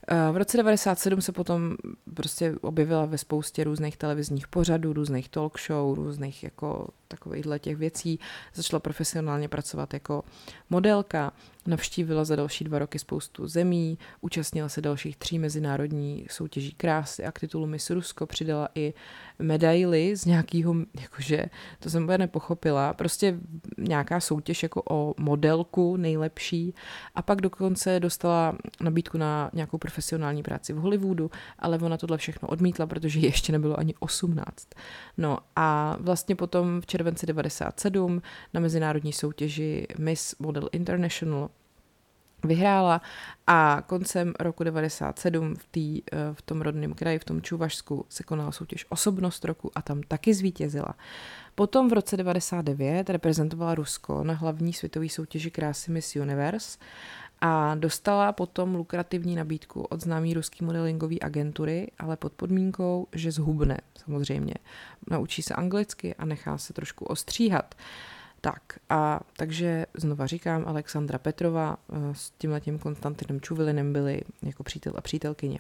Eh, 0.08 0.32
v 0.32 0.38
roce 0.38 0.58
97 0.58 1.22
se 1.22 1.32
potom 1.32 1.76
prostě 2.14 2.56
objevila 2.62 3.06
ve 3.06 3.18
spoustě 3.18 3.64
různých 3.64 3.98
televizních 3.98 4.48
pořadů, 4.48 4.94
různých 4.94 5.30
talk 5.30 5.60
show, 5.60 5.96
různých 5.96 6.44
jako 6.44 6.88
takovýchhle 7.08 7.60
těch 7.60 7.78
věcí. 7.78 8.20
Začala 8.54 8.80
profesionálně 8.80 9.48
pracovat 9.48 9.94
jako 9.94 10.24
modelka, 10.70 11.34
navštívila 11.68 12.26
za 12.26 12.36
další 12.36 12.64
dva 12.64 12.80
roky 12.80 13.00
spoustu 13.00 13.48
zemí, 13.48 13.98
účastnila 14.22 14.70
se 14.70 14.82
dalších 14.82 15.18
tří 15.18 15.40
mezinárodních 15.40 16.32
soutěží 16.32 16.72
krásy 16.72 17.26
a 17.26 17.32
k 17.32 17.40
titulu 17.40 17.66
Miss 17.66 17.90
Rusko 17.90 18.26
přidala 18.26 18.70
i 18.76 18.94
medaily 19.40 20.16
z 20.16 20.26
nějakého, 20.26 20.76
jakože, 21.02 21.46
to 21.80 21.90
jsem 21.90 22.04
úplně 22.04 22.18
nepochopila, 22.18 22.94
prostě 22.94 23.40
nějaká 23.78 24.20
soutěž 24.20 24.64
jako 24.64 24.84
o 24.90 25.14
modelku 25.18 25.98
nejlepší 25.98 26.74
a 27.16 27.22
pak 27.22 27.42
dokonce 27.42 28.00
dostala 28.00 28.58
nabídku 28.82 29.18
na 29.18 29.50
nějakou 29.54 29.78
profesionální 29.78 30.44
práci 30.44 30.74
v 30.74 30.78
Hollywoodu, 30.78 31.32
ale 31.60 31.78
ona 31.78 31.98
tohle 31.98 32.18
všechno 32.18 32.48
odmítla, 32.48 32.88
protože 32.88 33.20
ještě 33.20 33.52
nebylo 33.52 33.80
ani 33.80 33.94
18. 34.00 34.68
No 35.18 35.38
a 35.56 35.98
vlastně 36.00 36.36
potom 36.36 36.82
v 36.82 36.86
červenci 36.86 37.26
97 37.26 38.22
na 38.54 38.60
mezinárodní 38.60 39.14
soutěži 39.14 39.88
Miss 40.00 40.36
Model 40.40 40.70
International 40.72 41.50
vyhrála 42.44 43.02
a 43.48 43.84
koncem 43.88 44.34
roku 44.40 44.64
97 44.64 45.56
v, 45.56 45.66
tý, 45.72 46.02
eh, 46.12 46.18
v 46.34 46.42
tom 46.42 46.62
rodném 46.62 46.94
kraji, 46.94 47.20
v 47.20 47.26
tom 47.26 47.42
Čuvašsku, 47.42 48.06
se 48.10 48.24
konala 48.24 48.52
soutěž 48.52 48.86
Osobnost 48.90 49.46
roku 49.46 49.72
a 49.76 49.82
tam 49.82 50.02
taky 50.04 50.34
zvítězila. 50.34 50.96
Potom 51.56 51.90
v 51.90 51.94
roce 51.94 52.18
99 52.18 53.10
reprezentovala 53.10 53.76
Rusko 53.76 54.24
na 54.24 54.34
hlavní 54.34 54.74
světové 54.74 55.10
soutěži 55.10 55.52
krásy 55.52 55.92
Miss 55.92 56.16
Universe 56.16 56.78
a 57.42 57.76
dostala 57.76 58.32
potom 58.32 58.76
lukrativní 58.76 59.36
nabídku 59.36 59.82
od 59.82 60.02
známý 60.02 60.34
ruský 60.34 60.66
modelingové 60.66 61.16
agentury, 61.22 61.92
ale 62.00 62.18
pod 62.18 62.34
podmínkou, 62.34 63.08
že 63.14 63.32
zhubne 63.32 63.78
samozřejmě. 64.06 64.54
Naučí 65.12 65.42
se 65.42 65.54
anglicky 65.54 66.16
a 66.16 66.26
nechá 66.26 66.58
se 66.58 66.74
trošku 66.74 67.06
ostříhat. 67.06 67.76
Tak 68.44 68.80
a 68.90 69.20
takže 69.38 69.86
znova 69.94 70.28
říkám, 70.28 70.64
Alexandra 70.68 71.18
Petrova 71.18 71.78
eh, 71.78 71.96
s 72.14 72.30
tímhletím 72.30 72.80
Konstantinem 72.80 73.42
Čuvilinem 73.42 73.94
byli 73.94 74.22
jako 74.42 74.64
přítel 74.64 74.94
a 74.96 75.02
přítelkyně. 75.02 75.60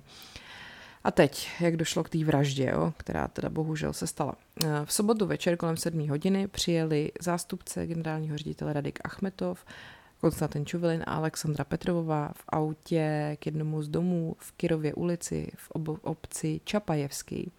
A 1.04 1.12
teď, 1.12 1.50
jak 1.60 1.78
došlo 1.78 2.04
k 2.04 2.10
té 2.10 2.26
vraždě, 2.26 2.70
jo, 2.74 2.94
která 2.98 3.28
teda 3.28 3.50
bohužel 3.50 3.94
se 3.94 4.08
stala. 4.08 4.36
Eh, 4.64 4.68
v 4.86 4.94
sobotu 4.94 5.26
večer 5.26 5.58
kolem 5.58 5.78
7 5.78 6.10
hodiny 6.10 6.48
přijeli 6.48 7.12
zástupce 7.22 7.88
generálního 7.88 8.38
ředitele 8.38 8.74
Radik 8.74 9.00
Achmetov, 9.04 9.66
Konstantin 10.22 10.66
Čuvilin 10.66 11.04
a 11.08 11.16
Alexandra 11.16 11.64
Petrovová 11.64 12.32
v 12.36 12.44
autě 12.50 13.38
k 13.40 13.46
jednomu 13.46 13.82
z 13.82 13.88
domů 13.88 14.36
v 14.40 14.52
Kirově 14.52 14.94
ulici 14.94 15.52
v 15.56 15.72
obci 16.02 16.62
Čapajevský. 16.64 17.52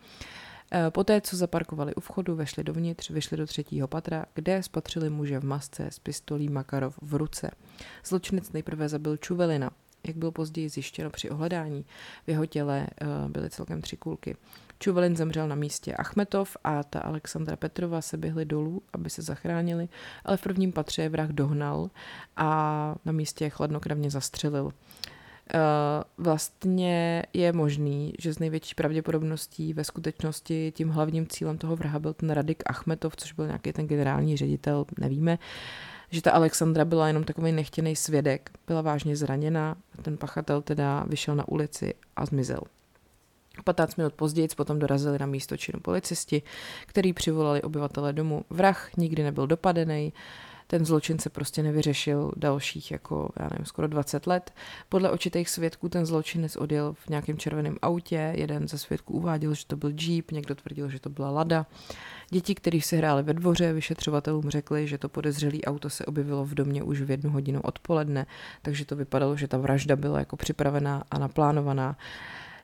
Eh, 0.77 0.91
poté, 0.91 1.21
co 1.21 1.37
zaparkovali 1.37 1.95
u 1.95 2.01
vchodu, 2.01 2.35
vešli 2.35 2.65
dovnitř, 2.65 3.11
vyšli 3.11 3.37
do 3.37 3.47
třetího 3.47 3.89
patra, 3.89 4.25
kde 4.35 4.63
spatřili 4.63 5.11
muže 5.11 5.39
v 5.39 5.45
masce 5.45 5.87
s 5.87 5.99
pistolí 5.99 6.49
Makarov 6.49 6.99
v 7.03 7.15
ruce. 7.15 7.51
Zločinec 8.05 8.53
nejprve 8.53 8.89
zabil 8.89 9.17
Čuvelina, 9.17 9.71
jak 10.07 10.17
bylo 10.17 10.33
později 10.33 10.69
zjištěno 10.69 11.11
při 11.11 11.31
ohledání. 11.31 11.85
V 12.27 12.31
jeho 12.31 12.47
těle 12.47 12.87
eh, 13.01 13.07
byly 13.29 13.51
celkem 13.51 13.83
tři 13.83 13.97
kulky. 13.97 14.37
Čuvelin 14.79 15.17
zemřel 15.17 15.49
na 15.49 15.55
místě 15.55 15.95
Achmetov 15.95 16.57
a 16.65 16.83
ta 16.83 17.01
Alexandra 17.01 17.57
Petrova 17.57 18.01
se 18.01 18.17
běhli 18.17 18.45
dolů, 18.45 18.83
aby 18.93 19.11
se 19.11 19.23
zachránili, 19.23 19.89
ale 20.25 20.37
v 20.37 20.43
prvním 20.43 20.73
patře 20.73 21.03
je 21.03 21.09
vrah 21.09 21.29
dohnal 21.29 21.91
a 22.37 22.95
na 23.05 23.13
místě 23.13 23.51
chladnokrevně 23.51 24.11
zastřelil. 24.11 24.73
Eh, 25.51 25.59
vlastně 26.19 27.23
je 27.33 27.53
možný, 27.53 28.13
že 28.19 28.33
z 28.33 28.39
největší 28.39 28.75
pravděpodobností 28.75 29.75
ve 29.75 29.85
skutečnosti 29.85 30.73
tím 30.77 30.89
hlavním 30.89 31.27
cílem 31.27 31.59
toho 31.59 31.77
vraha 31.77 31.99
byl 31.99 32.13
ten 32.13 32.31
Radik 32.31 32.63
Achmetov, 32.67 33.17
což 33.17 33.33
byl 33.33 33.47
nějaký 33.47 33.73
ten 33.73 33.87
generální 33.87 34.37
ředitel, 34.37 34.85
nevíme, 34.99 35.39
že 36.11 36.23
ta 36.23 36.31
Alexandra 36.31 36.85
byla 36.85 37.09
jenom 37.09 37.25
takový 37.25 37.53
nechtěný 37.53 37.97
svědek, 37.97 38.51
byla 38.67 38.83
vážně 38.83 39.17
zraněna, 39.17 39.77
ten 40.03 40.17
pachatel 40.17 40.63
teda 40.63 41.05
vyšel 41.09 41.37
na 41.37 41.49
ulici 41.49 41.95
a 42.17 42.27
zmizel. 42.27 42.61
15 43.65 43.97
minut 43.97 44.13
později 44.13 44.49
potom 44.57 44.79
dorazili 44.79 45.19
na 45.19 45.27
místo 45.27 45.57
činu 45.57 45.81
policisti, 45.81 46.43
který 46.87 47.13
přivolali 47.13 47.63
obyvatele 47.63 48.13
domu. 48.13 48.45
Vrah 48.51 48.97
nikdy 48.97 49.23
nebyl 49.23 49.47
dopadený, 49.47 50.13
ten 50.67 50.85
zločin 50.85 51.19
se 51.19 51.31
prostě 51.31 51.63
nevyřešil 51.63 52.33
dalších 52.37 52.91
jako, 52.91 53.29
já 53.41 53.49
nevím, 53.51 53.67
skoro 53.67 53.89
20 53.89 54.27
let. 54.27 54.53
Podle 54.89 55.11
očitých 55.11 55.51
svědků 55.51 55.89
ten 55.89 56.07
zločinec 56.07 56.57
odjel 56.57 56.93
v 56.93 57.09
nějakém 57.09 57.39
červeném 57.39 57.77
autě, 57.83 58.33
jeden 58.37 58.69
ze 58.69 58.79
svědků 58.79 59.13
uváděl, 59.13 59.55
že 59.55 59.67
to 59.67 59.77
byl 59.77 59.93
Jeep, 60.01 60.31
někdo 60.31 60.55
tvrdil, 60.55 60.89
že 60.89 61.01
to 61.01 61.11
byla 61.11 61.31
Lada. 61.31 61.67
Děti, 62.31 62.55
kteří 62.55 62.81
se 62.81 62.97
hráli 62.97 63.23
ve 63.23 63.35
dvoře, 63.35 63.73
vyšetřovatelům 63.73 64.51
řekli, 64.51 64.89
že 64.89 64.99
to 64.99 65.09
podezřelé 65.09 65.59
auto 65.67 65.91
se 65.91 66.05
objevilo 66.05 66.45
v 66.45 66.55
domě 66.55 66.83
už 66.83 67.01
v 67.01 67.11
jednu 67.11 67.31
hodinu 67.31 67.61
odpoledne, 67.61 68.27
takže 68.63 68.85
to 68.85 68.97
vypadalo, 68.97 69.37
že 69.37 69.49
ta 69.49 69.59
vražda 69.59 69.97
byla 69.97 70.19
jako 70.19 70.37
připravená 70.37 71.03
a 71.11 71.19
naplánovaná. 71.19 71.97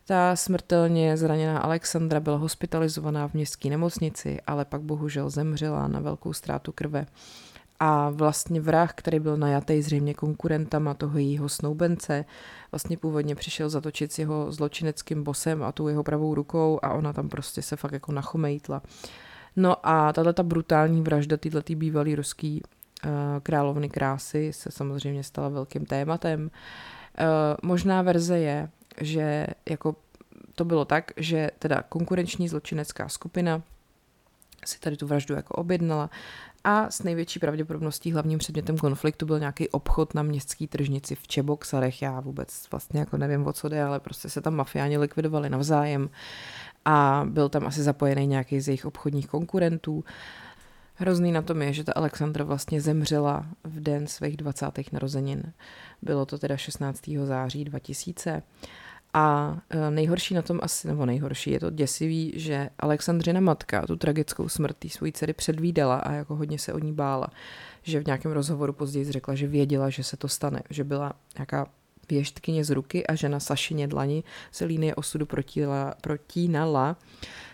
Ta 0.05 0.37
smrtelně 0.37 1.17
zraněná 1.17 1.59
Alexandra 1.59 2.21
byla 2.21 2.37
hospitalizovaná 2.37 3.29
v 3.29 3.35
městské 3.35 3.71
nemocnici, 3.71 4.41
ale 4.47 4.65
pak 4.65 4.83
bohužel 4.83 5.31
zemřela 5.31 5.89
na 5.89 6.01
velkou 6.01 6.33
ztrátu 6.33 6.73
krve. 6.73 7.07
A 7.83 8.11
vlastně 8.11 8.61
vrah, 8.61 8.93
který 8.95 9.21
byl 9.21 9.37
najatý 9.37 9.83
zřejmě 9.83 10.15
konkurentama 10.15 10.95
toho 10.95 11.19
jejího 11.19 11.49
snoubence, 11.49 12.25
vlastně 12.73 12.97
původně 12.97 13.35
přišel 13.35 13.69
zatočit 13.69 14.13
s 14.13 14.19
jeho 14.19 14.53
zločineckým 14.53 15.25
bosem 15.25 15.63
a 15.63 15.73
tou 15.73 15.89
jeho 15.89 16.03
pravou 16.03 16.35
rukou 16.35 16.79
a 16.83 16.93
ona 16.93 17.13
tam 17.13 17.29
prostě 17.29 17.63
se 17.63 17.77
fakt 17.77 17.93
jako 17.93 18.13
nachomejtla. 18.13 18.83
No 19.57 19.77
a 19.87 20.13
tahle 20.13 20.33
ta 20.33 20.43
brutální 20.43 21.03
vražda 21.03 21.37
této 21.37 21.75
bývalý 21.75 22.15
ruský 22.15 22.63
uh, 22.63 23.11
královny 23.43 23.89
krásy 23.89 24.53
se 24.53 24.71
samozřejmě 24.71 25.25
stala 25.25 25.49
velkým 25.49 25.87
tématem. 25.87 26.51
Uh, 27.21 27.27
možná 27.63 28.03
verze 28.03 28.39
je, 28.39 28.69
že 29.01 29.47
jako 29.69 29.97
to 30.55 30.65
bylo 30.65 30.85
tak, 30.85 31.13
že 31.17 31.51
teda 31.59 31.83
konkurenční 31.89 32.49
zločinecká 32.49 33.09
skupina 33.09 33.63
si 34.65 34.81
tady 34.81 34.97
tu 34.97 35.07
vraždu 35.07 35.35
jako 35.35 35.55
objednala 35.55 36.11
a 36.65 36.91
s 36.91 37.03
největší 37.03 37.39
pravděpodobností 37.39 38.13
hlavním 38.13 38.39
předmětem 38.39 38.79
konfliktu 38.79 39.27
byl 39.27 39.39
nějaký 39.39 39.69
obchod 39.69 40.15
na 40.15 40.23
městský 40.23 40.67
tržnici 40.67 41.15
v 41.15 41.29
Čeboksarech. 41.29 42.03
Já 42.03 42.21
vůbec 42.21 42.67
vlastně 42.71 43.01
jako 43.01 43.17
nevím, 43.17 43.47
o 43.47 43.53
co 43.53 43.69
jde, 43.69 43.83
ale 43.83 44.01
prostě 44.01 44.29
se 44.29 44.41
tam 44.41 44.55
mafiáni 44.55 44.99
likvidovali 44.99 45.51
navzájem 45.51 46.11
a 46.85 47.23
byl 47.29 47.49
tam 47.49 47.67
asi 47.67 47.83
zapojený 47.83 48.27
nějaký 48.27 48.61
z 48.61 48.69
jejich 48.69 48.87
obchodních 48.87 49.27
konkurentů. 49.27 50.05
Hrozný 50.95 51.33
na 51.33 51.43
tom 51.43 51.63
je, 51.63 51.73
že 51.73 51.85
ta 51.85 51.93
Alexandra 51.93 52.45
vlastně 52.45 52.81
zemřela 52.81 53.47
v 53.65 53.81
den 53.81 54.07
svých 54.07 54.37
20. 54.37 54.67
narozenin. 54.93 55.43
Bylo 56.03 56.27
to 56.27 56.39
teda 56.39 56.57
16. 56.57 57.11
září 57.25 57.65
2000 57.65 58.43
a 59.15 59.57
e, 59.71 59.91
nejhorší 59.91 60.35
na 60.35 60.43
tom 60.43 60.59
asi, 60.63 60.89
nebo 60.89 61.07
nejhorší, 61.07 61.51
je 61.51 61.61
to 61.61 61.71
děsivý, 61.71 62.33
že 62.37 62.71
Alexandřina 62.79 63.41
matka 63.41 63.87
tu 63.87 63.97
tragickou 63.97 64.49
smrt 64.49 64.77
té 64.77 64.89
své 64.89 65.13
dcery 65.13 65.33
předvídala 65.33 65.97
a 65.97 66.13
jako 66.13 66.37
hodně 66.37 66.59
se 66.59 66.73
o 66.73 66.79
ní 66.79 66.93
bála. 66.93 67.29
Že 67.83 68.01
v 68.01 68.07
nějakém 68.07 68.33
rozhovoru 68.33 68.73
později 68.73 69.13
řekla, 69.13 69.35
že 69.35 69.47
věděla, 69.47 69.91
že 69.91 70.05
se 70.05 70.17
to 70.17 70.29
stane, 70.29 70.63
že 70.71 70.85
byla 70.85 71.13
nějaká 71.39 71.67
věštkyně 72.11 72.65
z 72.65 72.71
ruky 72.71 73.07
a 73.07 73.15
žena 73.15 73.41
Sašině 73.41 73.89
Dlani 73.89 74.25
se 74.53 74.65
línie 74.65 74.95
osudu 74.95 75.27
protila, 75.27 75.95
protínala 76.01 76.97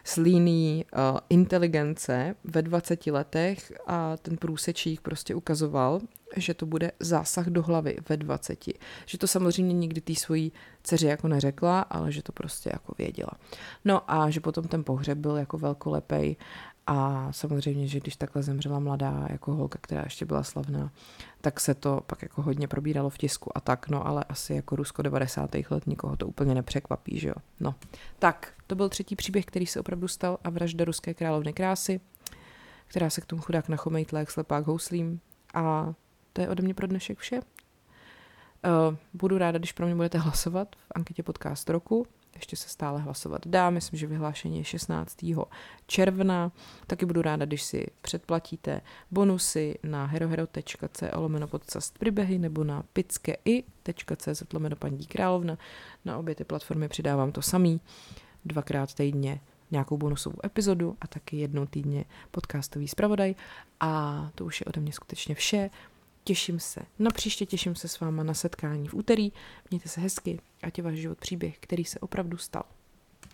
s 0.05 0.17
líní 0.17 0.85
uh, 0.85 1.19
inteligence 1.29 2.35
ve 2.45 2.63
20 2.63 3.07
letech 3.07 3.73
a 3.87 4.17
ten 4.17 4.37
průsečík 4.37 5.01
prostě 5.01 5.35
ukazoval, 5.35 6.01
že 6.37 6.55
to 6.55 6.67
bude 6.67 6.93
zásah 7.01 7.47
do 7.47 7.63
hlavy 7.63 7.97
ve 8.09 8.17
20. 8.17 8.65
Že 9.07 9.19
to 9.19 9.27
samozřejmě 9.27 9.75
nikdy 9.75 10.01
té 10.01 10.15
svojí 10.15 10.53
dceři 10.83 11.07
jako 11.07 11.29
neřekla, 11.29 11.81
ale 11.81 12.13
že 12.13 12.23
to 12.23 12.33
prostě 12.33 12.71
jako 12.73 12.95
věděla. 12.99 13.31
No 13.85 14.11
a 14.11 14.31
že 14.31 14.41
potom 14.41 14.69
ten 14.69 14.85
pohřeb 14.85 15.19
byl 15.19 15.37
jako 15.37 15.59
velkolepej 15.59 16.37
a 16.87 17.33
samozřejmě, 17.33 17.87
že 17.87 18.01
když 18.01 18.17
takhle 18.17 18.43
zemřela 18.43 18.79
mladá 18.79 19.27
jako 19.31 19.55
holka, 19.55 19.79
která 19.83 20.03
ještě 20.03 20.25
byla 20.25 20.43
slavná, 20.43 20.91
tak 21.41 21.61
se 21.61 21.75
to 21.75 22.01
pak 22.07 22.23
jako 22.23 22.43
hodně 22.43 22.69
probíralo 22.69 23.11
v 23.11 23.19
tisku 23.19 23.59
a 23.59 23.61
tak, 23.61 23.89
no 23.89 24.07
ale 24.07 24.25
asi 24.29 24.55
jako 24.55 24.77
Rusko 24.77 25.03
90. 25.03 25.51
let 25.71 25.87
nikoho 25.87 26.17
to 26.17 26.27
úplně 26.27 26.55
nepřekvapí, 26.55 27.19
že 27.19 27.29
jo. 27.29 27.35
No, 27.61 27.75
tak, 28.19 28.53
to 28.67 28.75
byl 28.75 28.89
třetí 28.89 29.17
příběh, 29.17 29.45
který 29.45 29.67
se 29.67 29.81
opravdu 29.81 30.09
stal 30.09 30.39
a 30.45 30.51
vražda 30.51 30.85
ruské 30.85 31.15
královny 31.15 31.53
krásy, 31.53 32.01
která 32.87 33.11
se 33.11 33.21
k 33.21 33.27
tomu 33.27 33.43
chudák 33.43 33.69
nachomejtla 33.69 34.19
jak 34.19 34.31
slepák 34.31 34.67
houslím 34.67 35.21
a 35.55 35.95
to 36.33 36.41
je 36.41 36.49
ode 36.49 36.63
mě 36.63 36.75
pro 36.75 36.87
dnešek 36.87 37.19
vše. 37.19 37.41
Uh, 37.41 38.97
budu 39.15 39.39
ráda, 39.39 39.59
když 39.59 39.73
pro 39.73 39.87
mě 39.87 39.95
budete 39.95 40.19
hlasovat 40.19 40.77
v 40.77 40.93
anketě 40.95 41.23
podcast 41.23 41.71
roku. 41.71 42.07
Ještě 42.37 42.57
se 42.57 42.69
stále 42.69 43.01
hlasovat 43.01 43.47
dá, 43.47 43.71
myslím, 43.71 43.99
že 43.99 44.07
vyhlášení 44.07 44.59
je 44.59 44.65
16. 44.65 45.17
června. 45.87 46.53
Taky 46.87 47.07
budu 47.07 47.23
ráda, 47.23 47.45
když 47.45 47.63
si 47.63 47.87
předplatíte 48.01 48.81
bonusy 49.11 49.79
na 49.83 50.05
herohero.co 50.05 51.21
lomeno 51.21 51.49
podcast 51.49 51.99
příběhy 51.99 52.39
nebo 52.39 52.65
na 52.65 52.83
pickei.cz 52.93 54.43
lomeno 54.53 54.77
paní 54.77 55.07
královna. 55.07 55.59
Na 56.05 56.19
obě 56.19 56.35
ty 56.35 56.45
platformy 56.45 56.89
přidávám 56.89 57.33
to 57.33 57.43
samý. 57.43 57.81
Dvakrát 58.45 58.95
týdně 58.95 59.41
nějakou 59.71 59.97
bonusovou 59.97 60.37
epizodu 60.45 60.97
a 61.01 61.07
taky 61.07 61.37
jednou 61.37 61.67
týdně 61.67 62.05
podcastový 62.31 62.89
zpravodaj. 62.89 63.35
A 63.81 64.31
to 64.35 64.45
už 64.45 64.61
je 64.61 64.65
ode 64.65 64.81
mě 64.81 64.93
skutečně 64.93 65.35
vše. 65.35 65.71
Těším 66.27 66.61
se 66.61 66.81
na 66.99 67.11
příště, 67.11 67.47
těším 67.47 67.75
se 67.75 67.89
s 67.89 68.01
váma 68.01 68.23
na 68.23 68.35
setkání 68.35 68.89
v 68.89 68.95
úterý. 68.95 69.33
Mějte 69.71 69.89
se 69.89 70.01
hezky, 70.01 70.41
ať 70.63 70.79
je 70.79 70.85
váš 70.85 70.95
život 70.95 71.19
příběh, 71.19 71.59
který 71.59 71.85
se 71.85 71.99
opravdu 71.99 72.37
stal. 72.37 72.63